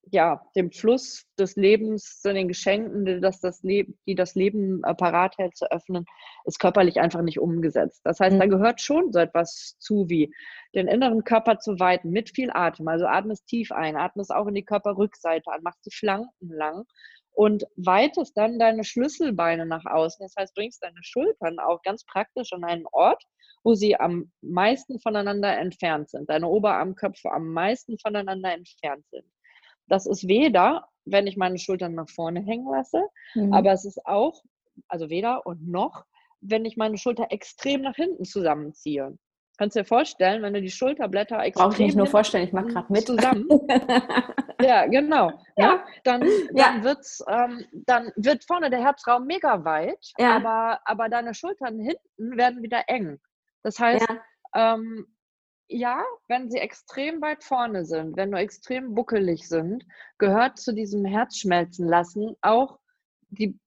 ja, 0.10 0.42
dem 0.56 0.72
Fluss 0.72 1.26
des 1.38 1.56
Lebens, 1.56 2.22
zu 2.22 2.34
den 2.34 2.48
Geschenken, 2.48 3.06
die 3.06 3.20
das, 3.20 3.42
Leben, 3.62 3.98
die 4.08 4.16
das 4.16 4.36
Leben 4.36 4.82
parat 4.82 5.38
hält, 5.38 5.56
zu 5.56 5.72
öffnen, 5.72 6.06
ist 6.46 6.60
körperlich 6.60 7.00
einfach 7.00 7.22
nicht 7.22 7.40
umgesetzt. 7.40 8.02
Das 8.04 8.20
heißt, 8.20 8.36
mhm. 8.36 8.40
da 8.40 8.46
gehört 8.48 8.82
schon 8.82 9.12
so 9.12 9.20
etwas 9.20 9.76
zu 9.80 10.10
wie 10.10 10.34
den 10.74 10.88
inneren 10.88 11.24
Körper 11.24 11.60
zu 11.60 11.80
weiten 11.80 12.10
mit 12.10 12.32
viel 12.32 12.50
Atem. 12.52 12.88
Also 12.88 13.06
atmest 13.06 13.46
tief 13.48 13.72
ein, 13.72 13.96
atmest 13.96 14.34
auch 14.34 14.48
in 14.48 14.56
die 14.56 14.66
Körperrückseite 14.66 15.52
an, 15.52 15.62
machst 15.64 15.86
die 15.86 15.96
Flanken 15.96 16.50
lang 16.50 16.86
und 17.34 17.66
weitest 17.76 18.36
dann 18.36 18.60
deine 18.60 18.84
Schlüsselbeine 18.84 19.66
nach 19.66 19.86
außen. 19.86 20.24
Das 20.26 20.36
heißt, 20.38 20.56
bringst 20.56 20.84
deine 20.84 21.02
Schultern 21.02 21.60
auch 21.60 21.82
ganz 21.84 22.04
praktisch 22.06 22.52
an 22.54 22.64
einen 22.64 22.86
Ort, 22.92 23.24
wo 23.64 23.76
sie 23.76 23.96
am 23.96 24.32
meisten 24.42 25.00
voneinander 25.00 25.58
entfernt 25.58 26.10
sind, 26.10 26.30
deine 26.30 26.48
Oberarmköpfe 26.48 27.32
am 27.32 27.54
meisten 27.54 27.98
voneinander 28.00 28.52
entfernt 28.54 29.06
sind. 29.12 29.26
Das 29.92 30.06
ist 30.06 30.26
weder, 30.26 30.88
wenn 31.04 31.28
ich 31.28 31.36
meine 31.36 31.58
Schultern 31.58 31.96
nach 31.96 32.10
vorne 32.10 32.40
hängen 32.40 32.72
lasse, 32.72 33.04
mhm. 33.36 33.54
aber 33.54 33.74
es 33.74 33.84
ist 33.84 34.06
auch, 34.06 34.42
also 34.88 35.10
weder 35.10 35.46
und 35.46 35.68
noch, 35.68 36.06
wenn 36.40 36.64
ich 36.64 36.78
meine 36.78 36.98
Schulter 36.98 37.28
extrem 37.30 37.82
nach 37.82 37.98
hinten 37.98 38.24
zusammenziehe. 38.24 39.18
Kannst 39.58 39.76
du 39.76 39.82
dir 39.82 39.86
vorstellen, 39.86 40.42
wenn 40.44 40.54
du 40.54 40.62
die 40.62 40.72
Schulterblätter 40.72 41.44
extrem 41.44 41.66
Brauche 41.66 41.74
ich 41.74 41.88
nicht 41.88 41.98
nur 41.98 42.06
vorstellen, 42.08 42.46
ich 42.46 42.54
mache 42.54 42.68
gerade 42.68 42.92
mit. 42.92 43.06
Zusammen. 43.06 43.50
ja, 44.62 44.86
genau. 44.88 45.32
Ja. 45.58 45.74
ja 45.74 45.84
dann, 46.06 46.22
dann, 46.22 46.30
ja. 46.56 46.84
Wird's, 46.84 47.22
ähm, 47.28 47.66
dann 47.74 48.14
wird 48.16 48.46
vorne 48.46 48.70
der 48.70 48.82
Herzraum 48.82 49.26
mega 49.26 49.66
weit, 49.66 50.14
ja. 50.18 50.38
aber, 50.38 50.80
aber 50.86 51.10
deine 51.10 51.34
Schultern 51.34 51.82
hinten 51.82 52.38
werden 52.38 52.64
wieder 52.64 52.84
eng. 52.88 53.20
Das 53.62 53.78
heißt, 53.78 54.08
ähm, 54.56 55.06
ja, 55.72 56.04
wenn 56.28 56.50
sie 56.50 56.60
extrem 56.60 57.22
weit 57.22 57.44
vorne 57.44 57.86
sind, 57.86 58.18
wenn 58.18 58.30
nur 58.30 58.40
extrem 58.40 58.94
buckelig 58.94 59.48
sind, 59.48 59.86
gehört 60.18 60.60
zu 60.60 60.74
diesem 60.74 61.06
Herzschmelzen 61.06 61.88
lassen 61.88 62.36
auch 62.42 62.80
die, 63.30 63.58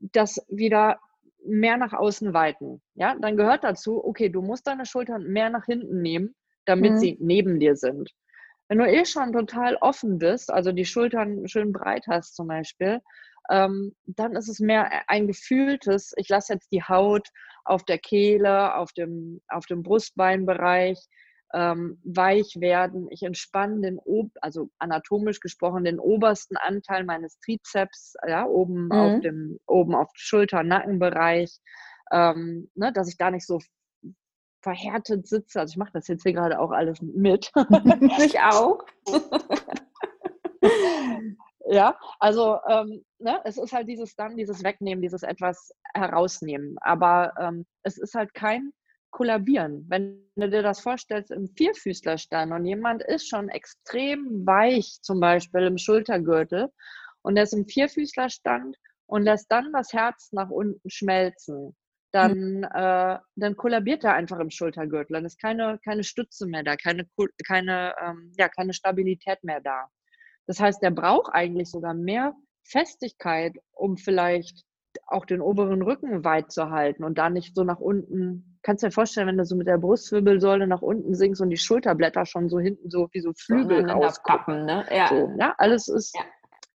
das 0.00 0.44
wieder 0.48 1.00
mehr 1.44 1.78
nach 1.78 1.94
außen 1.94 2.34
weiten. 2.34 2.82
Ja, 2.94 3.16
dann 3.18 3.36
gehört 3.36 3.64
dazu, 3.64 4.04
okay, 4.04 4.28
du 4.28 4.42
musst 4.42 4.66
deine 4.66 4.84
Schultern 4.84 5.24
mehr 5.24 5.48
nach 5.48 5.64
hinten 5.64 6.02
nehmen, 6.02 6.34
damit 6.66 6.92
mhm. 6.92 6.98
sie 6.98 7.16
neben 7.20 7.58
dir 7.58 7.76
sind. 7.76 8.10
Wenn 8.68 8.78
du 8.78 8.86
eh 8.86 9.06
schon 9.06 9.32
total 9.32 9.76
offen 9.76 10.18
bist, 10.18 10.52
also 10.52 10.72
die 10.72 10.84
Schultern 10.84 11.48
schön 11.48 11.72
breit 11.72 12.04
hast 12.06 12.36
zum 12.36 12.48
Beispiel, 12.48 13.00
ähm, 13.50 13.94
dann 14.04 14.36
ist 14.36 14.48
es 14.48 14.60
mehr 14.60 15.08
ein 15.08 15.26
gefühltes, 15.26 16.12
ich 16.16 16.28
lasse 16.28 16.52
jetzt 16.52 16.70
die 16.70 16.82
Haut 16.82 17.28
auf 17.64 17.84
der 17.84 17.98
Kehle, 17.98 18.74
auf 18.74 18.92
dem, 18.92 19.40
auf 19.48 19.64
dem 19.64 19.82
Brustbeinbereich, 19.82 20.98
ähm, 21.54 22.00
weich 22.04 22.56
werden. 22.60 23.08
Ich 23.10 23.22
entspanne 23.22 23.80
den, 23.80 23.98
Ob 24.04 24.30
also 24.40 24.70
anatomisch 24.78 25.40
gesprochen, 25.40 25.84
den 25.84 25.98
obersten 25.98 26.56
Anteil 26.56 27.04
meines 27.04 27.38
Trizeps, 27.40 28.14
ja, 28.26 28.46
oben 28.46 28.86
mhm. 28.86 28.92
auf 28.92 29.20
dem, 29.20 29.58
oben 29.66 29.94
auf 29.94 30.10
Schulter-Nackenbereich, 30.14 31.58
ähm, 32.12 32.70
ne, 32.74 32.92
dass 32.92 33.08
ich 33.08 33.16
da 33.16 33.30
nicht 33.30 33.46
so 33.46 33.58
verhärtet 34.62 35.26
sitze. 35.26 35.60
Also 35.60 35.72
ich 35.72 35.78
mache 35.78 35.92
das 35.92 36.08
jetzt 36.08 36.22
hier 36.22 36.32
gerade 36.32 36.58
auch 36.58 36.70
alles 36.70 37.00
mit. 37.00 37.50
ich 38.18 38.38
auch. 38.40 38.78
ja, 41.70 41.96
also 42.18 42.58
ähm, 42.68 43.04
ne, 43.18 43.40
es 43.44 43.56
ist 43.56 43.72
halt 43.72 43.88
dieses 43.88 44.16
dann, 44.16 44.36
dieses 44.36 44.64
Wegnehmen, 44.64 45.02
dieses 45.02 45.22
etwas 45.22 45.72
herausnehmen. 45.94 46.76
Aber 46.80 47.32
ähm, 47.40 47.66
es 47.82 47.98
ist 47.98 48.14
halt 48.14 48.34
kein 48.34 48.72
kollabieren. 49.18 49.84
Wenn 49.88 50.22
du 50.36 50.48
dir 50.48 50.62
das 50.62 50.78
vorstellst 50.80 51.32
im 51.32 51.48
Vierfüßlerstand 51.48 52.52
und 52.52 52.64
jemand 52.64 53.02
ist 53.02 53.28
schon 53.28 53.48
extrem 53.48 54.46
weich, 54.46 55.00
zum 55.02 55.18
Beispiel 55.18 55.62
im 55.62 55.76
Schultergürtel, 55.76 56.68
und 57.22 57.36
er 57.36 57.42
ist 57.42 57.52
im 57.52 57.66
Vierfüßlerstand 57.66 58.76
und 59.06 59.22
lässt 59.24 59.50
dann 59.50 59.72
das 59.72 59.92
Herz 59.92 60.28
nach 60.30 60.50
unten 60.50 60.88
schmelzen, 60.88 61.76
dann, 62.12 62.58
mhm. 62.58 62.64
äh, 62.72 63.18
dann 63.34 63.56
kollabiert 63.56 64.04
er 64.04 64.14
einfach 64.14 64.38
im 64.38 64.50
Schultergürtel. 64.50 65.14
Dann 65.14 65.24
ist 65.24 65.40
keine, 65.40 65.80
keine 65.84 66.04
Stütze 66.04 66.46
mehr 66.46 66.62
da, 66.62 66.76
keine, 66.76 67.04
keine, 67.44 67.94
ähm, 68.00 68.32
ja, 68.38 68.48
keine 68.48 68.72
Stabilität 68.72 69.42
mehr 69.42 69.60
da. 69.60 69.88
Das 70.46 70.60
heißt, 70.60 70.80
er 70.84 70.92
braucht 70.92 71.34
eigentlich 71.34 71.70
sogar 71.70 71.92
mehr 71.92 72.34
Festigkeit, 72.62 73.56
um 73.72 73.96
vielleicht 73.96 74.62
auch 75.08 75.24
den 75.24 75.40
oberen 75.40 75.82
Rücken 75.82 76.24
weit 76.24 76.52
zu 76.52 76.70
halten 76.70 77.02
und 77.02 77.18
da 77.18 77.30
nicht 77.30 77.54
so 77.54 77.64
nach 77.64 77.80
unten. 77.80 78.58
Kannst 78.62 78.82
du 78.82 78.88
dir 78.88 78.92
vorstellen, 78.92 79.26
wenn 79.26 79.38
du 79.38 79.44
so 79.44 79.56
mit 79.56 79.66
der 79.66 79.78
Brustwirbelsäule 79.78 80.66
nach 80.66 80.82
unten 80.82 81.14
sinkst 81.14 81.40
und 81.40 81.50
die 81.50 81.56
Schulterblätter 81.56 82.26
schon 82.26 82.48
so 82.48 82.58
hinten 82.58 82.90
so 82.90 83.08
wie 83.12 83.20
so 83.20 83.32
Flügel 83.34 83.90
rauspappen, 83.90 84.66
ne? 84.66 84.84
Ja. 84.90 85.08
So, 85.08 85.32
ja, 85.38 85.54
alles 85.56 85.88
ist 85.88 86.14
ja. 86.14 86.22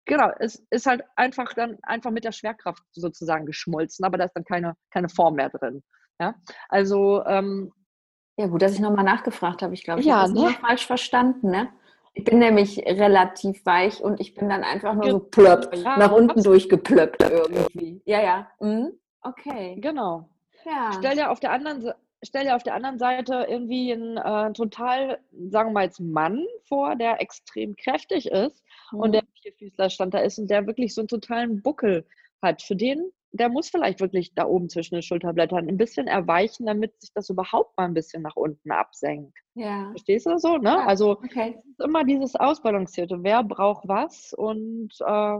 genau, 0.05 0.29
es 0.39 0.63
ist 0.69 0.85
halt 0.85 1.01
einfach 1.15 1.53
dann 1.53 1.77
einfach 1.81 2.11
mit 2.11 2.23
der 2.23 2.31
Schwerkraft 2.31 2.83
sozusagen 2.91 3.45
geschmolzen, 3.45 4.05
aber 4.05 4.17
da 4.17 4.25
ist 4.25 4.33
dann 4.33 4.45
keine 4.45 4.75
keine 4.91 5.09
Form 5.09 5.35
mehr 5.35 5.49
drin. 5.49 5.81
Ja, 6.19 6.35
also 6.67 7.25
ähm, 7.25 7.71
ja 8.37 8.47
gut, 8.47 8.61
dass 8.61 8.73
ich 8.73 8.79
nochmal 8.79 9.05
nachgefragt 9.05 9.63
habe. 9.63 9.73
Ich 9.73 9.83
glaube, 9.83 10.01
ich 10.01 10.05
ja, 10.05 10.21
habe 10.21 10.33
das 10.33 10.43
ne? 10.43 10.49
falsch 10.61 10.85
verstanden, 10.85 11.49
ne? 11.49 11.69
Ich 12.13 12.23
bin 12.23 12.39
nämlich 12.39 12.79
relativ 12.79 13.65
weich 13.65 14.01
und 14.01 14.19
ich 14.19 14.35
bin 14.35 14.49
dann 14.49 14.63
einfach 14.63 14.93
nur 14.93 15.09
so 15.09 15.19
plöpp, 15.19 15.75
ja, 15.75 15.97
nach 15.97 16.11
unten 16.11 16.43
durchgeplöppt 16.43 17.21
irgendwie. 17.21 18.01
Ja, 18.05 18.21
ja. 18.21 18.47
Mhm. 18.59 18.91
Okay. 19.21 19.77
Genau. 19.79 20.29
Ja. 20.65 20.91
Stell 20.97 21.15
dir 21.15 21.31
auf 21.31 21.39
der 21.39 21.51
anderen 21.51 21.93
stell 22.23 22.45
dir 22.45 22.55
auf 22.55 22.63
der 22.63 22.73
anderen 22.75 22.99
Seite 22.99 23.45
irgendwie 23.49 23.93
einen 23.93 24.17
äh, 24.17 24.51
total, 24.53 25.19
sagen 25.49 25.69
wir 25.69 25.73
mal 25.73 25.85
jetzt 25.85 25.99
Mann 25.99 26.45
vor, 26.63 26.95
der 26.95 27.21
extrem 27.21 27.75
kräftig 27.75 28.27
ist 28.27 28.63
mhm. 28.91 28.99
und 28.99 29.11
der 29.13 29.23
Vierfüßlerstand 29.41 30.13
da 30.13 30.19
ist 30.19 30.37
und 30.39 30.49
der 30.49 30.67
wirklich 30.67 30.93
so 30.93 31.01
einen 31.01 31.07
totalen 31.07 31.61
Buckel 31.61 32.05
hat. 32.41 32.61
Für 32.61 32.75
den 32.75 33.11
der 33.31 33.49
muss 33.49 33.69
vielleicht 33.69 33.99
wirklich 33.99 34.33
da 34.33 34.45
oben 34.45 34.69
zwischen 34.69 34.95
den 34.95 35.01
Schulterblättern 35.01 35.67
ein 35.67 35.77
bisschen 35.77 36.07
erweichen, 36.07 36.65
damit 36.65 36.99
sich 36.99 37.11
das 37.13 37.29
überhaupt 37.29 37.77
mal 37.77 37.85
ein 37.85 37.93
bisschen 37.93 38.23
nach 38.23 38.35
unten 38.35 38.71
absenkt. 38.71 39.37
Ja. 39.53 39.89
Verstehst 39.91 40.25
du 40.25 40.37
so? 40.37 40.57
Ne? 40.57 40.69
Ja, 40.69 40.85
also 40.85 41.11
okay. 41.11 41.59
immer 41.83 42.03
dieses 42.03 42.35
Ausbalancierte. 42.35 43.19
Wer 43.21 43.43
braucht 43.43 43.87
was? 43.87 44.33
Und, 44.33 44.93
äh, 45.05 45.37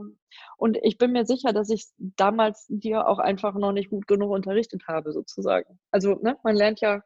und 0.58 0.78
ich 0.84 0.98
bin 0.98 1.14
mir 1.14 1.26
sicher, 1.26 1.52
dass 1.52 1.70
ich 1.70 1.88
damals 1.98 2.66
dir 2.70 3.08
auch 3.08 3.20
einfach 3.20 3.56
noch 3.56 3.72
nicht 3.72 3.90
gut 3.90 4.08
genug 4.08 4.32
unterrichtet 4.32 4.84
habe, 4.88 5.12
sozusagen. 5.12 5.80
Also, 5.92 6.16
ne, 6.22 6.38
man 6.44 6.56
lernt 6.56 6.82
ja 6.82 7.02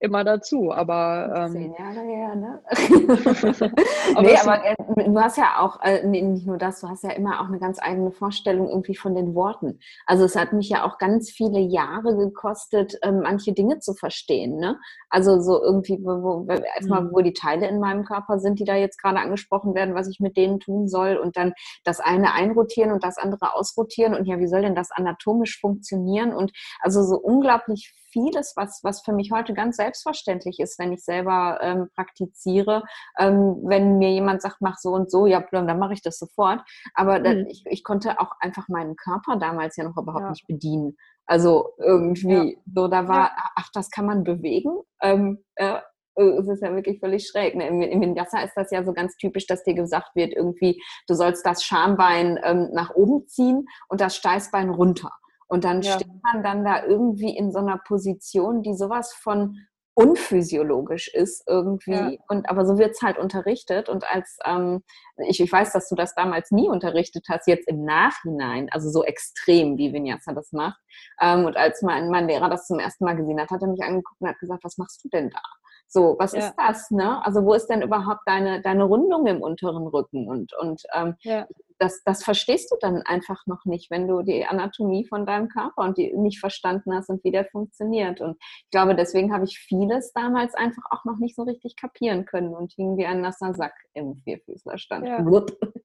immer 0.00 0.24
dazu, 0.24 0.72
aber 0.72 1.32
ähm, 1.36 1.52
zehn 1.52 1.74
Jahre 1.74 2.00
her, 2.00 2.34
ne? 2.34 2.62
aber 4.14 4.22
nee, 4.22 4.36
aber 4.36 4.64
äh, 4.64 4.74
du 4.96 5.20
hast 5.20 5.36
ja 5.36 5.60
auch 5.60 5.80
äh, 5.82 6.06
nicht 6.06 6.46
nur 6.46 6.56
das, 6.56 6.80
du 6.80 6.88
hast 6.88 7.04
ja 7.04 7.10
immer 7.10 7.40
auch 7.40 7.48
eine 7.48 7.58
ganz 7.58 7.78
eigene 7.80 8.10
Vorstellung 8.10 8.68
irgendwie 8.68 8.96
von 8.96 9.14
den 9.14 9.34
Worten. 9.34 9.78
Also 10.06 10.24
es 10.24 10.36
hat 10.36 10.54
mich 10.54 10.70
ja 10.70 10.84
auch 10.84 10.96
ganz 10.96 11.30
viele 11.30 11.60
Jahre 11.60 12.16
gekostet, 12.16 12.98
äh, 13.02 13.12
manche 13.12 13.52
Dinge 13.52 13.80
zu 13.80 13.92
verstehen, 13.92 14.56
ne? 14.56 14.78
Also 15.10 15.40
so 15.40 15.62
irgendwie, 15.62 15.98
wo, 16.02 16.46
wo, 16.46 16.46
erstmal, 16.48 17.02
mhm. 17.02 17.10
wo 17.12 17.20
die 17.20 17.34
Teile 17.34 17.68
in 17.68 17.78
meinem 17.78 18.04
Körper 18.04 18.38
sind, 18.38 18.58
die 18.58 18.64
da 18.64 18.76
jetzt 18.76 19.00
gerade 19.02 19.18
angesprochen 19.18 19.74
werden, 19.74 19.94
was 19.94 20.08
ich 20.08 20.18
mit 20.18 20.36
denen 20.38 20.60
tun 20.60 20.88
soll 20.88 21.16
und 21.16 21.36
dann 21.36 21.52
das 21.84 22.00
eine 22.00 22.32
einrotieren 22.32 22.90
und 22.92 23.04
das 23.04 23.18
andere 23.18 23.54
ausrotieren 23.54 24.14
und 24.14 24.26
ja, 24.26 24.38
wie 24.38 24.48
soll 24.48 24.62
denn 24.62 24.74
das 24.74 24.90
anatomisch 24.92 25.60
funktionieren 25.60 26.32
und 26.32 26.52
also 26.80 27.02
so 27.02 27.16
unglaublich 27.16 27.92
vieles, 28.10 28.54
was, 28.56 28.80
was 28.82 29.02
für 29.02 29.12
mich 29.12 29.32
heute 29.32 29.54
ganz 29.54 29.76
selbstverständlich 29.76 30.60
ist, 30.60 30.78
wenn 30.78 30.92
ich 30.92 31.04
selber 31.04 31.58
ähm, 31.62 31.88
praktiziere. 31.94 32.82
Ähm, 33.18 33.56
wenn 33.64 33.98
mir 33.98 34.10
jemand 34.10 34.42
sagt, 34.42 34.56
mach 34.60 34.76
so 34.78 34.90
und 34.90 35.10
so, 35.10 35.26
ja, 35.26 35.44
dann 35.52 35.78
mache 35.78 35.94
ich 35.94 36.02
das 36.02 36.18
sofort. 36.18 36.60
Aber 36.94 37.18
mhm. 37.18 37.24
dann, 37.24 37.46
ich, 37.46 37.64
ich 37.66 37.84
konnte 37.84 38.20
auch 38.20 38.32
einfach 38.40 38.68
meinen 38.68 38.96
Körper 38.96 39.36
damals 39.36 39.76
ja 39.76 39.84
noch 39.84 39.96
überhaupt 39.96 40.24
ja. 40.24 40.30
nicht 40.30 40.46
bedienen. 40.46 40.96
Also 41.26 41.70
irgendwie, 41.78 42.54
ja. 42.54 42.60
so 42.74 42.88
da 42.88 43.06
war, 43.06 43.30
ach, 43.54 43.68
das 43.72 43.90
kann 43.90 44.06
man 44.06 44.24
bewegen. 44.24 44.80
Ähm, 45.00 45.44
äh, 45.54 45.78
es 46.16 46.48
ist 46.48 46.62
ja 46.62 46.74
wirklich 46.74 47.00
völlig 47.00 47.26
schräg. 47.28 47.54
Ne? 47.54 47.68
Im, 47.68 47.80
Im 47.82 48.00
Vinyasa 48.00 48.40
ist 48.40 48.54
das 48.56 48.70
ja 48.70 48.84
so 48.84 48.92
ganz 48.92 49.16
typisch, 49.16 49.46
dass 49.46 49.62
dir 49.62 49.74
gesagt 49.74 50.14
wird, 50.14 50.34
irgendwie, 50.34 50.82
du 51.06 51.14
sollst 51.14 51.46
das 51.46 51.62
Schambein 51.62 52.38
ähm, 52.42 52.68
nach 52.72 52.90
oben 52.94 53.26
ziehen 53.28 53.66
und 53.88 54.00
das 54.00 54.16
Steißbein 54.16 54.70
runter. 54.70 55.10
Und 55.50 55.64
dann 55.64 55.82
ja. 55.82 55.94
steht 55.94 56.22
man 56.22 56.44
dann 56.44 56.64
da 56.64 56.84
irgendwie 56.84 57.36
in 57.36 57.50
so 57.50 57.58
einer 57.58 57.78
Position, 57.78 58.62
die 58.62 58.74
sowas 58.74 59.12
von 59.12 59.58
unphysiologisch 59.94 61.12
ist 61.12 61.42
irgendwie. 61.48 61.90
Ja. 61.90 62.12
Und 62.28 62.48
aber 62.48 62.64
so 62.64 62.78
wird 62.78 62.92
es 62.92 63.02
halt 63.02 63.18
unterrichtet. 63.18 63.88
Und 63.88 64.08
als 64.08 64.38
ähm, 64.46 64.84
ich, 65.28 65.40
ich 65.40 65.50
weiß, 65.50 65.72
dass 65.72 65.88
du 65.88 65.96
das 65.96 66.14
damals 66.14 66.52
nie 66.52 66.68
unterrichtet 66.68 67.26
hast, 67.28 67.48
jetzt 67.48 67.66
im 67.66 67.84
Nachhinein, 67.84 68.68
also 68.70 68.88
so 68.90 69.02
extrem, 69.02 69.76
wie 69.76 69.92
Vinyasa 69.92 70.32
das 70.32 70.52
macht. 70.52 70.80
Ähm, 71.20 71.44
und 71.44 71.56
als 71.56 71.82
mein, 71.82 72.10
mein 72.10 72.28
Lehrer 72.28 72.48
das 72.48 72.68
zum 72.68 72.78
ersten 72.78 73.04
Mal 73.04 73.16
gesehen 73.16 73.40
hat, 73.40 73.50
hat 73.50 73.60
er 73.60 73.68
mich 73.68 73.82
angeguckt 73.82 74.20
und 74.20 74.28
hat 74.28 74.38
gesagt, 74.38 74.62
was 74.62 74.78
machst 74.78 75.04
du 75.04 75.08
denn 75.08 75.30
da? 75.30 75.42
So, 75.88 76.14
was 76.20 76.32
ja. 76.32 76.46
ist 76.46 76.54
das? 76.56 76.90
Ne? 76.92 77.22
Also 77.26 77.44
wo 77.44 77.54
ist 77.54 77.66
denn 77.66 77.82
überhaupt 77.82 78.22
deine, 78.24 78.62
deine 78.62 78.84
Rundung 78.84 79.26
im 79.26 79.42
unteren 79.42 79.88
Rücken? 79.88 80.28
Und, 80.28 80.52
und 80.60 80.80
ähm, 80.94 81.16
ja. 81.22 81.48
Das, 81.80 82.04
das 82.04 82.22
verstehst 82.22 82.70
du 82.70 82.76
dann 82.78 83.02
einfach 83.02 83.46
noch 83.46 83.64
nicht, 83.64 83.90
wenn 83.90 84.06
du 84.06 84.20
die 84.22 84.44
Anatomie 84.44 85.06
von 85.06 85.24
deinem 85.24 85.48
Körper 85.48 85.82
und 85.82 85.96
die 85.96 86.14
nicht 86.14 86.38
verstanden 86.38 86.94
hast 86.94 87.08
und 87.08 87.24
wie 87.24 87.30
der 87.30 87.46
funktioniert. 87.46 88.20
Und 88.20 88.36
ich 88.64 88.70
glaube, 88.70 88.94
deswegen 88.94 89.32
habe 89.32 89.44
ich 89.44 89.58
vieles 89.58 90.12
damals 90.12 90.54
einfach 90.54 90.82
auch 90.90 91.04
noch 91.06 91.18
nicht 91.18 91.34
so 91.34 91.42
richtig 91.42 91.76
kapieren 91.76 92.26
können 92.26 92.54
und 92.54 92.72
hing 92.74 92.98
wie 92.98 93.06
ein 93.06 93.22
nasser 93.22 93.54
Sack 93.54 93.74
im 93.94 94.16
Vierfüßlerstand. 94.24 95.06
Ja. 95.06 95.24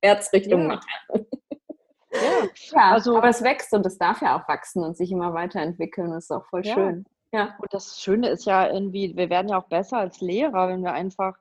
Herzrichtung 0.02 0.70
ja. 0.70 0.80
Ja, 1.14 1.22
ja 2.74 2.92
also, 2.92 3.18
aber 3.18 3.30
es 3.30 3.42
wächst 3.42 3.74
und 3.74 3.86
es 3.86 3.98
darf 3.98 4.22
ja 4.22 4.38
auch 4.38 4.48
wachsen 4.50 4.84
und 4.84 4.98
sich 4.98 5.12
immer 5.12 5.34
weiterentwickeln. 5.34 6.12
Das 6.12 6.26
ist 6.26 6.32
auch 6.32 6.46
voll 6.48 6.66
ja. 6.66 6.74
schön. 6.74 7.06
Ja. 7.32 7.56
Und 7.60 7.74
das 7.74 8.02
Schöne 8.02 8.30
ist 8.30 8.46
ja 8.46 8.70
irgendwie, 8.70 9.16
wir 9.16 9.30
werden 9.30 9.48
ja 9.48 9.58
auch 9.58 9.68
besser 9.70 9.98
als 9.98 10.20
Lehrer, 10.20 10.68
wenn 10.68 10.84
wir 10.84 10.92
einfach 10.92 11.38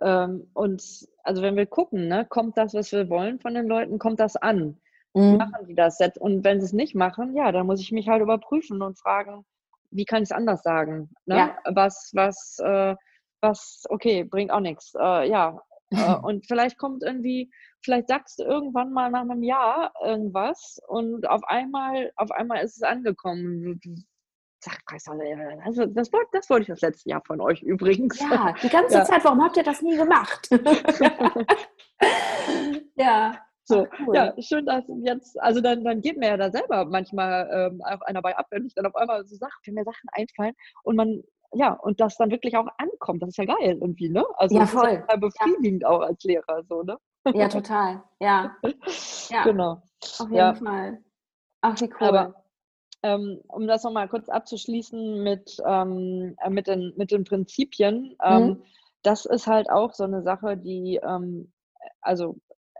ähm, 0.00 0.50
uns, 0.54 1.08
also 1.22 1.42
wenn 1.42 1.56
wir 1.56 1.66
gucken, 1.66 2.08
ne, 2.08 2.26
kommt 2.28 2.56
das, 2.56 2.74
was 2.74 2.92
wir 2.92 3.08
wollen 3.08 3.40
von 3.40 3.54
den 3.54 3.66
Leuten, 3.66 3.98
kommt 3.98 4.20
das 4.20 4.36
an? 4.36 4.78
Mhm. 5.14 5.36
Machen 5.36 5.66
die 5.66 5.74
das 5.74 5.98
jetzt? 5.98 6.18
Und 6.18 6.44
wenn 6.44 6.60
sie 6.60 6.66
es 6.66 6.72
nicht 6.72 6.94
machen, 6.94 7.34
ja, 7.34 7.52
dann 7.52 7.66
muss 7.66 7.80
ich 7.80 7.92
mich 7.92 8.08
halt 8.08 8.22
überprüfen 8.22 8.82
und 8.82 8.98
fragen, 8.98 9.44
wie 9.90 10.04
kann 10.04 10.22
ich 10.22 10.28
es 10.28 10.36
anders 10.36 10.62
sagen? 10.62 11.10
Ne? 11.26 11.36
Ja. 11.36 11.58
Was, 11.64 12.10
was, 12.14 12.58
äh, 12.62 12.94
was, 13.40 13.84
okay, 13.88 14.24
bringt 14.24 14.50
auch 14.50 14.60
nichts. 14.60 14.92
Äh, 14.94 15.28
ja. 15.28 15.60
Äh, 15.90 16.14
und 16.22 16.46
vielleicht 16.46 16.78
kommt 16.78 17.02
irgendwie 17.02 17.50
vielleicht 17.82 18.08
sagst 18.08 18.38
du 18.38 18.44
irgendwann 18.44 18.92
mal 18.92 19.10
nach 19.10 19.22
einem 19.22 19.42
Jahr 19.42 19.92
irgendwas 20.02 20.80
und 20.88 21.28
auf 21.28 21.42
einmal, 21.44 22.12
auf 22.16 22.30
einmal 22.30 22.62
ist 22.62 22.76
es 22.76 22.82
angekommen. 22.82 23.80
Also 25.64 25.86
das, 25.86 26.12
wollte, 26.12 26.28
das 26.32 26.50
wollte 26.50 26.62
ich 26.62 26.68
das 26.68 26.80
letzte 26.80 27.10
Jahr 27.10 27.22
von 27.26 27.40
euch 27.40 27.62
übrigens. 27.64 28.18
Ja, 28.20 28.54
die 28.62 28.68
ganze 28.68 28.98
ja. 28.98 29.04
Zeit, 29.04 29.24
warum 29.24 29.42
habt 29.42 29.56
ihr 29.56 29.62
das 29.62 29.82
nie 29.82 29.96
gemacht? 29.96 30.48
ja. 32.96 33.38
So, 33.64 33.86
cool. 34.06 34.16
ja, 34.16 34.32
schön, 34.40 34.64
dass 34.64 34.84
jetzt, 35.02 35.38
also 35.42 35.60
dann, 35.60 35.84
dann 35.84 36.00
geht 36.00 36.16
mir 36.16 36.28
ja 36.28 36.36
da 36.38 36.50
selber 36.50 36.86
manchmal 36.86 37.50
ähm, 37.52 37.82
auch 37.84 38.00
einer 38.00 38.22
bei 38.22 38.34
ab, 38.34 38.46
wenn 38.50 38.64
ich 38.64 38.74
dann 38.74 38.86
auf 38.86 38.96
einmal 38.96 39.26
so 39.26 39.36
Sachen, 39.36 39.60
wenn 39.66 39.74
mir 39.74 39.84
Sachen 39.84 40.08
einfallen 40.12 40.54
und 40.84 40.96
man, 40.96 41.22
ja, 41.52 41.74
und 41.74 42.00
das 42.00 42.16
dann 42.16 42.30
wirklich 42.30 42.56
auch 42.56 42.66
ankommt. 42.78 43.22
Das 43.22 43.28
ist 43.28 43.36
ja 43.36 43.44
geil 43.44 43.78
irgendwie, 43.78 44.08
ne? 44.08 44.24
Also 44.36 44.56
ja, 44.56 44.64
voll. 44.64 45.04
Das 45.06 45.16
ist 45.16 45.20
befriedigend 45.20 45.82
ja. 45.82 45.88
auch 45.88 46.00
als 46.00 46.24
Lehrer, 46.24 46.62
so, 46.66 46.82
ne? 46.82 46.96
Ja, 47.34 47.48
total. 47.48 48.02
Ja. 48.20 48.56
ja. 49.28 49.42
Genau. 49.44 49.82
Auf 50.18 50.30
jeden 50.30 50.34
ja. 50.34 50.54
Fall. 50.54 51.04
Ach, 51.60 51.80
wie 51.80 51.90
cool. 52.00 52.08
Aber, 52.08 52.44
ähm, 53.02 53.40
um 53.48 53.66
das 53.66 53.84
nochmal 53.84 54.08
kurz 54.08 54.28
abzuschließen 54.28 55.22
mit, 55.22 55.56
ähm, 55.66 56.34
äh, 56.42 56.50
mit, 56.50 56.66
den, 56.66 56.92
mit 56.96 57.10
den 57.10 57.24
Prinzipien, 57.24 58.16
ähm, 58.22 58.42
mhm. 58.42 58.62
das 59.02 59.24
ist 59.24 59.46
halt 59.46 59.70
auch 59.70 59.94
so 59.94 60.04
eine 60.04 60.22
Sache, 60.22 60.56
die, 60.56 61.00
ähm, 61.02 61.52
also 62.00 62.36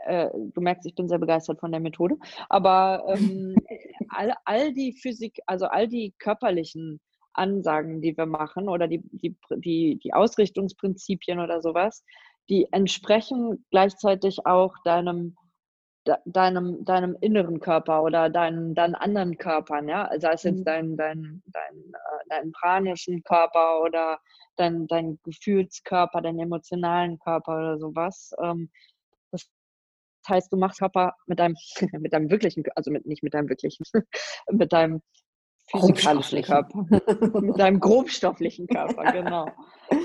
äh, 0.06 0.28
du 0.32 0.60
merkst, 0.60 0.86
ich 0.86 0.94
bin 0.94 1.08
sehr 1.08 1.18
begeistert 1.18 1.60
von 1.60 1.70
der 1.70 1.80
Methode, 1.80 2.16
aber 2.48 3.04
ähm, 3.08 3.56
all, 4.08 4.32
all 4.44 4.72
die 4.72 4.92
Physik, 4.92 5.40
also 5.46 5.66
all 5.66 5.88
die 5.88 6.14
körperlichen 6.18 7.00
Ansagen, 7.32 8.00
die 8.00 8.16
wir 8.16 8.26
machen 8.26 8.68
oder 8.68 8.88
die, 8.88 9.00
die, 9.12 9.36
die, 9.56 9.98
die 10.02 10.12
Ausrichtungsprinzipien 10.12 11.38
oder 11.38 11.62
sowas, 11.62 12.04
die 12.48 12.66
entsprechen 12.72 13.64
gleichzeitig 13.70 14.46
auch 14.46 14.74
deinem 14.84 15.36
deinem, 16.24 16.84
deinem 16.84 17.16
inneren 17.20 17.60
Körper 17.60 18.02
oder 18.02 18.30
deinen, 18.30 18.74
deinen 18.74 18.94
anderen 18.94 19.36
Körpern, 19.38 19.88
ja, 19.88 20.10
sei 20.18 20.32
es 20.32 20.42
jetzt 20.42 20.60
mhm. 20.60 20.64
dein, 20.64 20.96
dein, 20.96 21.42
dein, 21.46 21.76
äh, 21.76 22.28
deinen 22.28 22.52
pranischen 22.52 23.22
Körper 23.22 23.82
oder 23.82 24.18
dein, 24.56 24.86
dein 24.86 25.18
Gefühlskörper, 25.24 26.20
deinen 26.20 26.40
emotionalen 26.40 27.18
Körper 27.18 27.56
oder 27.56 27.78
sowas. 27.78 28.32
Ähm, 28.42 28.70
das 29.30 29.48
heißt, 30.28 30.52
du 30.52 30.56
machst 30.56 30.78
Körper 30.78 31.14
mit 31.26 31.38
deinem, 31.38 31.56
mit 32.00 32.12
deinem 32.12 32.30
wirklichen, 32.30 32.64
also 32.74 32.90
mit, 32.90 33.06
nicht 33.06 33.22
mit 33.22 33.34
deinem 33.34 33.48
wirklichen, 33.48 33.84
mit 34.50 34.72
deinem 34.72 35.02
physikalischen 35.70 36.42
Körper, 36.42 36.86
mit 37.40 37.58
deinem 37.58 37.80
grobstofflichen 37.80 38.66
Körper, 38.66 39.12
genau. 39.12 39.50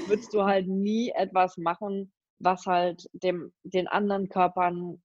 Würdest 0.08 0.34
du 0.34 0.44
halt 0.44 0.68
nie 0.68 1.10
etwas 1.12 1.58
machen, 1.58 2.12
was 2.40 2.66
halt 2.66 3.08
dem, 3.14 3.54
den 3.64 3.88
anderen 3.88 4.30
Körpern 4.30 5.02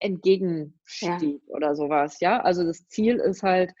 entgegensteht 0.00 1.42
ja. 1.46 1.54
oder 1.54 1.74
sowas, 1.76 2.20
ja. 2.20 2.40
Also 2.40 2.64
das 2.64 2.86
Ziel 2.88 3.16
ist 3.16 3.42
halt, 3.42 3.72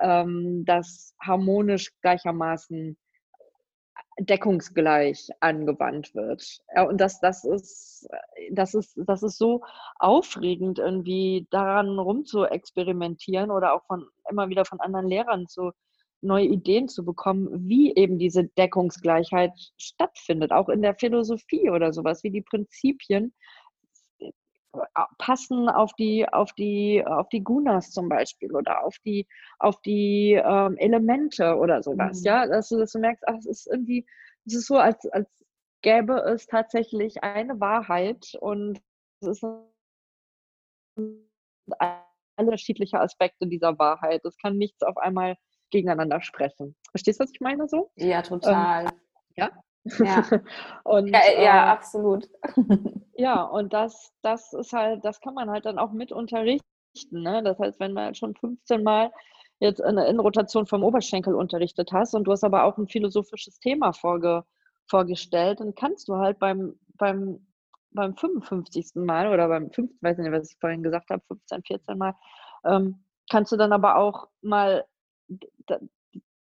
ähm, 0.00 0.64
dass 0.64 1.14
harmonisch 1.20 1.90
gleichermaßen 2.00 2.96
deckungsgleich 4.18 5.28
angewandt 5.40 6.14
wird. 6.14 6.58
Ja, 6.74 6.84
und 6.84 7.00
das, 7.00 7.20
das 7.20 7.44
ist, 7.44 8.08
das 8.50 8.74
ist, 8.74 8.94
das 8.96 9.22
ist 9.22 9.38
so 9.38 9.62
aufregend, 9.98 10.78
irgendwie 10.78 11.46
daran 11.50 11.98
rum 11.98 12.24
zu 12.24 12.44
experimentieren 12.44 13.50
oder 13.50 13.74
auch 13.74 13.84
von 13.86 14.06
immer 14.30 14.48
wieder 14.48 14.64
von 14.64 14.80
anderen 14.80 15.08
Lehrern 15.08 15.48
zu 15.48 15.72
neue 16.20 16.46
Ideen 16.46 16.88
zu 16.88 17.04
bekommen, 17.04 17.68
wie 17.68 17.94
eben 17.94 18.18
diese 18.18 18.44
Deckungsgleichheit 18.44 19.52
stattfindet, 19.76 20.52
auch 20.52 20.68
in 20.68 20.80
der 20.80 20.94
Philosophie 20.94 21.70
oder 21.70 21.92
sowas, 21.92 22.24
wie 22.24 22.30
die 22.30 22.40
Prinzipien 22.40 23.26
äh, 23.26 23.32
passen 25.18 25.68
auf 25.68 25.92
die, 25.94 26.28
auf 26.28 26.52
die, 26.52 27.04
auf 27.06 27.28
die 27.28 27.42
Gunas 27.42 27.90
zum 27.90 28.08
Beispiel 28.08 28.54
oder 28.54 28.84
auf 28.84 28.96
die, 29.04 29.26
auf 29.58 29.80
die 29.82 30.32
ähm, 30.32 30.76
Elemente 30.76 31.56
oder 31.56 31.82
sowas. 31.82 32.20
Mhm. 32.20 32.24
Ja, 32.24 32.46
dass 32.46 32.68
du, 32.68 32.78
dass 32.78 32.92
du 32.92 32.98
merkst, 32.98 33.24
ach, 33.26 33.36
es 33.38 33.46
ist 33.46 33.66
irgendwie, 33.66 34.06
es 34.46 34.54
ist 34.54 34.66
so, 34.66 34.76
als, 34.78 35.06
als 35.12 35.28
gäbe 35.82 36.18
es 36.20 36.46
tatsächlich 36.46 37.22
eine 37.22 37.60
Wahrheit 37.60 38.36
und 38.40 38.80
es 39.20 39.28
ist 39.28 39.46
unterschiedliche 42.36 43.00
Aspekte 43.00 43.46
dieser 43.46 43.78
Wahrheit. 43.78 44.24
Es 44.24 44.36
kann 44.38 44.56
nichts 44.56 44.82
auf 44.82 44.96
einmal 44.96 45.36
gegeneinander 45.70 46.20
sprechen. 46.22 46.76
Verstehst 46.90 47.20
du, 47.20 47.24
was 47.24 47.32
ich 47.32 47.40
meine 47.40 47.68
so? 47.68 47.90
Ja, 47.96 48.22
total. 48.22 48.86
Ähm, 48.86 48.92
ja. 49.36 49.50
Ja. 49.84 50.24
und, 50.84 51.08
ja, 51.08 51.20
ja 51.36 51.66
äh, 51.66 51.68
absolut. 51.68 52.28
ja, 53.14 53.42
und 53.42 53.72
das, 53.72 54.12
das 54.22 54.52
ist 54.52 54.72
halt, 54.72 55.04
das 55.04 55.20
kann 55.20 55.34
man 55.34 55.50
halt 55.50 55.66
dann 55.66 55.78
auch 55.78 55.92
mit 55.92 56.12
unterrichten. 56.12 56.62
Ne? 57.10 57.42
Das 57.42 57.58
heißt, 57.58 57.80
wenn 57.80 57.92
man 57.92 58.14
schon 58.14 58.34
15 58.34 58.82
Mal 58.82 59.12
jetzt 59.60 59.82
eine 59.82 60.06
Innenrotation 60.06 60.66
vom 60.66 60.82
Oberschenkel 60.82 61.34
unterrichtet 61.34 61.92
hast 61.92 62.14
und 62.14 62.24
du 62.24 62.32
hast 62.32 62.44
aber 62.44 62.64
auch 62.64 62.78
ein 62.78 62.88
philosophisches 62.88 63.58
Thema 63.60 63.92
vorge, 63.92 64.44
vorgestellt, 64.86 65.60
dann 65.60 65.74
kannst 65.74 66.08
du 66.08 66.16
halt 66.16 66.38
beim, 66.38 66.78
beim, 66.96 67.46
beim 67.90 68.16
55. 68.16 68.96
Mal 68.96 69.32
oder 69.32 69.48
beim 69.48 69.70
5. 69.70 69.90
weiß 70.00 70.18
nicht, 70.18 70.32
was 70.32 70.50
ich 70.50 70.58
vorhin 70.58 70.82
gesagt 70.82 71.10
habe, 71.10 71.22
15, 71.28 71.62
14 71.62 71.98
Mal, 71.98 72.14
ähm, 72.64 73.04
kannst 73.30 73.52
du 73.52 73.56
dann 73.56 73.72
aber 73.72 73.96
auch 73.96 74.28
mal 74.42 74.84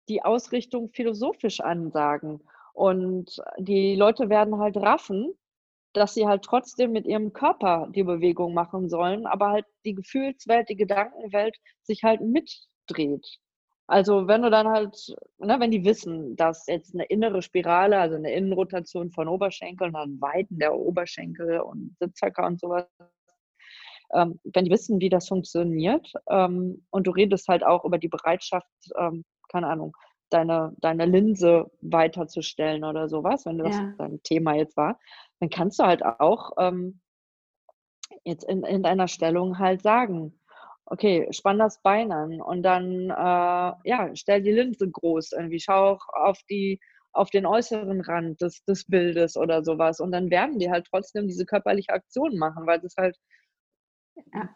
die 0.10 0.24
Ausrichtung 0.24 0.90
philosophisch 0.90 1.60
ansagen. 1.60 2.42
Und 2.74 3.42
die 3.58 3.96
Leute 3.96 4.30
werden 4.30 4.58
halt 4.60 4.78
raffen, 4.78 5.34
dass 5.94 6.14
sie 6.14 6.28
halt 6.28 6.44
trotzdem 6.44 6.92
mit 6.94 7.06
ihrem 7.06 7.34
Körper 7.34 7.90
die 7.94 8.04
Bewegung 8.04 8.54
machen 8.54 8.90
sollen, 8.90 9.26
aber 9.26 9.50
halt 9.50 9.66
die 9.86 9.94
Gefühlswelt, 9.94 10.70
die 10.70 10.78
Gedankenwelt 10.78 11.58
sich 11.84 12.04
halt 12.04 12.22
mitdreht. 12.22 13.40
Also 13.88 14.28
wenn 14.28 14.42
du 14.42 14.50
dann 14.50 14.70
halt, 14.70 14.96
ne, 15.40 15.60
wenn 15.60 15.72
die 15.72 15.84
wissen, 15.84 16.38
dass 16.38 16.66
jetzt 16.68 16.94
eine 16.94 17.04
innere 17.06 17.42
Spirale, 17.42 18.00
also 18.00 18.16
eine 18.16 18.32
Innenrotation 18.34 19.12
von 19.12 19.28
Oberschenkeln, 19.28 19.92
dann 19.92 20.22
Weiten 20.22 20.60
der 20.60 20.74
Oberschenkel 20.74 21.60
und 21.60 21.96
Sitzhöcker 22.00 22.46
und 22.46 22.60
sowas 22.62 22.88
ähm, 24.14 24.40
wenn 24.44 24.66
die 24.66 24.72
wissen, 24.72 25.00
wie 25.00 25.10
das 25.10 25.28
funktioniert 25.28 26.12
ähm, 26.30 26.86
und 26.90 27.08
du 27.08 27.12
redest 27.12 27.48
halt 27.48 27.64
auch 27.64 27.86
über 27.86 27.98
die 27.98 28.08
Bereitschaft, 28.08 28.68
ähm, 28.98 29.24
keine 29.50 29.68
Ahnung, 29.68 29.96
deine, 30.34 30.76
deine 30.80 31.06
Linse 31.06 31.72
weiterzustellen 31.82 32.84
oder 32.84 33.10
sowas, 33.10 33.46
wenn 33.46 33.58
das 33.58 33.76
ja. 33.76 33.94
dein 33.98 34.22
Thema 34.24 34.56
jetzt 34.56 34.78
war, 34.78 35.00
dann 35.40 35.50
kannst 35.50 35.80
du 35.80 35.84
halt 35.84 36.04
auch 36.04 36.52
ähm, 36.58 37.02
jetzt 38.24 38.44
in, 38.44 38.64
in 38.64 38.84
deiner 38.84 39.08
Stellung 39.08 39.60
halt 39.60 39.82
sagen, 39.82 40.40
okay, 40.86 41.28
spann 41.32 41.60
das 41.60 41.82
Bein 41.82 42.12
an 42.12 42.42
und 42.42 42.64
dann, 42.64 43.10
äh, 43.10 43.74
ja, 43.90 44.10
stell 44.14 44.42
die 44.42 44.52
Linse 44.52 44.90
groß, 44.90 45.32
irgendwie 45.34 45.60
schau 45.60 45.94
auch 45.94 46.08
auf 46.10 46.40
die, 46.50 46.80
auf 47.14 47.30
den 47.30 47.46
äußeren 47.46 48.02
Rand 48.02 48.42
des, 48.42 48.64
des 48.66 48.86
Bildes 48.86 49.38
oder 49.38 49.64
sowas 49.64 50.00
und 50.00 50.12
dann 50.12 50.30
werden 50.30 50.60
die 50.60 50.70
halt 50.70 50.88
trotzdem 50.90 51.28
diese 51.28 51.46
körperliche 51.46 51.94
Aktion 51.94 52.38
machen, 52.38 52.66
weil 52.68 52.84
es 52.84 52.96
halt. 52.98 53.18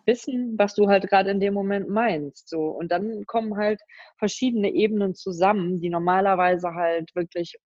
Wissen, 0.05 0.57
was 0.57 0.75
du 0.75 0.87
halt 0.87 1.07
gerade 1.07 1.31
in 1.31 1.39
dem 1.39 1.53
Moment 1.53 1.89
meinst. 1.89 2.49
So. 2.49 2.67
Und 2.67 2.91
dann 2.91 3.25
kommen 3.25 3.57
halt 3.57 3.81
verschiedene 4.17 4.69
Ebenen 4.69 5.15
zusammen, 5.15 5.79
die 5.79 5.89
normalerweise 5.89 6.73
halt 6.73 7.15
wirklich 7.15 7.57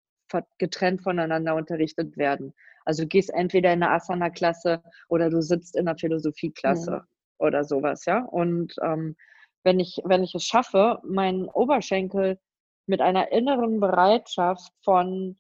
getrennt 0.60 1.02
voneinander 1.02 1.56
unterrichtet 1.56 2.18
werden. 2.18 2.54
Also 2.86 3.04
du 3.04 3.08
gehst 3.08 3.32
entweder 3.34 3.74
in 3.74 3.84
eine 3.84 3.92
Asana-Klasse 3.92 4.84
oder 5.08 5.30
du 5.30 5.42
sitzt 5.42 5.76
in 5.76 5.88
einer 5.88 5.98
Philosophie-Klasse 5.98 6.92
mhm. 6.92 7.08
oder 7.40 7.64
sowas, 7.64 8.06
ja. 8.06 8.24
Und 8.26 8.76
ähm, 8.84 9.16
wenn, 9.64 9.80
ich, 9.80 10.00
wenn 10.04 10.24
ich 10.24 10.36
es 10.36 10.44
schaffe, 10.44 11.00
meinen 11.04 11.50
Oberschenkel 11.50 12.40
mit 12.86 13.02
einer 13.02 13.32
inneren 13.32 13.80
Bereitschaft 13.80 14.72
von 14.84 15.38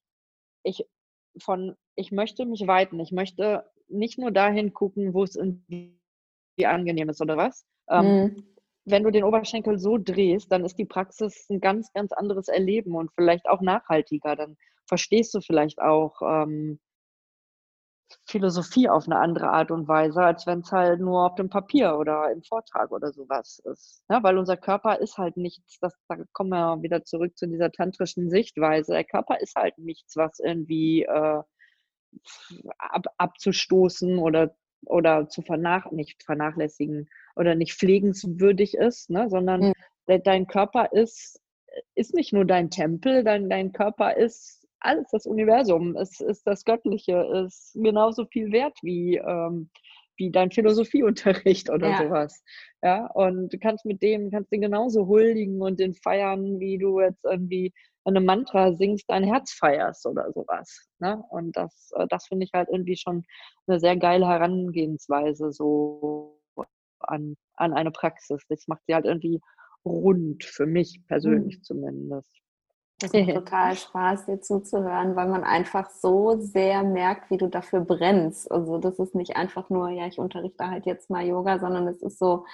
ich 0.63 0.85
von, 1.37 1.75
ich 1.95 2.11
möchte 2.11 2.45
mich 2.45 2.67
weiten. 2.67 2.99
Ich 2.99 3.11
möchte 3.11 3.65
nicht 3.87 4.17
nur 4.17 4.31
dahin 4.31 4.73
gucken, 4.73 5.13
wo 5.13 5.23
es 5.23 5.35
irgendwie 5.35 5.98
angenehm 6.67 7.09
ist 7.09 7.21
oder 7.21 7.37
was. 7.37 7.65
Ähm, 7.89 8.05
mhm. 8.05 8.43
Wenn 8.85 9.03
du 9.03 9.11
den 9.11 9.23
Oberschenkel 9.23 9.77
so 9.77 9.97
drehst, 9.97 10.51
dann 10.51 10.65
ist 10.65 10.77
die 10.77 10.85
Praxis 10.85 11.47
ein 11.49 11.59
ganz, 11.59 11.91
ganz 11.93 12.11
anderes 12.11 12.47
Erleben 12.47 12.95
und 12.95 13.11
vielleicht 13.13 13.47
auch 13.47 13.61
nachhaltiger. 13.61 14.35
Dann 14.35 14.57
verstehst 14.87 15.33
du 15.33 15.41
vielleicht 15.41 15.79
auch 15.79 16.21
ähm, 16.21 16.79
Philosophie 18.25 18.89
auf 18.89 19.05
eine 19.05 19.19
andere 19.19 19.49
Art 19.49 19.71
und 19.71 19.87
Weise, 19.87 20.23
als 20.23 20.47
wenn 20.47 20.59
es 20.59 20.71
halt 20.71 20.99
nur 20.99 21.25
auf 21.25 21.35
dem 21.35 21.49
Papier 21.49 21.97
oder 21.97 22.31
im 22.31 22.41
Vortrag 22.41 22.91
oder 22.91 23.11
sowas 23.11 23.61
ist. 23.65 24.03
Ja, 24.09 24.23
weil 24.23 24.37
unser 24.37 24.57
Körper 24.57 24.99
ist 24.99 25.17
halt 25.17 25.37
nichts, 25.37 25.77
das, 25.79 25.93
da 26.07 26.17
kommen 26.33 26.49
wir 26.49 26.81
wieder 26.81 27.03
zurück 27.03 27.37
zu 27.37 27.47
dieser 27.47 27.71
tantrischen 27.71 28.29
Sichtweise. 28.29 28.93
Der 28.93 29.03
Körper 29.03 29.39
ist 29.39 29.55
halt 29.55 29.77
nichts, 29.77 30.15
was 30.15 30.39
irgendwie 30.39 31.03
äh, 31.03 31.43
ab, 32.77 33.05
abzustoßen 33.17 34.17
oder, 34.17 34.55
oder 34.85 35.27
zu 35.29 35.41
vernach 35.41 35.91
nicht 35.91 36.23
vernachlässigen 36.23 37.09
oder 37.35 37.55
nicht 37.55 37.73
pflegenswürdig 37.73 38.75
ist, 38.75 39.09
ne? 39.09 39.29
sondern 39.29 39.61
mhm. 39.61 39.73
de, 40.07 40.19
dein 40.19 40.47
Körper 40.47 40.91
ist, 40.91 41.41
ist 41.95 42.13
nicht 42.13 42.33
nur 42.33 42.45
dein 42.45 42.69
Tempel, 42.69 43.23
dein, 43.23 43.49
dein 43.49 43.71
Körper 43.71 44.17
ist 44.17 44.67
alles, 44.79 45.09
das 45.11 45.25
Universum, 45.25 45.95
es 45.95 46.21
ist 46.21 46.47
das 46.47 46.63
Göttliche, 46.63 47.45
ist 47.45 47.73
genauso 47.75 48.25
viel 48.25 48.51
wert 48.51 48.77
wie, 48.81 49.17
ähm, 49.17 49.69
wie 50.17 50.31
dein 50.31 50.51
Philosophieunterricht 50.51 51.69
oder 51.71 51.89
ja. 51.89 51.97
sowas. 51.97 52.43
Ja, 52.81 53.07
und 53.07 53.53
du 53.53 53.57
kannst 53.57 53.85
mit 53.85 54.01
dem, 54.01 54.31
kannst 54.31 54.51
den 54.51 54.61
genauso 54.61 55.07
huldigen 55.07 55.61
und 55.61 55.79
den 55.79 55.93
feiern, 55.93 56.59
wie 56.59 56.77
du 56.77 57.01
jetzt 57.01 57.25
irgendwie 57.25 57.73
eine 58.05 58.21
Mantra 58.21 58.73
singst, 58.73 59.05
dein 59.09 59.23
Herz 59.23 59.51
feierst 59.51 60.05
oder 60.05 60.31
sowas. 60.33 60.87
Ne? 60.99 61.23
Und 61.29 61.55
das, 61.55 61.91
äh, 61.95 62.07
das 62.07 62.27
finde 62.27 62.45
ich 62.45 62.51
halt 62.53 62.69
irgendwie 62.71 62.97
schon 62.97 63.23
eine 63.67 63.79
sehr 63.79 63.97
geile 63.97 64.27
Herangehensweise 64.27 65.51
so 65.51 66.39
an, 66.99 67.35
an 67.55 67.73
eine 67.73 67.91
Praxis. 67.91 68.43
Das 68.49 68.67
macht 68.67 68.81
sie 68.87 68.95
halt 68.95 69.05
irgendwie 69.05 69.41
rund, 69.85 70.43
für 70.43 70.65
mich 70.65 71.01
persönlich 71.07 71.57
mhm. 71.57 71.63
zumindest. 71.63 72.39
Das 72.99 73.13
macht 73.13 73.33
total 73.33 73.75
Spaß, 73.75 74.25
dir 74.25 74.41
zuzuhören, 74.41 75.15
weil 75.15 75.29
man 75.29 75.45
einfach 75.45 75.89
so 75.89 76.37
sehr 76.37 76.83
merkt, 76.83 77.31
wie 77.31 77.37
du 77.37 77.47
dafür 77.47 77.79
brennst. 77.79 78.51
Also 78.51 78.77
das 78.77 78.99
ist 78.99 79.15
nicht 79.15 79.37
einfach 79.37 79.69
nur, 79.69 79.89
ja, 79.89 80.05
ich 80.05 80.19
unterrichte 80.19 80.67
halt 80.67 80.85
jetzt 80.85 81.09
mal 81.09 81.25
Yoga, 81.25 81.59
sondern 81.59 81.87
es 81.87 82.01
ist 82.01 82.19
so, 82.19 82.45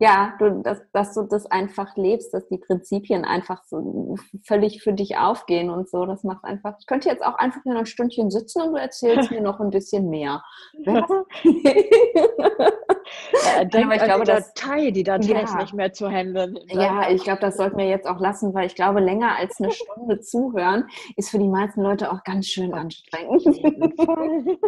ja, 0.00 0.34
du, 0.38 0.62
dass, 0.62 0.80
dass 0.92 1.14
du 1.14 1.24
das 1.24 1.46
einfach 1.46 1.96
lebst, 1.96 2.32
dass 2.32 2.46
die 2.48 2.58
Prinzipien 2.58 3.24
einfach 3.24 3.64
so 3.64 4.16
völlig 4.44 4.82
für 4.82 4.92
dich 4.92 5.16
aufgehen 5.16 5.70
und 5.70 5.88
so. 5.88 6.06
Das 6.06 6.22
macht 6.22 6.44
einfach, 6.44 6.76
ich 6.78 6.86
könnte 6.86 7.08
jetzt 7.08 7.24
auch 7.24 7.34
einfach 7.34 7.64
nur 7.64 7.76
ein 7.76 7.86
Stündchen 7.86 8.30
sitzen 8.30 8.62
und 8.62 8.74
du 8.74 8.80
erzählst 8.80 9.30
mir 9.30 9.40
noch 9.40 9.60
ein 9.60 9.70
bisschen 9.70 10.08
mehr. 10.08 10.42
Ja, 13.32 13.64
denkt 13.64 13.94
ich 13.94 14.02
glaube, 14.02 14.24
die 14.24 14.32
Datei, 14.32 14.90
die 14.90 15.02
Datei 15.02 15.32
ja. 15.32 15.40
ist 15.40 15.56
nicht 15.56 15.74
mehr 15.74 15.92
zu 15.92 16.10
handeln. 16.10 16.58
Ja, 16.68 17.10
ich 17.10 17.22
glaube, 17.24 17.40
das 17.40 17.56
sollten 17.56 17.78
wir 17.78 17.86
jetzt 17.86 18.06
auch 18.06 18.20
lassen, 18.20 18.54
weil 18.54 18.66
ich 18.66 18.74
glaube, 18.74 19.00
länger 19.00 19.36
als 19.36 19.60
eine 19.60 19.70
Stunde 19.70 20.20
zuhören 20.20 20.84
ist 21.16 21.30
für 21.30 21.38
die 21.38 21.48
meisten 21.48 21.82
Leute 21.82 22.10
auch 22.12 22.24
ganz 22.24 22.46
schön 22.46 22.72
anstrengend. 22.74 23.44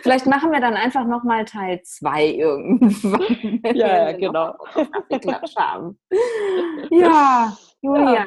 Vielleicht 0.00 0.26
machen 0.26 0.52
wir 0.52 0.60
dann 0.60 0.74
einfach 0.74 1.06
nochmal 1.06 1.44
Teil 1.44 1.80
2 1.82 2.26
irgendwann. 2.26 3.60
Ja, 3.74 4.10
ja 4.10 4.12
genau. 4.12 4.54
haben. 5.56 5.98
Ja, 6.90 7.56
Julia. 7.80 8.14
Ja. 8.14 8.24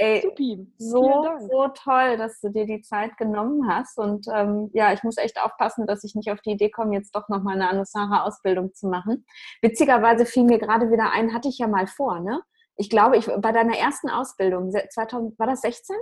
Ey, 0.00 0.22
Supi. 0.22 0.72
so, 0.78 1.26
so 1.50 1.68
toll, 1.74 2.16
dass 2.18 2.40
du 2.40 2.50
dir 2.50 2.66
die 2.66 2.82
Zeit 2.82 3.16
genommen 3.16 3.68
hast. 3.68 3.98
Und 3.98 4.28
ähm, 4.32 4.70
ja, 4.72 4.92
ich 4.92 5.02
muss 5.02 5.16
echt 5.16 5.42
aufpassen, 5.42 5.88
dass 5.88 6.04
ich 6.04 6.14
nicht 6.14 6.30
auf 6.30 6.40
die 6.40 6.52
Idee 6.52 6.70
komme, 6.70 6.94
jetzt 6.94 7.16
doch 7.16 7.28
nochmal 7.28 7.56
eine 7.56 7.68
Anusara-Ausbildung 7.68 8.72
zu 8.74 8.86
machen. 8.86 9.26
Witzigerweise 9.60 10.24
fiel 10.24 10.44
mir 10.44 10.60
gerade 10.60 10.92
wieder 10.92 11.10
ein, 11.10 11.34
hatte 11.34 11.48
ich 11.48 11.58
ja 11.58 11.66
mal 11.66 11.88
vor, 11.88 12.20
ne? 12.20 12.40
Ich 12.76 12.90
glaube, 12.90 13.16
ich, 13.16 13.26
bei 13.26 13.50
deiner 13.50 13.76
ersten 13.76 14.08
Ausbildung, 14.08 14.70
2000, 14.70 15.36
war 15.36 15.48
das 15.48 15.62
16? 15.62 15.96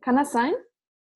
Kann 0.00 0.16
das 0.16 0.32
sein? 0.32 0.54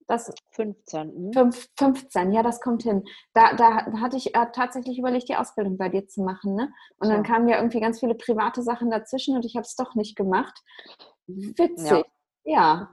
Das 0.07 0.30
15. 0.53 1.32
15, 1.32 2.32
ja, 2.32 2.43
das 2.43 2.61
kommt 2.61 2.82
hin. 2.82 3.03
Da, 3.32 3.55
da 3.55 3.87
hatte 4.01 4.18
ich 4.18 4.34
äh, 4.34 4.47
tatsächlich 4.53 4.99
überlegt, 4.99 5.30
die 5.30 5.37
Ausbildung 5.37 5.78
bei 5.78 5.89
dir 5.89 6.07
zu 6.07 6.22
machen. 6.22 6.55
Ne? 6.55 6.70
Und 6.99 7.09
ja. 7.09 7.14
dann 7.14 7.24
kamen 7.24 7.49
ja 7.49 7.57
irgendwie 7.57 7.80
ganz 7.80 7.99
viele 7.99 8.14
private 8.14 8.62
Sachen 8.62 8.91
dazwischen 8.91 9.37
und 9.37 9.45
ich 9.47 9.57
habe 9.57 9.64
es 9.64 9.74
doch 9.74 9.95
nicht 9.95 10.16
gemacht. 10.16 10.62
Witzig. 11.26 11.91
Ja. 11.91 12.05
Ja. 12.47 12.89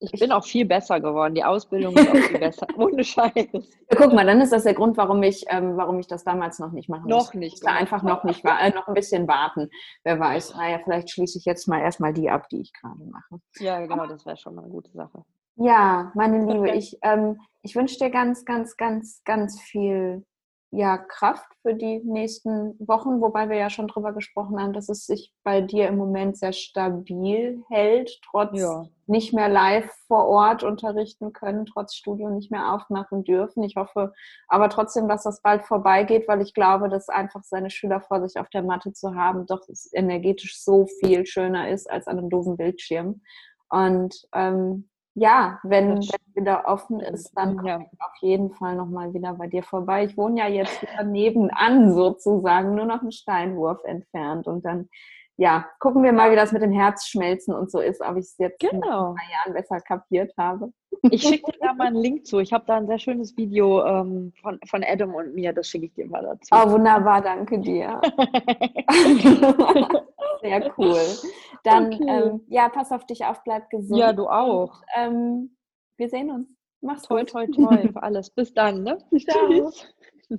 Ich 0.00 0.20
bin 0.20 0.32
auch 0.32 0.44
viel 0.44 0.66
besser 0.66 1.00
geworden. 1.00 1.34
Die 1.34 1.44
Ausbildung 1.44 1.96
ist 1.96 2.08
auch 2.08 2.14
viel 2.14 2.38
besser. 2.38 2.66
Ohne 2.76 3.04
Scheiß. 3.04 3.32
Ja, 3.34 3.96
guck 3.96 4.12
mal, 4.12 4.26
dann 4.26 4.40
ist 4.40 4.52
das 4.52 4.64
der 4.64 4.74
Grund, 4.74 4.96
warum 4.96 5.22
ich, 5.22 5.44
ähm, 5.48 5.76
warum 5.76 5.98
ich 5.98 6.06
das 6.06 6.24
damals 6.24 6.58
noch 6.58 6.72
nicht 6.72 6.88
machen 6.88 7.08
Noch 7.08 7.18
musste. 7.18 7.38
nicht. 7.38 7.62
Ich 7.62 7.68
einfach 7.68 8.02
noch 8.02 8.24
nicht, 8.24 8.44
äh, 8.44 8.70
noch 8.70 8.88
ein 8.88 8.94
bisschen 8.94 9.28
warten. 9.28 9.70
Wer 10.02 10.18
weiß. 10.18 10.56
Naja, 10.56 10.80
vielleicht 10.82 11.10
schließe 11.10 11.38
ich 11.38 11.44
jetzt 11.44 11.68
mal 11.68 11.80
erstmal 11.80 12.12
die 12.12 12.28
ab, 12.28 12.48
die 12.50 12.60
ich 12.60 12.72
gerade 12.72 13.02
mache. 13.04 13.40
Ja, 13.58 13.80
genau, 13.80 14.06
das 14.06 14.26
wäre 14.26 14.36
schon 14.36 14.54
mal 14.56 14.62
eine 14.62 14.70
gute 14.70 14.90
Sache. 14.92 15.24
Ja, 15.56 16.12
meine 16.14 16.44
Liebe, 16.44 16.70
ich, 16.74 16.98
ähm, 17.02 17.40
ich 17.62 17.76
wünsche 17.76 17.98
dir 17.98 18.10
ganz, 18.10 18.44
ganz, 18.44 18.76
ganz, 18.76 19.22
ganz 19.24 19.60
viel 19.60 20.24
ja, 20.76 20.98
Kraft 20.98 21.46
für 21.62 21.74
die 21.74 22.00
nächsten 22.00 22.76
Wochen, 22.86 23.20
wobei 23.20 23.48
wir 23.48 23.56
ja 23.56 23.70
schon 23.70 23.86
drüber 23.86 24.12
gesprochen 24.12 24.60
haben, 24.60 24.72
dass 24.72 24.88
es 24.88 25.06
sich 25.06 25.32
bei 25.44 25.60
dir 25.60 25.86
im 25.86 25.96
Moment 25.96 26.36
sehr 26.36 26.52
stabil 26.52 27.62
hält, 27.68 28.18
trotz 28.28 28.58
ja. 28.58 28.84
nicht 29.06 29.32
mehr 29.32 29.48
live 29.48 29.88
vor 30.08 30.26
Ort 30.26 30.64
unterrichten 30.64 31.32
können, 31.32 31.64
trotz 31.64 31.94
Studio 31.94 32.28
nicht 32.28 32.50
mehr 32.50 32.72
aufmachen 32.72 33.22
dürfen. 33.22 33.62
Ich 33.62 33.76
hoffe 33.76 34.12
aber 34.48 34.68
trotzdem, 34.68 35.08
dass 35.08 35.22
das 35.22 35.42
bald 35.42 35.62
vorbeigeht, 35.64 36.26
weil 36.26 36.42
ich 36.42 36.54
glaube, 36.54 36.88
dass 36.88 37.08
einfach 37.08 37.44
seine 37.44 37.70
Schüler 37.70 38.00
vor 38.00 38.26
sich 38.26 38.40
auf 38.40 38.48
der 38.48 38.64
Matte 38.64 38.92
zu 38.92 39.14
haben, 39.14 39.46
doch 39.46 39.62
energetisch 39.92 40.60
so 40.60 40.86
viel 40.86 41.24
schöner 41.24 41.70
ist 41.70 41.88
als 41.88 42.08
an 42.08 42.18
einem 42.18 42.30
doofen 42.30 42.56
Bildschirm. 42.56 43.22
Und 43.70 44.26
ähm, 44.34 44.88
ja, 45.14 45.60
wenn, 45.62 45.98
es 45.98 46.10
wieder 46.34 46.64
offen 46.66 46.98
ist, 47.00 47.32
dann 47.36 47.56
komme 47.56 47.68
ja. 47.68 47.78
ich 47.80 48.00
auf 48.00 48.16
jeden 48.20 48.50
Fall 48.50 48.74
nochmal 48.74 49.14
wieder 49.14 49.34
bei 49.34 49.46
dir 49.46 49.62
vorbei. 49.62 50.04
Ich 50.04 50.16
wohne 50.16 50.40
ja 50.40 50.48
jetzt 50.48 50.82
wieder 50.82 51.04
nebenan 51.04 51.94
sozusagen, 51.94 52.74
nur 52.74 52.86
noch 52.86 53.00
einen 53.00 53.12
Steinwurf 53.12 53.84
entfernt. 53.84 54.48
Und 54.48 54.64
dann, 54.64 54.88
ja, 55.36 55.66
gucken 55.78 56.02
wir 56.02 56.12
mal, 56.12 56.32
wie 56.32 56.36
das 56.36 56.50
mit 56.50 56.62
dem 56.62 56.72
Herzschmelzen 56.72 57.54
und 57.54 57.70
so 57.70 57.78
ist, 57.78 58.00
ob 58.00 58.16
ich 58.16 58.24
es 58.24 58.38
jetzt 58.38 58.58
genau. 58.58 58.72
in 58.72 58.82
ein 58.82 59.14
paar 59.14 59.30
Jahren 59.30 59.52
besser 59.54 59.80
kapiert 59.80 60.32
habe. 60.36 60.72
Ich 61.10 61.22
schicke 61.22 61.52
dir 61.52 61.58
da 61.60 61.74
mal 61.74 61.88
einen 61.88 61.96
Link 61.96 62.26
zu. 62.26 62.40
Ich 62.40 62.52
habe 62.52 62.64
da 62.66 62.76
ein 62.76 62.88
sehr 62.88 62.98
schönes 62.98 63.36
Video 63.36 63.84
ähm, 63.84 64.32
von, 64.42 64.58
von 64.68 64.82
Adam 64.82 65.14
und 65.14 65.34
mir, 65.34 65.52
das 65.52 65.68
schicke 65.68 65.86
ich 65.86 65.94
dir 65.94 66.08
mal 66.08 66.22
dazu. 66.22 66.48
Oh, 66.50 66.72
wunderbar, 66.72 67.20
danke 67.20 67.60
dir. 67.60 68.00
sehr 70.40 70.72
cool. 70.76 71.00
Dann, 71.64 71.94
okay. 71.94 72.04
ähm, 72.06 72.42
ja, 72.48 72.68
pass 72.68 72.92
auf 72.92 73.06
dich 73.06 73.24
auf, 73.24 73.42
bleib 73.42 73.70
gesund. 73.70 73.98
Ja, 73.98 74.12
du 74.12 74.28
auch. 74.28 74.80
Und, 74.80 74.86
ähm, 74.96 75.56
wir 75.96 76.08
sehen 76.08 76.30
uns. 76.30 76.48
Mach's 76.80 77.02
toll, 77.02 77.24
toll, 77.24 77.50
toll 77.50 77.88
für 77.92 78.02
alles. 78.02 78.30
Bis 78.30 78.52
dann, 78.52 78.82
ne? 78.82 78.98
Ciao. 79.28 79.72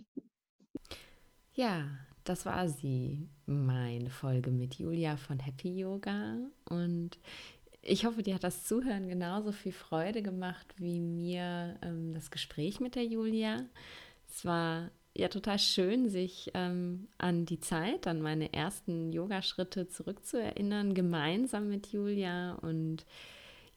Ja, 1.58 1.86
das 2.26 2.46
war 2.46 2.68
sie, 2.68 3.30
meine 3.46 4.10
Folge 4.10 4.52
mit 4.52 4.76
Julia 4.76 5.16
von 5.16 5.40
Happy 5.40 5.70
Yoga. 5.80 6.36
Und 6.70 7.12
ich 7.82 8.06
hoffe, 8.06 8.24
dir 8.24 8.36
hat 8.36 8.44
das 8.44 8.66
Zuhören 8.66 9.08
genauso 9.08 9.54
viel 9.54 9.72
Freude 9.72 10.22
gemacht 10.22 10.68
wie 10.76 11.00
mir 11.00 11.78
ähm, 11.82 12.14
das 12.14 12.30
Gespräch 12.30 12.82
mit 12.82 12.96
der 12.96 13.06
Julia. 13.06 13.64
Es 14.28 14.44
war 14.44 14.92
ja 15.16 15.30
total 15.30 15.60
schön, 15.60 16.10
sich 16.10 16.52
ähm, 16.54 17.08
an 17.18 17.46
die 17.46 17.60
Zeit, 17.60 18.06
an 18.08 18.22
meine 18.22 18.54
ersten 18.54 19.14
Yogaschritte 19.14 19.88
zurückzuerinnern, 19.88 20.94
gemeinsam 20.94 21.70
mit 21.70 21.88
Julia. 21.88 22.56
Und 22.56 23.06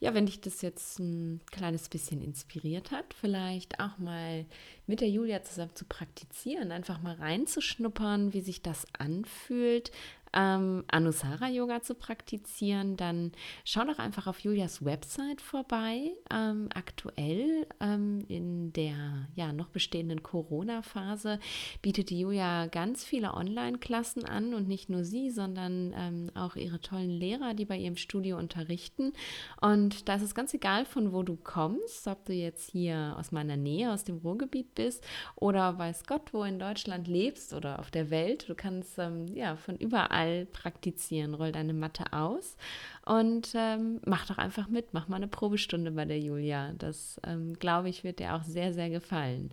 ja, 0.00 0.14
wenn 0.14 0.26
dich 0.26 0.40
das 0.40 0.62
jetzt 0.62 0.98
ein 0.98 1.40
kleines 1.50 1.88
bisschen 1.88 2.22
inspiriert 2.22 2.90
hat, 2.90 3.14
vielleicht 3.14 3.80
auch 3.80 3.98
mal 3.98 4.46
mit 4.86 5.00
der 5.00 5.08
Julia 5.08 5.42
zusammen 5.42 5.74
zu 5.74 5.84
praktizieren, 5.84 6.72
einfach 6.72 7.02
mal 7.02 7.14
reinzuschnuppern, 7.14 8.32
wie 8.32 8.40
sich 8.40 8.62
das 8.62 8.86
anfühlt, 8.96 9.90
ähm, 10.32 10.84
Anusara 10.88 11.48
Yoga 11.48 11.82
zu 11.82 11.94
praktizieren, 11.94 12.96
dann 12.96 13.32
schau 13.64 13.84
doch 13.84 13.98
einfach 13.98 14.26
auf 14.26 14.40
Julias 14.40 14.84
Website 14.84 15.40
vorbei. 15.40 16.12
Ähm, 16.32 16.68
aktuell 16.74 17.66
ähm, 17.80 18.24
in 18.28 18.72
der 18.72 19.28
ja 19.34 19.52
noch 19.52 19.68
bestehenden 19.68 20.22
Corona-Phase 20.22 21.38
bietet 21.82 22.10
die 22.10 22.20
Julia 22.20 22.66
ganz 22.66 23.04
viele 23.04 23.34
Online-Klassen 23.34 24.24
an 24.24 24.54
und 24.54 24.68
nicht 24.68 24.90
nur 24.90 25.04
sie, 25.04 25.30
sondern 25.30 25.94
ähm, 25.96 26.30
auch 26.34 26.56
ihre 26.56 26.80
tollen 26.80 27.10
Lehrer, 27.10 27.54
die 27.54 27.64
bei 27.64 27.76
ihrem 27.76 27.96
Studio 27.96 28.36
unterrichten. 28.38 29.12
Und 29.60 30.08
da 30.08 30.16
ist 30.16 30.22
es 30.22 30.34
ganz 30.34 30.52
egal, 30.54 30.84
von 30.84 31.12
wo 31.12 31.22
du 31.22 31.36
kommst, 31.36 32.06
ob 32.06 32.24
du 32.26 32.32
jetzt 32.32 32.70
hier 32.70 33.16
aus 33.18 33.32
meiner 33.32 33.56
Nähe, 33.56 33.92
aus 33.92 34.04
dem 34.04 34.18
Ruhrgebiet 34.18 34.74
bist 34.74 35.06
oder 35.36 35.78
weiß 35.78 36.04
Gott, 36.04 36.32
wo 36.32 36.44
in 36.44 36.58
Deutschland 36.58 37.08
lebst 37.08 37.54
oder 37.54 37.78
auf 37.78 37.90
der 37.90 38.10
Welt. 38.10 38.48
Du 38.48 38.54
kannst 38.54 38.98
ähm, 38.98 39.26
ja 39.28 39.56
von 39.56 39.76
überall 39.76 40.17
überall 40.18 40.46
praktizieren. 40.46 41.34
Roll 41.34 41.52
deine 41.52 41.74
Matte 41.74 42.12
aus 42.12 42.56
und 43.04 43.52
ähm, 43.54 44.00
mach 44.04 44.26
doch 44.26 44.38
einfach 44.38 44.68
mit. 44.68 44.92
Mach 44.92 45.08
mal 45.08 45.16
eine 45.16 45.28
Probestunde 45.28 45.90
bei 45.92 46.04
der 46.04 46.18
Julia. 46.18 46.72
Das, 46.78 47.20
ähm, 47.26 47.54
glaube 47.58 47.88
ich, 47.88 48.04
wird 48.04 48.18
dir 48.18 48.34
auch 48.34 48.42
sehr, 48.42 48.72
sehr 48.72 48.90
gefallen. 48.90 49.50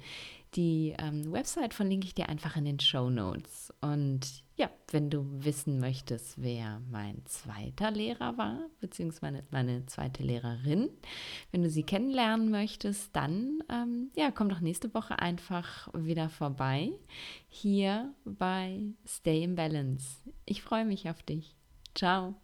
Die 0.55 0.95
ähm, 0.97 1.31
Website 1.33 1.73
verlinke 1.73 2.07
ich 2.07 2.15
dir 2.15 2.29
einfach 2.29 2.55
in 2.55 2.65
den 2.65 2.79
Show 2.79 3.09
Notes. 3.09 3.73
Und 3.81 4.21
ja, 4.55 4.69
wenn 4.91 5.09
du 5.09 5.25
wissen 5.43 5.79
möchtest, 5.79 6.41
wer 6.41 6.81
mein 6.89 7.25
zweiter 7.25 7.91
Lehrer 7.91 8.37
war, 8.37 8.59
beziehungsweise 8.79 9.43
meine 9.51 9.85
zweite 9.85 10.23
Lehrerin, 10.23 10.89
wenn 11.51 11.63
du 11.63 11.69
sie 11.69 11.83
kennenlernen 11.83 12.51
möchtest, 12.51 13.13
dann 13.15 13.63
ähm, 13.69 14.11
ja, 14.15 14.31
komm 14.31 14.47
doch 14.47 14.61
nächste 14.61 14.93
Woche 14.93 15.19
einfach 15.19 15.89
wieder 15.93 16.29
vorbei 16.29 16.91
hier 17.49 18.13
bei 18.23 18.93
Stay 19.05 19.43
in 19.43 19.55
Balance. 19.55 20.19
Ich 20.45 20.61
freue 20.61 20.85
mich 20.85 21.09
auf 21.09 21.21
dich. 21.21 21.57
Ciao. 21.95 22.35